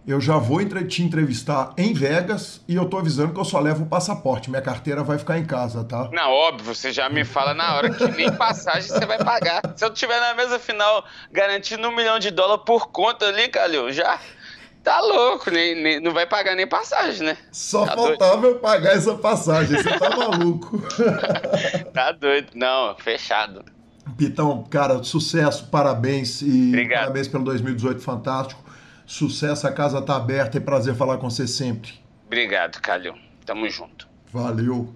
[0.05, 3.83] eu já vou te entrevistar em Vegas e eu tô avisando que eu só levo
[3.83, 4.49] o passaporte.
[4.49, 6.09] Minha carteira vai ficar em casa, tá?
[6.11, 9.61] Não, óbvio, você já me fala na hora que nem passagem você vai pagar.
[9.75, 13.91] Se eu tiver na mesa final garantindo um milhão de dólares por conta ali, Calil,
[13.91, 14.19] já
[14.83, 17.37] tá louco, nem, nem, não vai pagar nem passagem, né?
[17.51, 18.55] Só tá faltava doido.
[18.55, 20.83] eu pagar essa passagem, você tá maluco.
[21.93, 23.63] tá doido, não, fechado.
[24.17, 26.99] Pitão, cara, sucesso, parabéns e Obrigado.
[27.03, 28.62] parabéns pelo 2018 fantástico.
[29.13, 30.57] Sucesso, a casa tá aberta.
[30.57, 31.91] É prazer falar com você sempre.
[32.25, 33.13] Obrigado, Calil.
[33.45, 34.07] Tamo junto.
[34.31, 34.89] Valeu.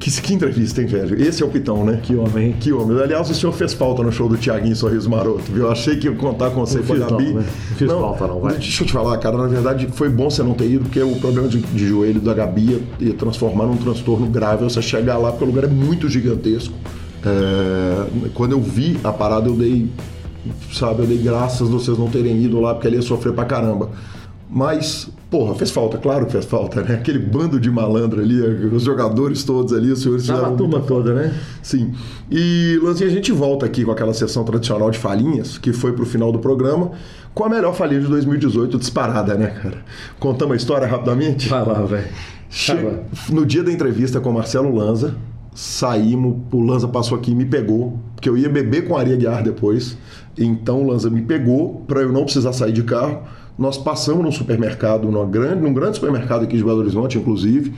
[0.00, 1.20] Que, que entrevista, hein, velho?
[1.20, 2.00] Esse é o Pitão, né?
[2.02, 2.54] Que homem.
[2.54, 3.02] Que homem.
[3.02, 5.64] Aliás, o senhor fez falta no show do Tiaguinho Sorriso Maroto, viu?
[5.64, 7.24] Eu achei que ia contar com você com a Gabi.
[7.26, 7.46] Não, né?
[7.68, 8.54] não fiz não, falta, não, vai.
[8.54, 11.16] Deixa eu te falar, cara, na verdade foi bom você não ter ido, porque o
[11.16, 15.32] problema de, de joelho da Gabi ia, ia transformar num transtorno grave você chegar lá,
[15.32, 16.72] porque o lugar é muito gigantesco.
[17.24, 19.88] É, quando eu vi a parada, eu dei,
[20.72, 23.90] sabe, eu dei graças vocês não terem ido lá, porque ele ia sofrer pra caramba.
[24.54, 26.96] Mas, porra, fez falta, claro que fez falta, né?
[26.96, 31.14] Aquele bando de malandro ali, os jogadores todos ali, os senhores Tava a turma toda,
[31.14, 31.34] né?
[31.62, 31.94] Sim.
[32.30, 36.04] E, Lanzinha, a gente volta aqui com aquela sessão tradicional de falinhas, que foi pro
[36.04, 36.90] final do programa,
[37.32, 39.78] com a melhor falinha de 2018 disparada, né, cara?
[40.20, 41.48] Contamos a história rapidamente?
[41.48, 42.08] Vai lá, velho.
[42.50, 42.74] Che-.
[43.30, 45.14] No dia da entrevista com o Marcelo Lanza,
[45.54, 49.16] saímos, o Lanza passou aqui e me pegou, porque eu ia beber com a Aria
[49.16, 49.96] Guiar depois.
[50.38, 53.22] Então o Lanza me pegou para eu não precisar sair de carro.
[53.58, 57.72] Nós passamos num supermercado, numa grande, num grande supermercado aqui de Belo Horizonte, inclusive,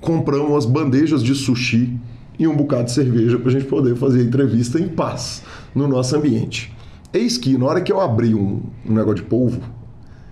[0.00, 1.98] compramos umas bandejas de sushi
[2.38, 5.42] e um bocado de cerveja para a gente poder fazer a entrevista em paz
[5.74, 6.74] no nosso ambiente.
[7.12, 9.60] Eis que, na hora que eu abri um, um negócio de polvo,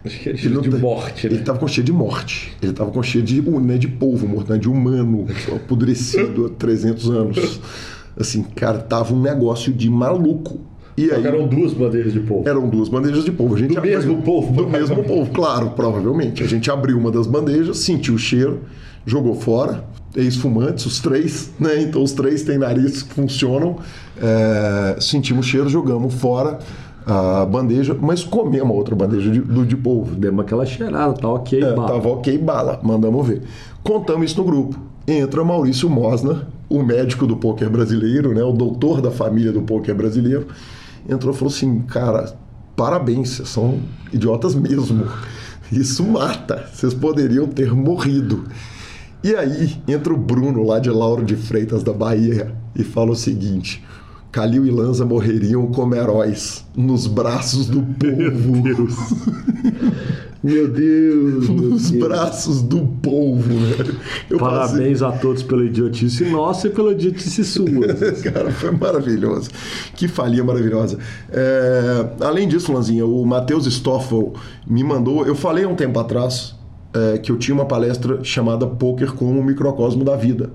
[0.05, 1.43] Acho que é ele não de morte, Ele né?
[1.43, 2.53] tava com cheio de morte.
[2.63, 4.59] Ele tava com cheio de, não é de polvo morto, né?
[4.59, 7.61] de humano, apodrecido há 300 anos.
[8.19, 10.61] Assim, cara, tava um negócio de maluco.
[10.97, 12.49] E aí, eram duas bandeiras de polvo.
[12.49, 13.55] eram duas bandejas de polvo.
[13.55, 16.43] A gente Do abriu- mesmo polvo, Do mesmo polvo, claro, provavelmente.
[16.43, 18.61] A gente abriu uma das bandejas, sentiu o cheiro,
[19.07, 19.85] jogou fora.
[20.17, 21.81] Ex-fumantes, os três, né?
[21.83, 23.79] Então os três têm nariz que funcionam.
[24.21, 26.59] É, sentimos o cheiro, jogamos fora
[27.07, 30.15] a bandeja, mas comemos a outra bandeja de, do de polvo.
[30.15, 31.89] Demos aquela cheirada, tá ok, É, bala.
[31.89, 32.81] tava ok, bala.
[32.83, 33.43] Mandamos ver.
[33.83, 34.79] Contamos isso no grupo.
[35.07, 38.43] Entra Maurício Mosna, o médico do pôquer brasileiro, né?
[38.45, 40.47] O doutor da família do pôquer brasileiro.
[41.09, 42.33] Entrou e falou assim, cara,
[42.77, 43.79] parabéns, vocês são
[44.13, 45.07] idiotas mesmo.
[45.73, 46.65] Isso mata.
[46.73, 48.45] Vocês poderiam ter morrido.
[49.23, 53.17] E aí entra o Bruno lá de Lauro de Freitas da Bahia e fala o
[53.17, 53.83] seguinte:
[54.33, 58.63] Calil e Lanza morreriam como heróis nos braços do povo.
[60.43, 62.03] Meu Deus, meu Nos Deus.
[62.09, 63.95] braços do povo, velho.
[64.31, 67.67] Eu passei- Parabéns a todos pela idiotice nossa e pela idiotice sua.
[68.25, 69.51] Cara, foi maravilhoso.
[69.95, 70.97] Que falia maravilhosa.
[71.31, 74.33] É, além disso, Lanzinha, o Matheus Stoffel
[74.67, 75.27] me mandou.
[75.27, 76.55] Eu falei há um tempo atrás
[76.95, 80.49] é, que eu tinha uma palestra chamada Poker como o microcosmo da vida.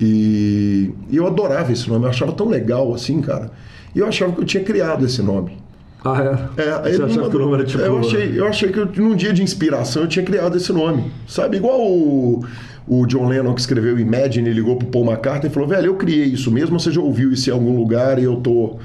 [0.00, 3.50] E, e eu adorava esse nome, eu achava tão legal assim, cara.
[3.94, 5.58] E eu achava que eu tinha criado esse nome.
[6.02, 6.62] Ah, é?
[6.62, 7.82] É, Você achava que o nome era tipo...
[7.82, 11.12] Eu, achei, eu achei que eu, num dia de inspiração eu tinha criado esse nome.
[11.26, 11.58] Sabe?
[11.58, 12.42] Igual o,
[12.88, 16.24] o John Lennon que escreveu Imagine, ligou pro Paul McCartney e falou: velho, eu criei
[16.24, 18.78] isso mesmo, você já ouviu isso em algum lugar e eu tô.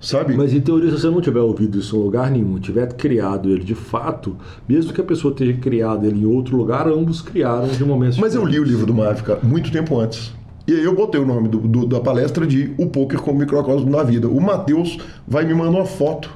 [0.00, 0.36] Sabe?
[0.36, 3.62] Mas em teoria, se você não tiver ouvido isso em lugar nenhum, tiver criado ele
[3.62, 4.36] de fato,
[4.68, 8.34] mesmo que a pessoa tenha criado ele em outro lugar, ambos criaram de momentos Mas
[8.34, 10.32] eu li o livro do Mavica muito tempo antes.
[10.66, 13.90] E aí eu botei o nome do- do- da palestra de O Poker como Microcosmo
[13.90, 14.28] da Vida.
[14.28, 16.30] O Matheus vai me mandar uma foto.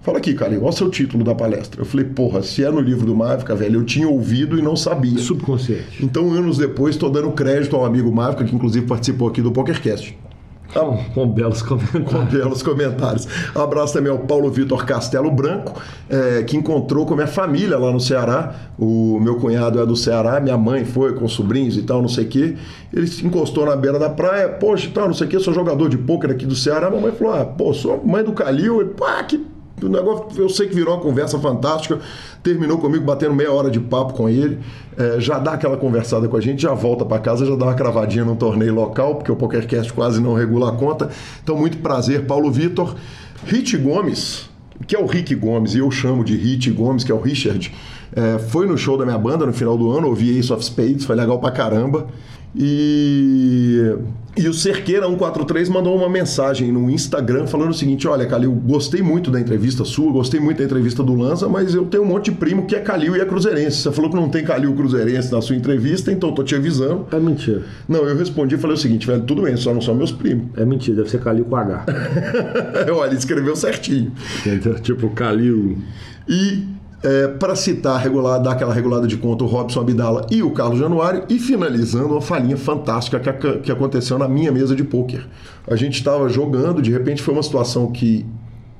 [0.00, 1.80] Fala aqui, cara, olha o seu título da palestra.
[1.80, 4.74] Eu falei, porra, se é no livro do Mavica, velho, eu tinha ouvido e não
[4.74, 5.16] sabia.
[5.18, 6.02] subconsciente.
[6.04, 10.18] Então, anos depois, estou dando crédito ao amigo Mavica, que inclusive participou aqui do PokerCast.
[10.72, 12.10] Com, com belos comentários.
[12.10, 13.28] Com belos comentários.
[13.54, 17.92] Abraço também ao Paulo Vitor Castelo Branco, é, que encontrou com a minha família lá
[17.92, 18.54] no Ceará.
[18.78, 22.24] O meu cunhado é do Ceará, minha mãe foi com sobrinhos e tal, não sei
[22.24, 22.56] o quê.
[22.92, 25.88] Ele se encostou na beira da praia, poxa, tal, não sei o quê, sou jogador
[25.88, 26.88] de pôquer aqui do Ceará.
[26.88, 28.80] Minha mãe falou: ah, pô, sou mãe do Calil.
[28.80, 29.51] Ele, pá, que
[29.86, 31.98] o negócio, eu sei que virou uma conversa fantástica.
[32.42, 34.58] Terminou comigo batendo meia hora de papo com ele.
[34.96, 37.74] É, já dá aquela conversada com a gente, já volta para casa, já dá uma
[37.74, 41.10] cravadinha num torneio local, porque o PokerCast quase não regula a conta.
[41.42, 42.94] Então, muito prazer, Paulo Vitor.
[43.44, 44.48] Rit Gomes,
[44.86, 47.72] que é o Rick Gomes, e eu chamo de Rit Gomes, que é o Richard,
[48.14, 51.04] é, foi no show da minha banda no final do ano, ouvi Ace of Spades,
[51.04, 52.06] foi legal pra caramba.
[52.54, 53.94] E,
[54.36, 59.00] e o Cerqueira 143 mandou uma mensagem no Instagram falando o seguinte: Olha, Calil, gostei
[59.00, 62.26] muito da entrevista sua, gostei muito da entrevista do Lanza, mas eu tenho um monte
[62.30, 63.78] de primo que é Calil e é Cruzeirense.
[63.78, 67.06] Você falou que não tem Calil Cruzeirense na sua entrevista, então eu tô te avisando.
[67.10, 67.62] É mentira.
[67.88, 70.46] Não, eu respondi e falei o seguinte, velho, tudo bem, só não são meus primos.
[70.56, 71.86] É mentira, deve ser Calil com H.
[72.94, 74.12] Olha, ele escreveu certinho.
[74.40, 74.78] Entendeu?
[74.78, 75.78] tipo, Calil.
[76.28, 76.64] E
[77.02, 80.78] é, para citar, regular, dar aquela regulada de conta, o Robson Abdala e o Carlos
[80.78, 85.26] Januário, e finalizando uma falinha fantástica que, que aconteceu na minha mesa de pôquer.
[85.66, 88.24] A gente estava jogando, de repente foi uma situação que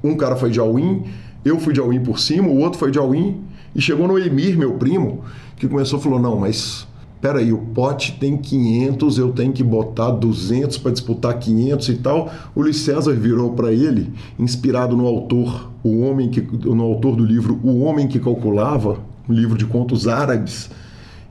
[0.02, 1.04] um cara foi de all-in,
[1.44, 3.42] eu fui de all-in por cima, o outro foi de all-in,
[3.74, 5.24] e chegou no Emir, meu primo,
[5.56, 6.86] que começou e falou: Não, mas
[7.22, 12.28] peraí, o pote tem 500, eu tenho que botar 200 para disputar 500 e tal.
[12.52, 17.24] O Luiz César virou para ele, inspirado no autor, o homem que, no autor do
[17.24, 20.68] livro O Homem que Calculava, um livro de contos árabes.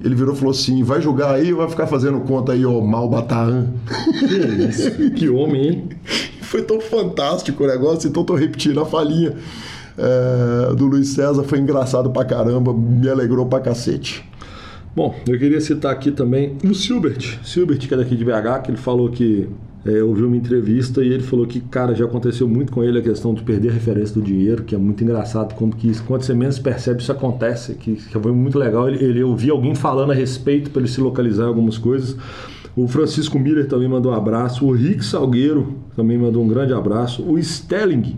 [0.04, 3.68] Ele virou e falou assim: vai jogar aí vai ficar fazendo conta aí, ó, Malbataan?
[4.18, 4.92] Que isso?
[5.12, 5.90] que homem, hein?
[6.42, 9.36] Foi tão fantástico o negócio, então tô repetindo a falinha
[9.98, 14.31] é, do Luiz César, foi engraçado pra caramba, me alegrou pra cacete.
[14.96, 17.40] Bom, eu queria citar aqui também o Silbert.
[17.44, 19.48] Silbert, que é daqui de BH, que ele falou que
[19.84, 23.00] É, eu ouvi uma entrevista e ele falou que, cara, já aconteceu muito com ele
[23.00, 26.04] a questão de perder a referência do dinheiro, que é muito engraçado, como que isso,
[26.04, 28.88] quando você menos percebe isso acontece, que, que foi muito legal.
[28.88, 32.16] Ele, ele ouvir alguém falando a respeito para ele se localizar em algumas coisas.
[32.76, 34.66] O Francisco Miller também mandou um abraço.
[34.66, 37.24] O Rick Salgueiro também mandou um grande abraço.
[37.24, 38.18] O Stelling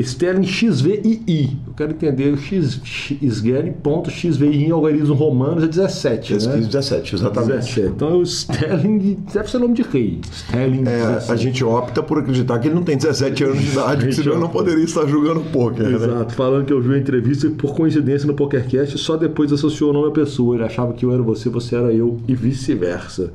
[0.00, 1.58] Sterling XVII.
[1.66, 2.80] Eu quero entender o X,
[3.20, 6.34] Sterling.XVI em algarismo romano é 17.
[6.34, 6.56] Esse né?
[6.58, 7.52] 17, exatamente.
[7.52, 7.80] 17.
[7.88, 10.20] Então o Sterling deve ser nome de rei.
[10.30, 11.32] Sterling É, 17.
[11.32, 14.40] a gente opta por acreditar que ele não tem 17 anos de idade, senão ele
[14.40, 15.84] não poderia estar jogando poker.
[15.88, 15.94] Né?
[15.94, 19.90] Exato, falando que eu vi a entrevista e por coincidência no PokerCast só depois associou
[19.90, 20.56] o nome à pessoa.
[20.56, 23.32] Ele achava que eu era você, você era eu e vice-versa.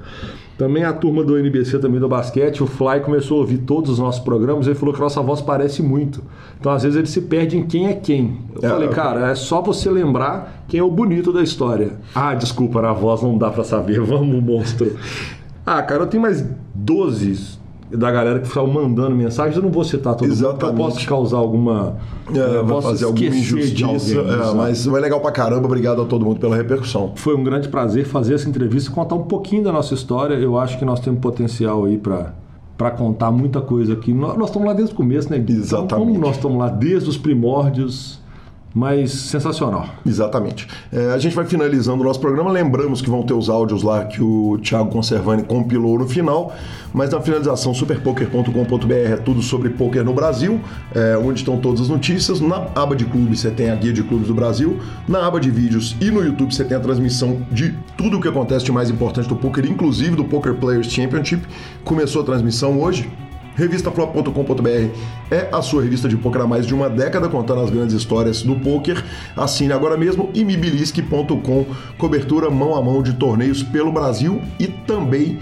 [0.57, 3.99] Também a turma do NBC também do basquete, o Fly começou a ouvir todos os
[3.99, 6.23] nossos programas e ele falou que nossa voz parece muito.
[6.59, 8.37] Então às vezes ele se perde em quem é quem.
[8.55, 11.93] Eu É, falei, eu- cara, é só você lembrar quem é o bonito da história.
[12.13, 14.95] Ah, desculpa, na voz não dá pra saber, vamos monstro.
[15.65, 17.57] Ah, cara, eu tenho mais 12
[17.91, 20.77] da galera que ficava mandando mensagens, eu não vou citar todo mundo, porque eu Exatamente.
[20.77, 21.97] posso causar alguma...
[22.33, 25.65] É, eu vai posso fazer alguma de injustiça, alguém, é, mas foi legal pra caramba.
[25.65, 27.13] Obrigado a todo mundo pela repercussão.
[27.15, 30.35] Foi um grande prazer fazer essa entrevista e contar um pouquinho da nossa história.
[30.35, 32.33] Eu acho que nós temos potencial aí para
[32.77, 34.13] para contar muita coisa aqui.
[34.13, 35.37] Nós, nós estamos lá desde o começo, né?
[35.37, 35.53] Gui?
[35.53, 36.07] Então, Exatamente.
[36.07, 38.19] como nós estamos lá desde os primórdios,
[38.73, 39.87] mas sensacional.
[40.05, 40.67] Exatamente.
[40.91, 42.51] É, a gente vai finalizando o nosso programa.
[42.51, 46.53] Lembramos que vão ter os áudios lá que o Thiago Conservani compilou no final.
[46.93, 50.59] Mas na finalização, superpoker.com.br é tudo sobre poker no Brasil,
[50.93, 52.39] é, onde estão todas as notícias.
[52.39, 54.79] Na aba de clubes você tem a guia de clubes do Brasil.
[55.07, 58.27] Na aba de vídeos e no YouTube você tem a transmissão de tudo o que
[58.27, 61.43] acontece de mais importante do poker, inclusive do Poker Players Championship.
[61.83, 63.09] Começou a transmissão hoje.
[63.55, 64.89] Revistaflop.com.br
[65.29, 68.41] é a sua revista de poker há mais de uma década, contando as grandes histórias
[68.41, 69.03] do poker.
[69.37, 71.65] Assine agora mesmo e mibilisque.com,
[71.97, 75.37] cobertura mão a mão de torneios pelo Brasil e também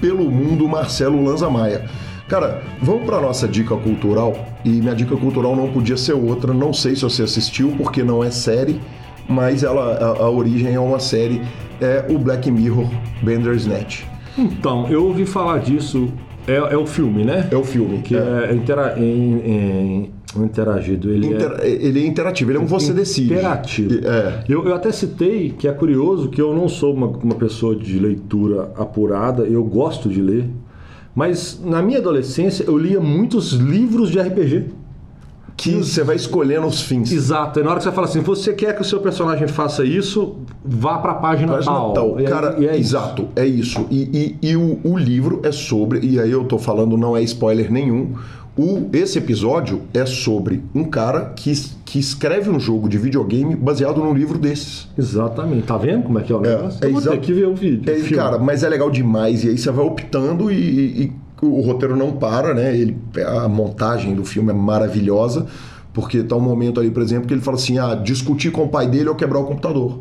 [0.00, 1.88] pelo mundo Marcelo Lanza Maia.
[2.28, 4.34] Cara, vamos para nossa dica cultural.
[4.64, 6.54] E minha dica cultural não podia ser outra.
[6.54, 8.80] Não sei se você assistiu, porque não é série,
[9.28, 11.42] mas ela, a, a origem é uma série.
[11.80, 12.88] É o Black Mirror
[13.22, 14.04] Bandersnatch.
[14.38, 16.10] Então, eu ouvi falar disso.
[16.46, 17.48] É, é o filme, né?
[17.50, 17.98] É o filme.
[18.02, 19.02] Que é, intera em,
[19.38, 20.10] em-
[20.42, 21.10] interagido.
[21.10, 23.34] Ele é Inter- Ele é interativo, ele é um você decide.
[23.34, 24.06] Interativo.
[24.06, 24.44] É.
[24.48, 27.98] Eu, eu até citei que é curioso que eu não sou uma, uma pessoa de
[27.98, 30.48] leitura apurada, eu gosto de ler,
[31.14, 34.64] mas na minha adolescência eu lia muitos livros de RPG.
[35.56, 37.12] Que você vai escolhendo os fins.
[37.12, 39.84] Exato, e na hora que você fala assim, você quer que o seu personagem faça
[39.84, 41.92] isso, vá pra página Página tal.
[41.92, 42.20] tal.
[42.20, 42.96] E Cara, e é isso.
[42.96, 43.86] exato, é isso.
[43.90, 47.22] E, e- e o, o livro é sobre, e aí eu tô falando, não é
[47.22, 48.14] spoiler nenhum.
[48.54, 51.52] O, esse episódio é sobre um cara que,
[51.86, 54.88] que escreve um jogo de videogame baseado num livro desses.
[54.98, 56.84] Exatamente, tá vendo como é que é o negócio?
[56.84, 57.90] é eu vou ter que ver o vídeo.
[57.90, 59.42] É, o cara, mas é legal demais.
[59.44, 60.54] E aí você vai optando e-
[61.04, 61.12] e
[61.46, 62.76] o roteiro não para, né?
[62.76, 62.96] Ele,
[63.26, 65.46] a montagem do filme é maravilhosa,
[65.92, 68.68] porque tá um momento ali, por exemplo, que ele fala assim: ah, discutir com o
[68.68, 70.00] pai dele ou quebrar o computador.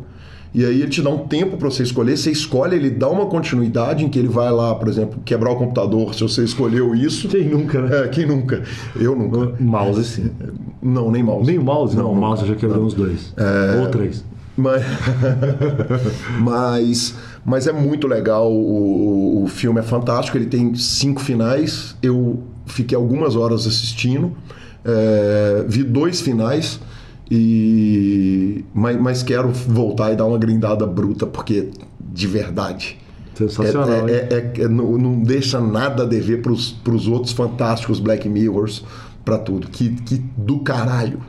[0.53, 3.25] E aí ele te dá um tempo para você escolher, você escolhe, ele dá uma
[3.25, 7.29] continuidade em que ele vai lá, por exemplo, quebrar o computador, se você escolheu isso.
[7.29, 8.03] Quem nunca, né?
[8.03, 8.61] É, quem nunca?
[8.99, 9.55] Eu nunca.
[9.61, 10.29] Mouse sim.
[10.81, 11.47] Não, nem mouse.
[11.47, 11.95] Nem o mouse?
[11.95, 12.27] Não, o nunca.
[12.27, 13.33] mouse já quebrei uns dois.
[13.79, 14.25] Ou três.
[14.61, 14.83] Mas,
[16.39, 17.15] mas,
[17.45, 18.51] mas é muito legal.
[18.51, 20.37] O, o filme é fantástico.
[20.37, 21.95] Ele tem cinco finais.
[22.01, 24.31] Eu fiquei algumas horas assistindo.
[24.85, 26.79] É, vi dois finais.
[27.29, 31.69] E, mas, mas quero voltar e dar uma grindada bruta, porque
[31.99, 32.97] de verdade.
[33.35, 34.27] Sensacional, É- é-
[34.57, 38.83] é- é- não, não deixa nada a dever para os outros fantásticos Black Mirrors,
[39.23, 39.67] para tudo.
[39.69, 41.21] Que, que do caralho.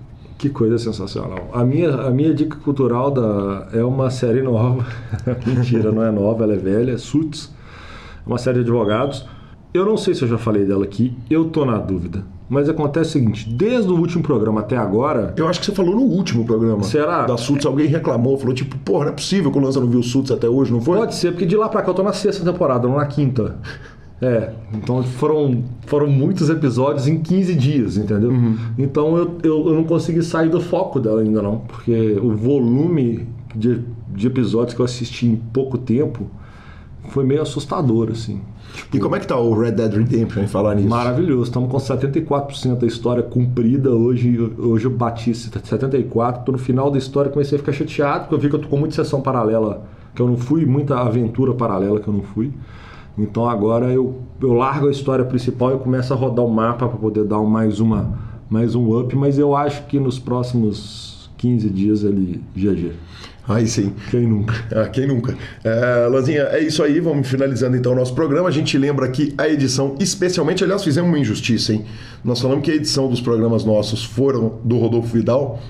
[0.43, 1.51] Que coisa sensacional.
[1.53, 4.85] A minha, a minha dica cultural da, é uma série nova.
[5.47, 7.49] Mentira, não é nova, ela é velha, é Suits.
[8.27, 9.25] É uma série de advogados.
[9.73, 12.25] Eu não sei se eu já falei dela aqui, eu tô na dúvida.
[12.51, 15.95] Mas acontece o seguinte, desde o último programa até agora, Eu acho que você falou
[15.95, 16.83] no último programa.
[16.83, 17.25] Será?
[17.25, 20.03] Da Suits, alguém reclamou, falou tipo, porra, não é possível que o Lanza não viu
[20.03, 20.99] Suits até hoje, não foi?
[20.99, 23.55] pode ser, porque de lá pra cá eu tô na sexta temporada, não na quinta.
[24.23, 28.33] É, então foram, foram muitos episódios em 15 dias, entendeu?
[28.79, 33.27] Então eu, eu, eu não consegui sair do foco dela ainda não, porque o volume
[33.53, 33.81] de,
[34.15, 36.31] de episódios que eu assisti em pouco tempo
[37.09, 38.41] foi meio assustador, assim.
[38.95, 40.89] E como é que tá o Red Dead Redemption em falar nisso?
[40.89, 43.91] Maravilhoso, estamos com 74% da história cumprida.
[43.91, 46.45] Hoje, hoje eu bati 74%.
[46.45, 48.69] Tô no final da história, comecei a ficar chateado, porque eu vi que eu tô
[48.69, 49.83] com muita sessão paralela
[50.15, 52.53] que eu não fui, muita aventura paralela que eu não fui.
[53.17, 56.99] Então agora eu, eu largo a história principal e começo a rodar o mapa para
[56.99, 58.19] poder dar mais, uma,
[58.49, 62.93] mais um up, mas eu acho que nos próximos 15 dias ele GG.
[63.47, 63.93] Aí sim.
[64.11, 64.55] Quem nunca?
[64.75, 65.37] Ah, quem nunca?
[65.65, 67.01] É, Lanzinha, é isso aí.
[67.01, 68.49] Vamos finalizando então o nosso programa.
[68.49, 71.85] A gente lembra que a edição, especialmente, aliás, fizemos uma injustiça, hein?
[72.25, 75.61] Nós falamos que a edição dos programas nossos foram do Rodolfo Vidal.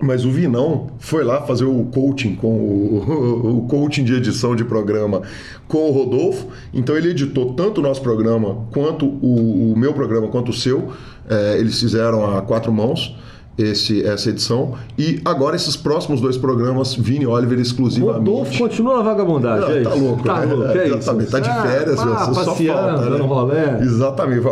[0.00, 4.64] Mas o Vinão foi lá fazer o coaching com o, o coaching de edição de
[4.64, 5.22] programa
[5.68, 6.48] com o Rodolfo.
[6.72, 10.92] Então ele editou tanto o nosso programa quanto o, o meu programa quanto o seu.
[11.28, 13.16] É, eles fizeram a quatro mãos
[13.56, 14.74] esse, essa edição.
[14.98, 18.18] E agora esses próximos dois programas, Vini e Oliver exclusivamente.
[18.18, 19.68] Rodolfo continua na vagabundagem.
[19.68, 20.54] Não, é tá louco, Tá né?
[20.54, 20.96] louco, é isso.
[20.96, 23.18] Exatamente, tá de Ah, férias, ah, meu, só falta, né?
[23.24, 23.78] rolé.
[23.82, 24.46] Exatamente.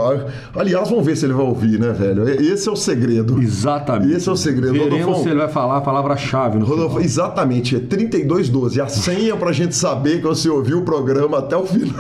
[0.55, 2.29] Aliás, vamos ver se ele vai ouvir, né, velho?
[2.29, 3.41] Esse é o segredo.
[3.43, 4.13] Exatamente.
[4.15, 4.73] Esse é o segredo.
[4.73, 7.03] Veremos Rodolfo, se ele vai falar a palavra-chave no Rodolfo, final.
[7.05, 8.81] exatamente, é 3212.
[8.81, 11.93] A senha pra gente saber que você ouviu o programa até o final.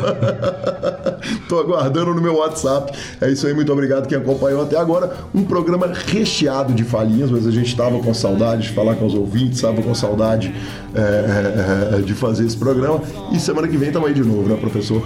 [1.48, 2.92] Tô aguardando no meu WhatsApp.
[3.20, 5.16] É isso aí, muito obrigado quem acompanhou até agora.
[5.34, 9.14] Um programa recheado de falhinhas, mas a gente tava com saudade de falar com os
[9.14, 10.54] ouvintes, tava com saudade
[10.94, 13.00] é, é, é, de fazer esse programa.
[13.32, 15.02] E semana que vem tamo aí de novo, né, professor?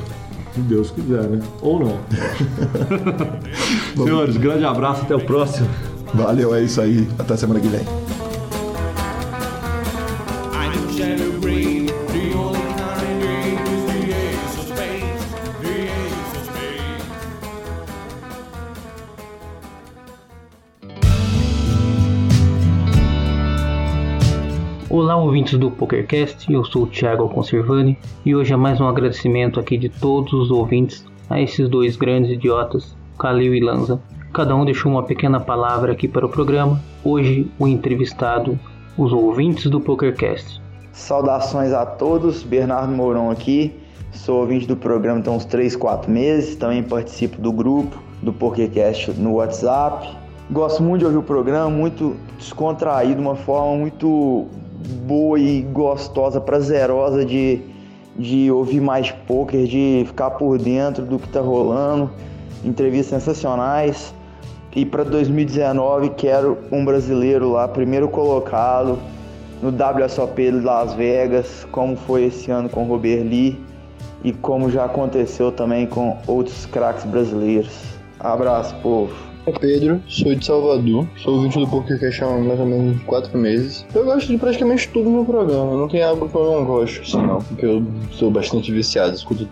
[0.54, 1.40] Se Deus quiser, né?
[1.60, 1.98] Ou não.
[4.04, 5.68] Senhores, grande abraço, até o próximo.
[6.14, 7.08] Valeu, é isso aí.
[7.18, 7.84] Até semana que vem.
[25.14, 27.96] Olá, ouvintes do PokerCast, eu sou o Thiago Conservani
[28.26, 32.32] e hoje é mais um agradecimento aqui de todos os ouvintes a esses dois grandes
[32.32, 34.02] idiotas, Kalil e Lanza.
[34.32, 36.82] Cada um deixou uma pequena palavra aqui para o programa.
[37.04, 38.58] Hoje, o entrevistado,
[38.98, 40.60] os ouvintes do PokerCast.
[40.90, 43.72] Saudações a todos, Bernardo Mourão aqui.
[44.10, 46.56] Sou ouvinte do programa tem uns 3, 4 meses.
[46.56, 50.08] Também participo do grupo do PokerCast no WhatsApp.
[50.50, 54.48] Gosto muito de ouvir o programa, muito descontraído, uma forma muito
[54.88, 57.60] boa e gostosa, prazerosa de,
[58.16, 62.10] de ouvir mais poker, de ficar por dentro do que tá rolando.
[62.64, 64.14] Entrevistas sensacionais.
[64.74, 68.98] E para 2019 quero um brasileiro lá, primeiro colocado
[69.62, 73.58] no WSOP de Las Vegas, como foi esse ano com Robert Lee
[74.24, 77.94] e como já aconteceu também com outros craques brasileiros.
[78.18, 79.33] Abraço, povo.
[79.46, 83.84] É Pedro, sou de Salvador, sou ouvinte do PokerCast há mais ou menos 4 meses.
[83.94, 87.18] Eu gosto de praticamente tudo no programa, não tem algo que eu não gosto, assim,
[87.26, 89.44] não, porque eu sou bastante viciado, escuto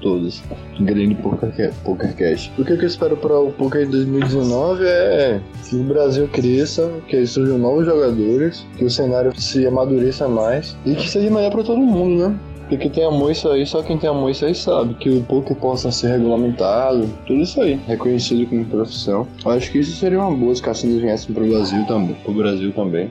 [1.12, 2.50] o Pokerca- PokerCast.
[2.58, 7.26] O que eu espero para o Poker de 2019 é que o Brasil cresça, que
[7.26, 11.76] surjam novos jogadores, que o cenário se amadureça mais e que seja melhor para todo
[11.78, 12.36] mundo, né?
[12.72, 14.94] Porque tem amor isso aí, só quem tem amor isso aí sabe.
[14.94, 19.28] Que o poker possa ser regulamentado, tudo isso aí, reconhecido como profissão.
[19.44, 22.14] Eu acho que isso seria uma boa se cassinos viessem pro Brasil também.
[22.24, 23.10] Pro Brasil também.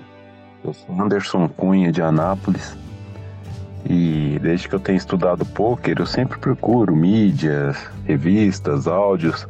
[0.65, 2.75] Eu sou Anderson Cunha de Anápolis
[3.88, 9.47] e desde que eu tenho estudado poker eu sempre procuro mídias, revistas, áudios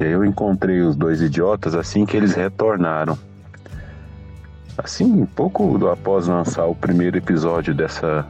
[0.00, 3.16] e aí eu encontrei os dois idiotas assim que eles retornaram.
[4.76, 8.26] Assim, pouco após lançar o primeiro episódio dessa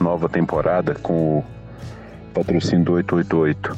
[0.00, 1.44] nova temporada com o
[2.32, 3.76] patrocínio do 888.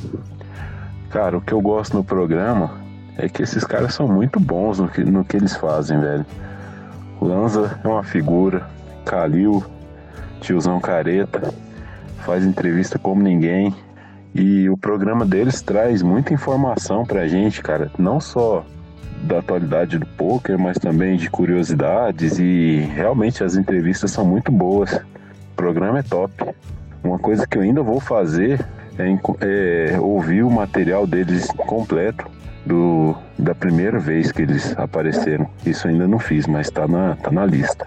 [1.11, 2.81] Cara, o que eu gosto no programa
[3.19, 6.24] é que esses caras são muito bons no que, no que eles fazem, velho.
[7.20, 8.66] Lanza é uma figura,
[9.05, 9.65] Kalil,
[10.40, 11.53] tiozão careta,
[12.24, 13.74] faz entrevista como ninguém.
[14.35, 17.90] E o programa deles traz muita informação pra gente, cara.
[17.99, 18.65] Não só
[19.23, 22.39] da atualidade do poker, mas também de curiosidades.
[22.39, 24.99] E realmente as entrevistas são muito boas.
[25.63, 26.45] Programa é top.
[27.05, 28.67] Uma coisa que eu ainda vou fazer
[28.99, 32.27] é, é ouvir o material deles completo
[32.67, 35.49] do, da primeira vez que eles apareceram.
[35.65, 37.87] Isso ainda não fiz, mas tá na, tá na lista.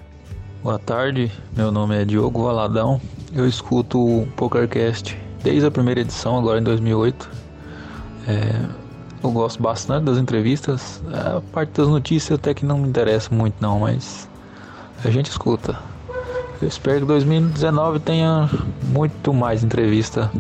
[0.64, 3.02] Boa tarde, meu nome é Diogo Valadão.
[3.36, 7.30] Eu escuto o PokerCast desde a primeira edição, agora em 2008.
[8.26, 8.70] É,
[9.22, 11.04] eu gosto bastante das entrevistas.
[11.12, 14.30] A parte das notícias até que não me interessa muito não, mas
[15.04, 15.78] a gente escuta.
[16.61, 18.49] Eu espero que 2019 tenha
[18.84, 20.32] muito mais entrevista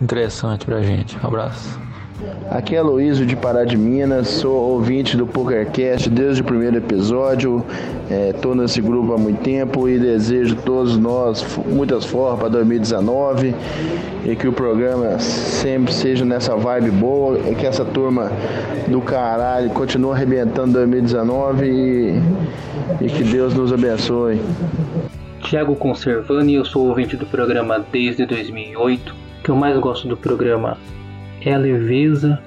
[0.00, 1.18] interessante pra gente.
[1.22, 1.80] Um abraço.
[2.48, 7.64] Aqui é Aloysio de Pará de Minas, sou ouvinte do PokerCast desde o primeiro episódio,
[8.32, 13.54] estou nesse grupo há muito tempo e desejo todos nós muitas forras para 2019
[14.24, 18.30] e que o programa sempre seja nessa vibe boa e que essa turma
[18.86, 22.22] do caralho continue arrebentando 2019 e,
[23.00, 24.40] e que Deus nos abençoe.
[25.52, 29.12] Thiago Conservani, eu sou ouvinte do programa desde 2008.
[29.12, 30.78] O que eu mais gosto do programa
[31.44, 32.40] é a leveza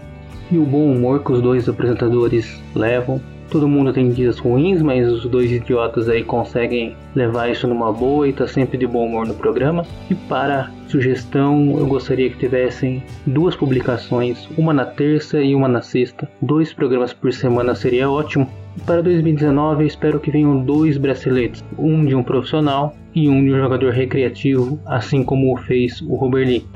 [0.52, 3.22] e o bom humor que os dois apresentadores levam.
[3.52, 8.28] Todo mundo tem dias ruins, mas os dois idiotas aí conseguem levar isso numa boa
[8.28, 9.86] e tá sempre de bom humor no programa.
[10.10, 15.84] E para sugestão, eu gostaria que tivessem duas publicações, uma na terça e uma na
[15.84, 16.28] sexta.
[16.42, 18.50] Dois programas por semana seria ótimo.
[18.84, 23.52] Para 2019, eu espero que venham dois braceletes, um de um profissional e um de
[23.52, 26.68] um jogador recreativo, assim como fez o Robert Lee.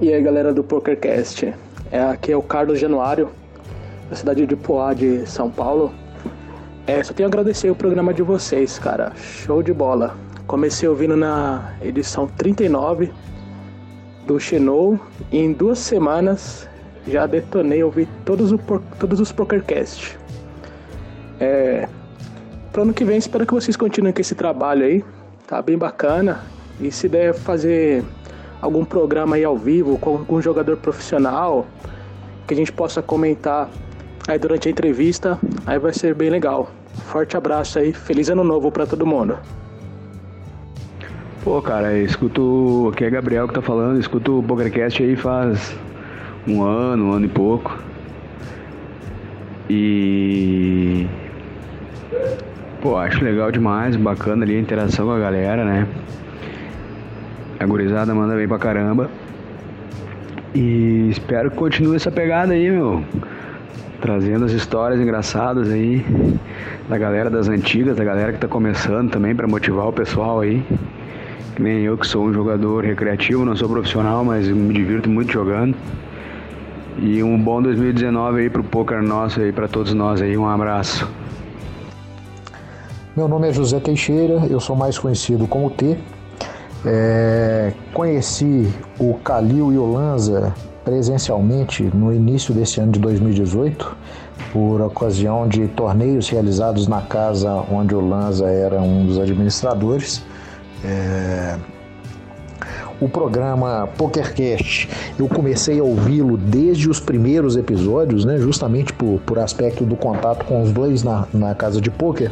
[0.00, 1.52] E aí galera do PokerCast,
[1.90, 3.30] é, aqui é o Carlos Januário,
[4.08, 5.92] da cidade de Poá de São Paulo.
[6.86, 10.16] É, só tenho a agradecer o programa de vocês, cara, show de bola.
[10.46, 13.10] Comecei ouvindo na edição 39
[14.26, 15.00] do Xenou
[15.32, 16.68] e em duas semanas
[17.08, 18.58] já detonei ouvir todos, o,
[19.00, 20.16] todos os PokerCast.
[21.40, 21.88] É,
[22.72, 25.04] pro ano que vem espero que vocês continuem com esse trabalho aí,
[25.46, 26.44] tá bem bacana.
[26.80, 28.04] E se der fazer
[28.60, 31.66] algum programa aí ao vivo com algum jogador profissional
[32.46, 33.68] que a gente possa comentar
[34.26, 36.70] aí durante a entrevista, aí vai ser bem legal.
[37.06, 39.38] Forte abraço aí, feliz ano novo pra todo mundo.
[41.42, 42.90] Pô, cara, escuto.
[42.92, 45.74] Aqui é Gabriel que tá falando, escuto o PokerCast aí faz
[46.46, 47.78] um ano, um ano e pouco.
[49.70, 51.06] E.
[52.80, 55.84] Pô, acho legal demais, bacana ali a interação com a galera, né?
[57.58, 59.10] A gurizada manda bem pra caramba.
[60.54, 63.02] E espero que continue essa pegada aí, meu.
[64.00, 66.04] Trazendo as histórias engraçadas aí
[66.88, 70.62] da galera das antigas, da galera que tá começando também pra motivar o pessoal aí.
[71.56, 75.32] Que nem eu que sou um jogador recreativo, não sou profissional, mas me divirto muito
[75.32, 75.74] jogando.
[77.02, 80.38] E um bom 2019 aí pro poker nosso aí, pra todos nós aí.
[80.38, 81.10] Um abraço.
[83.18, 85.98] Meu nome é José Teixeira, eu sou mais conhecido como T.
[86.86, 90.54] É, conheci o Calil e o Lanza
[90.84, 93.96] presencialmente no início desse ano de 2018,
[94.52, 100.22] por ocasião de torneios realizados na casa onde o Lanza era um dos administradores.
[100.84, 101.58] É,
[103.00, 104.88] o programa PokerCast,
[105.18, 110.44] eu comecei a ouvi-lo desde os primeiros episódios, né, justamente por, por aspecto do contato
[110.44, 112.30] com os dois na, na casa de poker.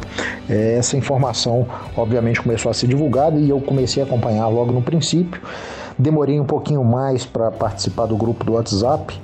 [0.49, 4.81] É, essa informação, obviamente, começou a ser divulgada e eu comecei a acompanhar logo no
[4.81, 5.41] princípio.
[5.97, 9.19] Demorei um pouquinho mais para participar do grupo do WhatsApp,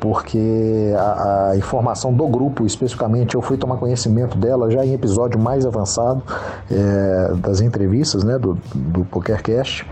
[0.00, 5.38] porque a, a, informação do grupo, especificamente, eu fui tomar conhecimento dela já em episódio
[5.38, 6.22] mais avançado
[6.70, 9.86] é, das entrevistas né, do, do PokerCast.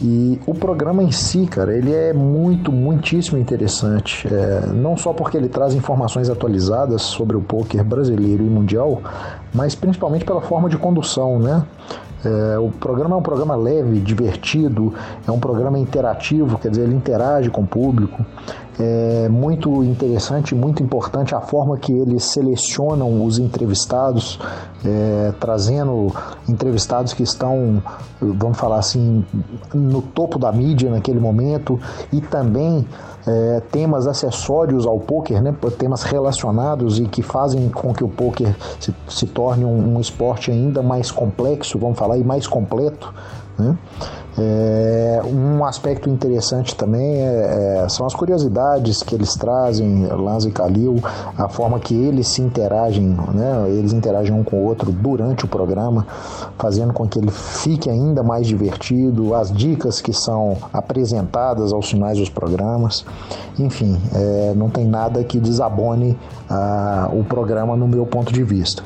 [0.00, 4.28] E o programa em si, cara, ele é muito, muitíssimo interessante.
[4.28, 9.00] É, não só porque ele traz informações atualizadas sobre o poker brasileiro e mundial,
[9.54, 11.64] mas principalmente pela forma de condução, né?
[12.26, 14.92] É, o programa é um programa leve, divertido,
[15.26, 18.24] é um programa interativo, quer dizer, ele interage com o público.
[18.78, 24.38] É muito interessante, muito importante a forma que eles selecionam os entrevistados,
[24.84, 26.12] é, trazendo
[26.46, 27.82] entrevistados que estão,
[28.20, 29.24] vamos falar assim,
[29.72, 31.80] no topo da mídia naquele momento
[32.12, 32.86] e também
[33.26, 38.54] é, temas acessórios ao poker, né, temas relacionados e que fazem com que o poker
[38.78, 43.12] se, se torne um, um esporte ainda mais complexo, vamos falar, e mais completo.
[43.58, 43.76] Né?
[44.38, 50.52] É, um aspecto interessante também é, é, são as curiosidades que eles trazem, Lanza e
[50.52, 50.96] Kalil,
[51.38, 53.64] a forma que eles se interagem, né?
[53.68, 56.06] eles interagem um com o outro durante o programa,
[56.58, 62.18] fazendo com que ele fique ainda mais divertido, as dicas que são apresentadas aos finais
[62.18, 63.04] dos programas,
[63.58, 66.18] enfim, é, não tem nada que desabone
[66.48, 68.82] ah, o programa no meu ponto de vista.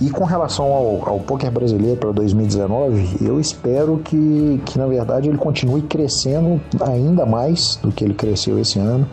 [0.00, 5.28] E com relação ao, ao poker brasileiro para 2019, eu espero que, que, na verdade,
[5.28, 9.08] ele continue crescendo ainda mais do que ele cresceu esse ano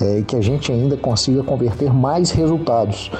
[0.00, 3.10] é, e que a gente ainda consiga converter mais resultados.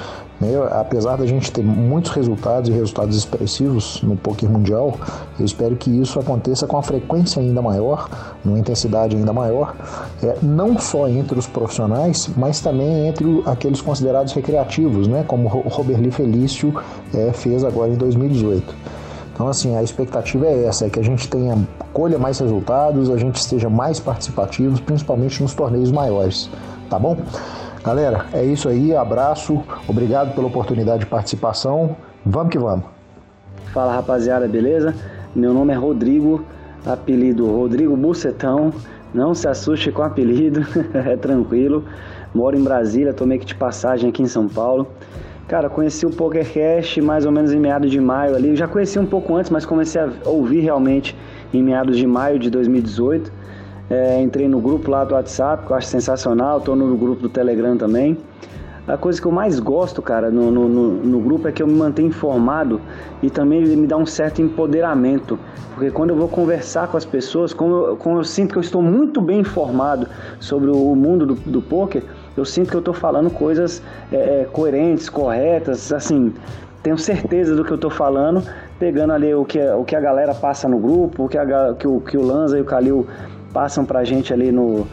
[0.71, 4.95] Apesar da gente ter muitos resultados e resultados expressivos no poker mundial,
[5.37, 8.09] eu espero que isso aconteça com a frequência ainda maior,
[8.43, 9.75] numa intensidade ainda maior,
[10.23, 15.25] é, não só entre os profissionais, mas também entre aqueles considerados recreativos, né?
[15.27, 16.73] como o Robert Lee Felício
[17.13, 18.73] é, fez agora em 2018.
[19.33, 21.57] Então, assim, a expectativa é essa, é que a gente tenha,
[21.93, 26.49] colha mais resultados, a gente esteja mais participativos, principalmente nos torneios maiores,
[26.89, 27.17] tá bom?
[27.89, 32.85] Galera, é isso aí, abraço, obrigado pela oportunidade de participação, vamos que vamos.
[33.73, 34.93] Fala rapaziada, beleza?
[35.35, 36.45] Meu nome é Rodrigo,
[36.85, 38.71] apelido Rodrigo Bucetão,
[39.11, 40.61] não se assuste com apelido,
[40.93, 41.83] é tranquilo.
[42.31, 44.85] Moro em Brasília, tô meio que de passagem aqui em São Paulo.
[45.47, 48.55] Cara, conheci o PokerCast mais ou menos em meados de maio ali.
[48.55, 51.17] Já conheci um pouco antes, mas comecei a ouvir realmente
[51.51, 53.38] em meados de maio de 2018.
[53.89, 56.59] É, entrei no grupo lá do WhatsApp, que eu acho sensacional.
[56.59, 58.17] Estou no grupo do Telegram também.
[58.87, 61.73] a coisa que eu mais gosto, cara, no, no, no, grupo é que eu me
[61.73, 62.79] mantenho informado
[63.21, 65.39] e também ele me dá um certo empoderamento.
[65.73, 68.61] Porque quando eu vou conversar com as pessoas, como eu, como eu sinto que eu
[68.61, 70.07] estou muito bem informado
[70.39, 72.03] sobre o mundo do, do poker,
[72.37, 76.33] eu sinto que eu estou falando coisas é, é, coerentes, corretas, assim,
[76.83, 78.43] tenho certeza do que eu estou falando,
[78.79, 81.87] pegando ali o que, o que a galera passa no grupo, o que, a, que,
[81.87, 83.05] o, que o Lanza e o Kalil
[83.53, 84.87] passam pra gente ali no,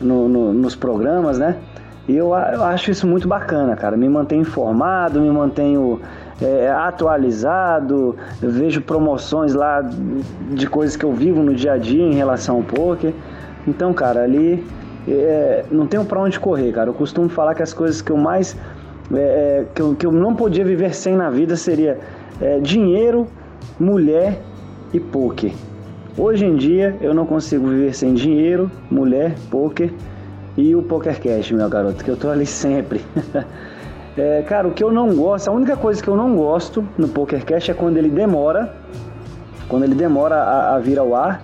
[0.00, 1.56] no, no, nos programas, né?
[2.08, 3.94] E eu, eu, acho isso muito bacana, cara.
[3.94, 6.00] Me mantenho informado, me mantenho
[6.40, 9.82] é, atualizado, eu vejo promoções lá
[10.50, 13.12] de coisas que eu vivo no dia a dia em relação ao poker.
[13.66, 14.66] Então, cara, ali
[15.06, 16.88] é, não tenho pra onde correr, cara.
[16.88, 18.56] Eu costumo falar que as coisas que eu mais.
[19.12, 21.98] É, que, eu, que eu não podia viver sem na vida seria
[22.62, 23.26] dinheiro,
[23.80, 24.38] mulher
[24.92, 25.52] e poker.
[26.18, 29.92] Hoje em dia eu não consigo viver sem dinheiro, mulher, poker
[30.56, 33.00] e o PokerCast, meu garoto, que eu tô ali sempre.
[34.18, 37.06] é, cara, o que eu não gosto, a única coisa que eu não gosto no
[37.06, 38.74] PokerCast é quando ele demora,
[39.68, 41.40] quando ele demora a, a vir ao ar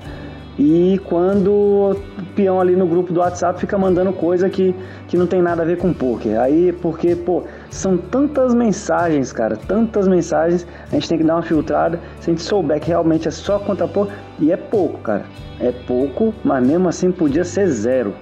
[0.59, 1.97] e quando o
[2.35, 4.75] peão ali no grupo do WhatsApp fica mandando coisa que,
[5.07, 6.41] que não tem nada a ver com poker.
[6.41, 7.45] Aí, porque, pô,
[7.75, 11.99] são tantas mensagens, cara, tantas mensagens, a gente tem que dar uma filtrada.
[12.21, 15.25] Se a gente souber que realmente é só contra pôr, e é pouco, cara,
[15.59, 18.15] é pouco, mas mesmo assim podia ser zero.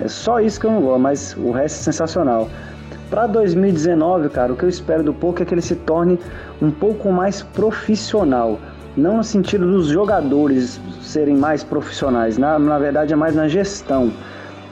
[0.00, 2.48] É só isso que eu não gosto, mas o resto é sensacional.
[3.08, 6.18] Para 2019, cara, o que eu espero do poker é que ele se torne
[6.60, 8.58] um pouco mais profissional.
[8.96, 14.10] Não no sentido dos jogadores serem mais profissionais, na, na verdade é mais na gestão.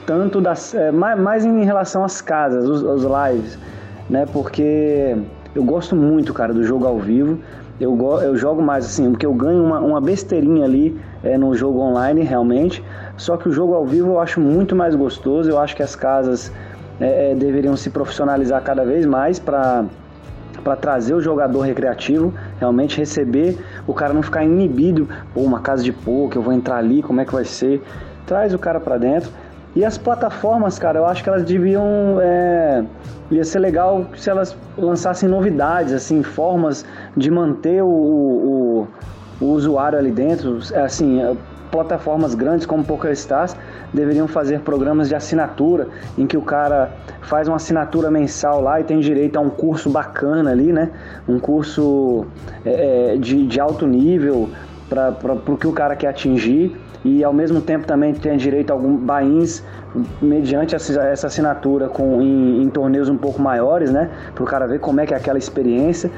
[0.05, 0.75] Tanto das.
[0.75, 3.57] É, mais, mais em relação às casas, os, os lives,
[4.09, 4.25] né?
[4.31, 5.15] Porque
[5.53, 7.39] eu gosto muito, cara, do jogo ao vivo.
[7.79, 11.79] Eu, eu jogo mais assim, porque eu ganho uma, uma besteirinha ali é, no jogo
[11.79, 12.83] online, realmente.
[13.17, 15.49] Só que o jogo ao vivo eu acho muito mais gostoso.
[15.49, 16.51] Eu acho que as casas
[16.99, 19.85] é, é, deveriam se profissionalizar cada vez mais para
[20.63, 23.55] para trazer o jogador recreativo, realmente receber,
[23.85, 27.21] o cara não ficar inibido, pô, uma casa de poker, eu vou entrar ali, como
[27.21, 27.83] é que vai ser?
[28.25, 29.29] Traz o cara para dentro.
[29.75, 32.17] E as plataformas, cara, eu acho que elas deviam.
[32.21, 32.83] É,
[33.29, 36.85] ia ser legal se elas lançassem novidades, assim, formas
[37.15, 38.87] de manter o, o,
[39.41, 40.59] o usuário ali dentro.
[40.75, 41.21] Assim,
[41.69, 43.53] plataformas grandes como PokerStars
[43.93, 46.91] deveriam fazer programas de assinatura em que o cara
[47.21, 50.91] faz uma assinatura mensal lá e tem direito a um curso bacana ali, né?
[51.27, 52.25] Um curso
[52.63, 54.49] é, de, de alto nível
[54.87, 58.73] para o que o cara quer atingir e ao mesmo tempo também tem direito a
[58.73, 59.63] alguns bains
[60.19, 64.09] mediante essa assinatura com, em, em torneios um pouco maiores, né?
[64.33, 66.09] Para o cara ver como é que é aquela experiência.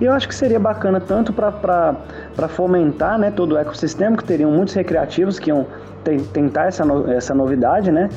[0.00, 4.50] E eu acho que seria bacana tanto para fomentar né, todo o ecossistema, que teriam
[4.50, 5.66] muitos recreativos que iam
[6.32, 8.08] tentar essa, no, essa novidade, né?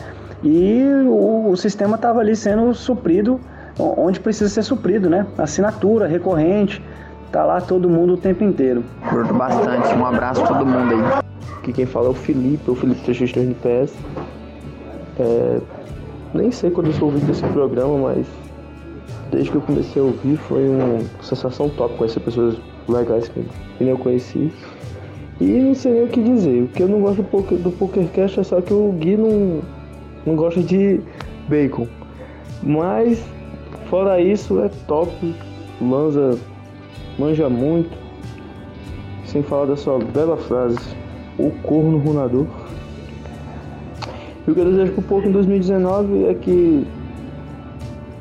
[0.42, 3.38] E o, o sistema estava ali sendo suprido
[3.78, 5.26] onde precisa ser suprido, né?
[5.38, 6.82] Assinatura, recorrente,
[7.34, 8.82] tá lá todo mundo o tempo inteiro.
[9.10, 11.23] Curto bastante, um abraço a todo mundo aí.
[11.64, 13.96] Aqui quem fala é o Felipe, o Felipe 363 no PS.
[15.18, 15.62] É,
[16.34, 18.28] nem sei quando eu sou ouvido desse programa, mas
[19.32, 22.58] desde que eu comecei a ouvir foi uma sensação top conhecer pessoas
[22.90, 23.40] legais que,
[23.78, 24.52] que nem eu conheci.
[25.40, 26.64] E não sei nem o que dizer.
[26.64, 29.62] O que eu não gosto do, poker, do PokerCast é só que o Gui não,
[30.26, 31.00] não gosta de
[31.48, 31.88] bacon.
[32.62, 33.24] Mas,
[33.90, 35.34] fora isso, é top.
[35.80, 36.38] Lanza
[37.18, 37.98] manja muito.
[39.26, 41.03] Sem falar da sua bela frase,
[41.38, 42.46] o corno runador.
[44.46, 46.86] E o que eu desejo pro poker em 2019 é que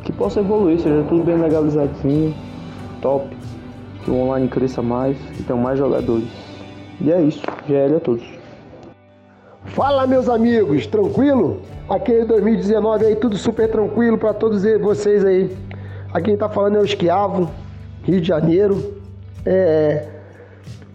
[0.02, 2.34] que possa evoluir, seja tudo bem legalizadinho,
[3.00, 3.36] top,
[4.04, 6.28] que o online cresça mais, que tenham mais jogadores.
[7.00, 8.24] E é isso, GL a todos.
[9.66, 11.60] Fala meus amigos, tranquilo?
[11.88, 15.56] Aqui 2019 aí tudo super tranquilo para todos vocês aí.
[16.12, 17.48] Aqui quem tá falando é o Esquiavo,
[18.02, 18.94] Rio de Janeiro.
[19.46, 20.08] É,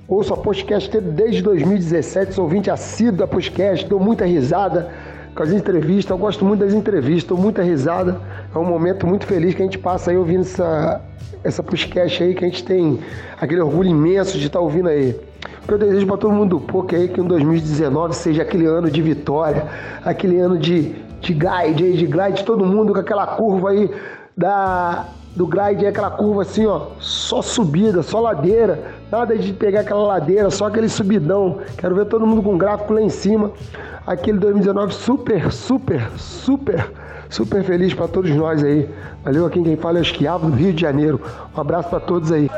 [0.07, 4.89] ouço a podcast desde 2017, sou ouvinte assíduo da podcast, dou muita risada
[5.35, 8.19] com as entrevistas, eu gosto muito das entrevistas, dou muita risada.
[8.55, 11.01] É um momento muito feliz que a gente passa aí ouvindo essa,
[11.43, 12.99] essa podcast aí, que a gente tem
[13.39, 15.19] aquele orgulho imenso de estar tá ouvindo aí.
[15.63, 18.65] O que eu desejo para todo mundo do poker aí que em 2019 seja aquele
[18.65, 19.65] ano de vitória,
[20.03, 23.91] aquele ano de, de guide, de glide, todo mundo com aquela curva aí
[24.35, 25.05] da,
[25.37, 30.01] do glide, é aquela curva assim, ó, só subida, só ladeira, nada de pegar aquela
[30.01, 31.59] ladeira, só aquele subidão.
[31.77, 33.51] Quero ver todo mundo com gráfico lá em cima.
[34.05, 36.91] Aquele 2019 super, super, super,
[37.29, 38.89] super feliz para todos nós aí.
[39.23, 41.21] Valeu, aqui quem fala é o Esquiavo do Rio de Janeiro.
[41.55, 42.49] Um abraço para todos aí.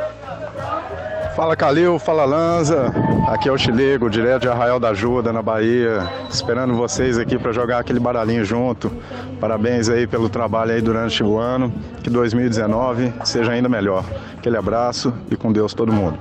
[1.40, 2.94] Fala Calil, fala Lanza.
[3.30, 6.06] Aqui é o Chilego, direto de Arraial da Ajuda, na Bahia.
[6.30, 8.92] Esperando vocês aqui para jogar aquele baralhinho junto.
[9.40, 11.72] Parabéns aí pelo trabalho aí durante o ano.
[12.04, 14.04] Que 2019 seja ainda melhor.
[14.38, 16.20] Aquele abraço e com Deus todo mundo.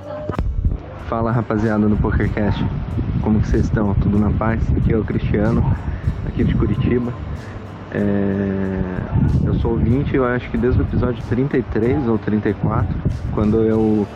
[1.09, 2.65] Fala rapaziada do PokerCast,
[3.21, 3.93] como que vocês estão?
[3.95, 4.61] Tudo na paz?
[4.77, 5.75] Aqui é o Cristiano,
[6.29, 7.11] aqui de Curitiba.
[7.91, 8.79] É,
[9.43, 12.95] Eu sou ouvinte, eu acho que desde o episódio 33 ou 34,
[13.33, 14.07] quando eu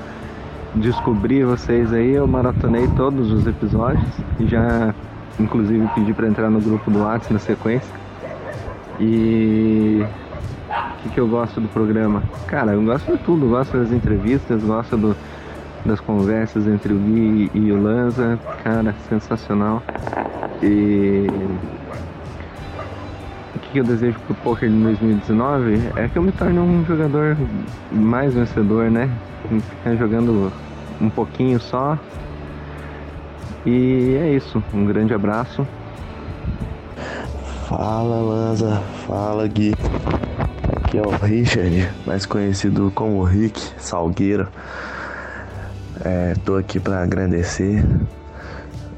[0.76, 4.08] descobri vocês aí, eu maratonei todos os episódios
[4.40, 4.94] e já
[5.40, 7.94] inclusive pedi para entrar no grupo do WhatsApp na sequência.
[9.00, 10.04] E
[10.70, 12.24] o que, que eu gosto do programa?
[12.48, 15.16] Cara, eu gosto de tudo, gosto das entrevistas, gosto do,
[15.86, 19.82] das conversas entre o Gui e o Lanza, cara, sensacional.
[20.62, 21.28] E
[23.74, 27.36] que eu desejo pro poker em 2019 é que eu me torne um jogador
[27.92, 29.10] mais vencedor, né?
[29.68, 30.54] Ficar jogando
[31.02, 31.98] um pouquinho só.
[33.66, 35.68] E é isso, um grande abraço.
[37.68, 39.74] Fala Lanza, fala Gui.
[40.78, 44.50] Aqui é o Richard, mais conhecido como Rick Salgueiro.
[46.06, 47.84] É, tô aqui para agradecer.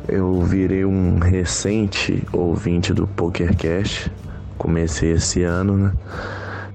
[0.06, 4.11] Eu virei um recente ouvinte do PokerCast.
[4.57, 5.91] Comecei esse ano, né?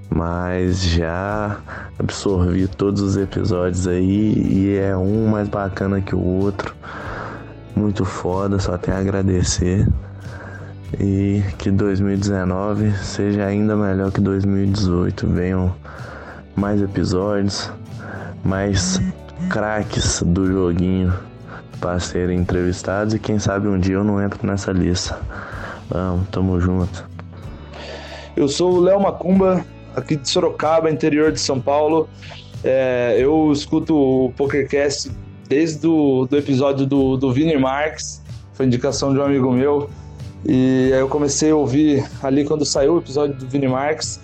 [0.08, 1.58] Mas já
[1.98, 6.74] absorvi todos os episódios aí e é um mais bacana que o outro.
[7.74, 9.86] Muito foda, só tenho a agradecer.
[10.98, 15.26] E que 2019 seja ainda melhor que 2018.
[15.28, 15.74] Venham
[16.56, 17.70] mais episódios,
[18.44, 19.00] mais
[19.48, 21.12] craques do joguinho
[21.80, 25.18] para serem entrevistados e quem sabe um dia eu não entro nessa lista.
[25.88, 27.09] Vamos, tamo junto.
[28.40, 32.08] Eu sou o Léo Macumba, aqui de Sorocaba, interior de São Paulo.
[32.64, 35.10] É, eu escuto o PokerCast
[35.46, 38.22] desde o do episódio do, do Vini Marques,
[38.54, 39.90] foi indicação de um amigo meu.
[40.42, 44.18] E aí eu comecei a ouvir ali quando saiu o episódio do Vini Marques.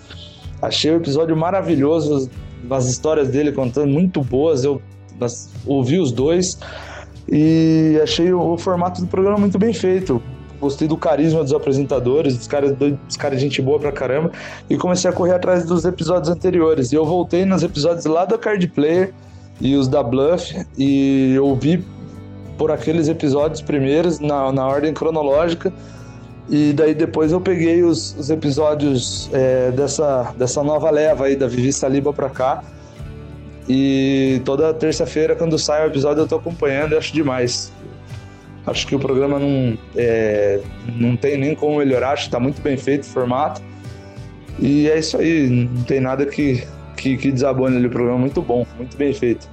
[0.63, 2.27] Achei o episódio maravilhoso,
[2.71, 4.63] as histórias dele contando muito boas.
[4.63, 4.81] Eu
[5.63, 6.57] ouvi os dois
[7.29, 10.19] e achei o, o formato do programa muito bem feito.
[10.59, 14.31] Gostei do carisma dos apresentadores, dos caras, dos caras de gente boa pra caramba.
[14.69, 16.91] E comecei a correr atrás dos episódios anteriores.
[16.91, 19.13] E eu voltei nos episódios lá da Card Player
[19.61, 21.83] e os da Bluff e ouvi
[22.57, 25.71] por aqueles episódios primeiros, na, na ordem cronológica.
[26.49, 31.47] E daí depois eu peguei os, os episódios é, dessa, dessa nova leva aí, da
[31.47, 32.63] Vivi Saliba pra cá.
[33.69, 37.71] E toda terça-feira, quando sai o episódio, eu tô acompanhando e acho demais.
[38.67, 40.59] Acho que o programa não, é,
[40.95, 43.61] não tem nem como melhorar, acho que tá muito bem feito o formato.
[44.59, 46.63] E é isso aí, não tem nada que,
[46.97, 49.47] que, que desabone ali, o programa é muito bom, muito bem feito.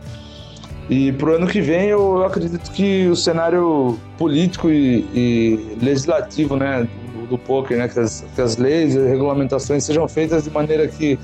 [0.90, 6.86] E pro ano que vem eu acredito que o cenário político e, e legislativo né,
[7.14, 10.86] do, do poker, né, que, as, que as leis e regulamentações sejam feitas de maneira
[10.88, 11.18] que,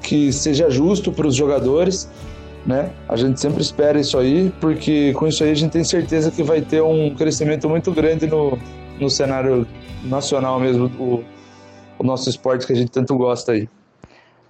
[0.00, 2.08] que seja justo para os jogadores.
[2.66, 2.90] Né?
[3.08, 6.42] A gente sempre espera isso aí, porque com isso aí a gente tem certeza que
[6.42, 8.58] vai ter um crescimento muito grande no,
[8.98, 9.64] no cenário
[10.02, 11.24] nacional mesmo, o,
[11.96, 13.68] o nosso esporte que a gente tanto gosta aí.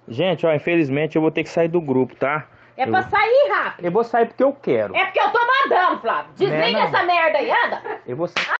[0.07, 2.47] Gente, ó, infelizmente eu vou ter que sair do grupo, tá?
[2.75, 3.85] É Eu- pra sair rápido.
[3.85, 4.95] Eu vou sair porque eu quero.
[4.95, 6.31] É porque eu tô mandando, Flávio.
[6.35, 6.81] Desliga Né, não?
[6.81, 7.81] essa merda aí, anda.
[8.07, 8.56] Eu vou sair.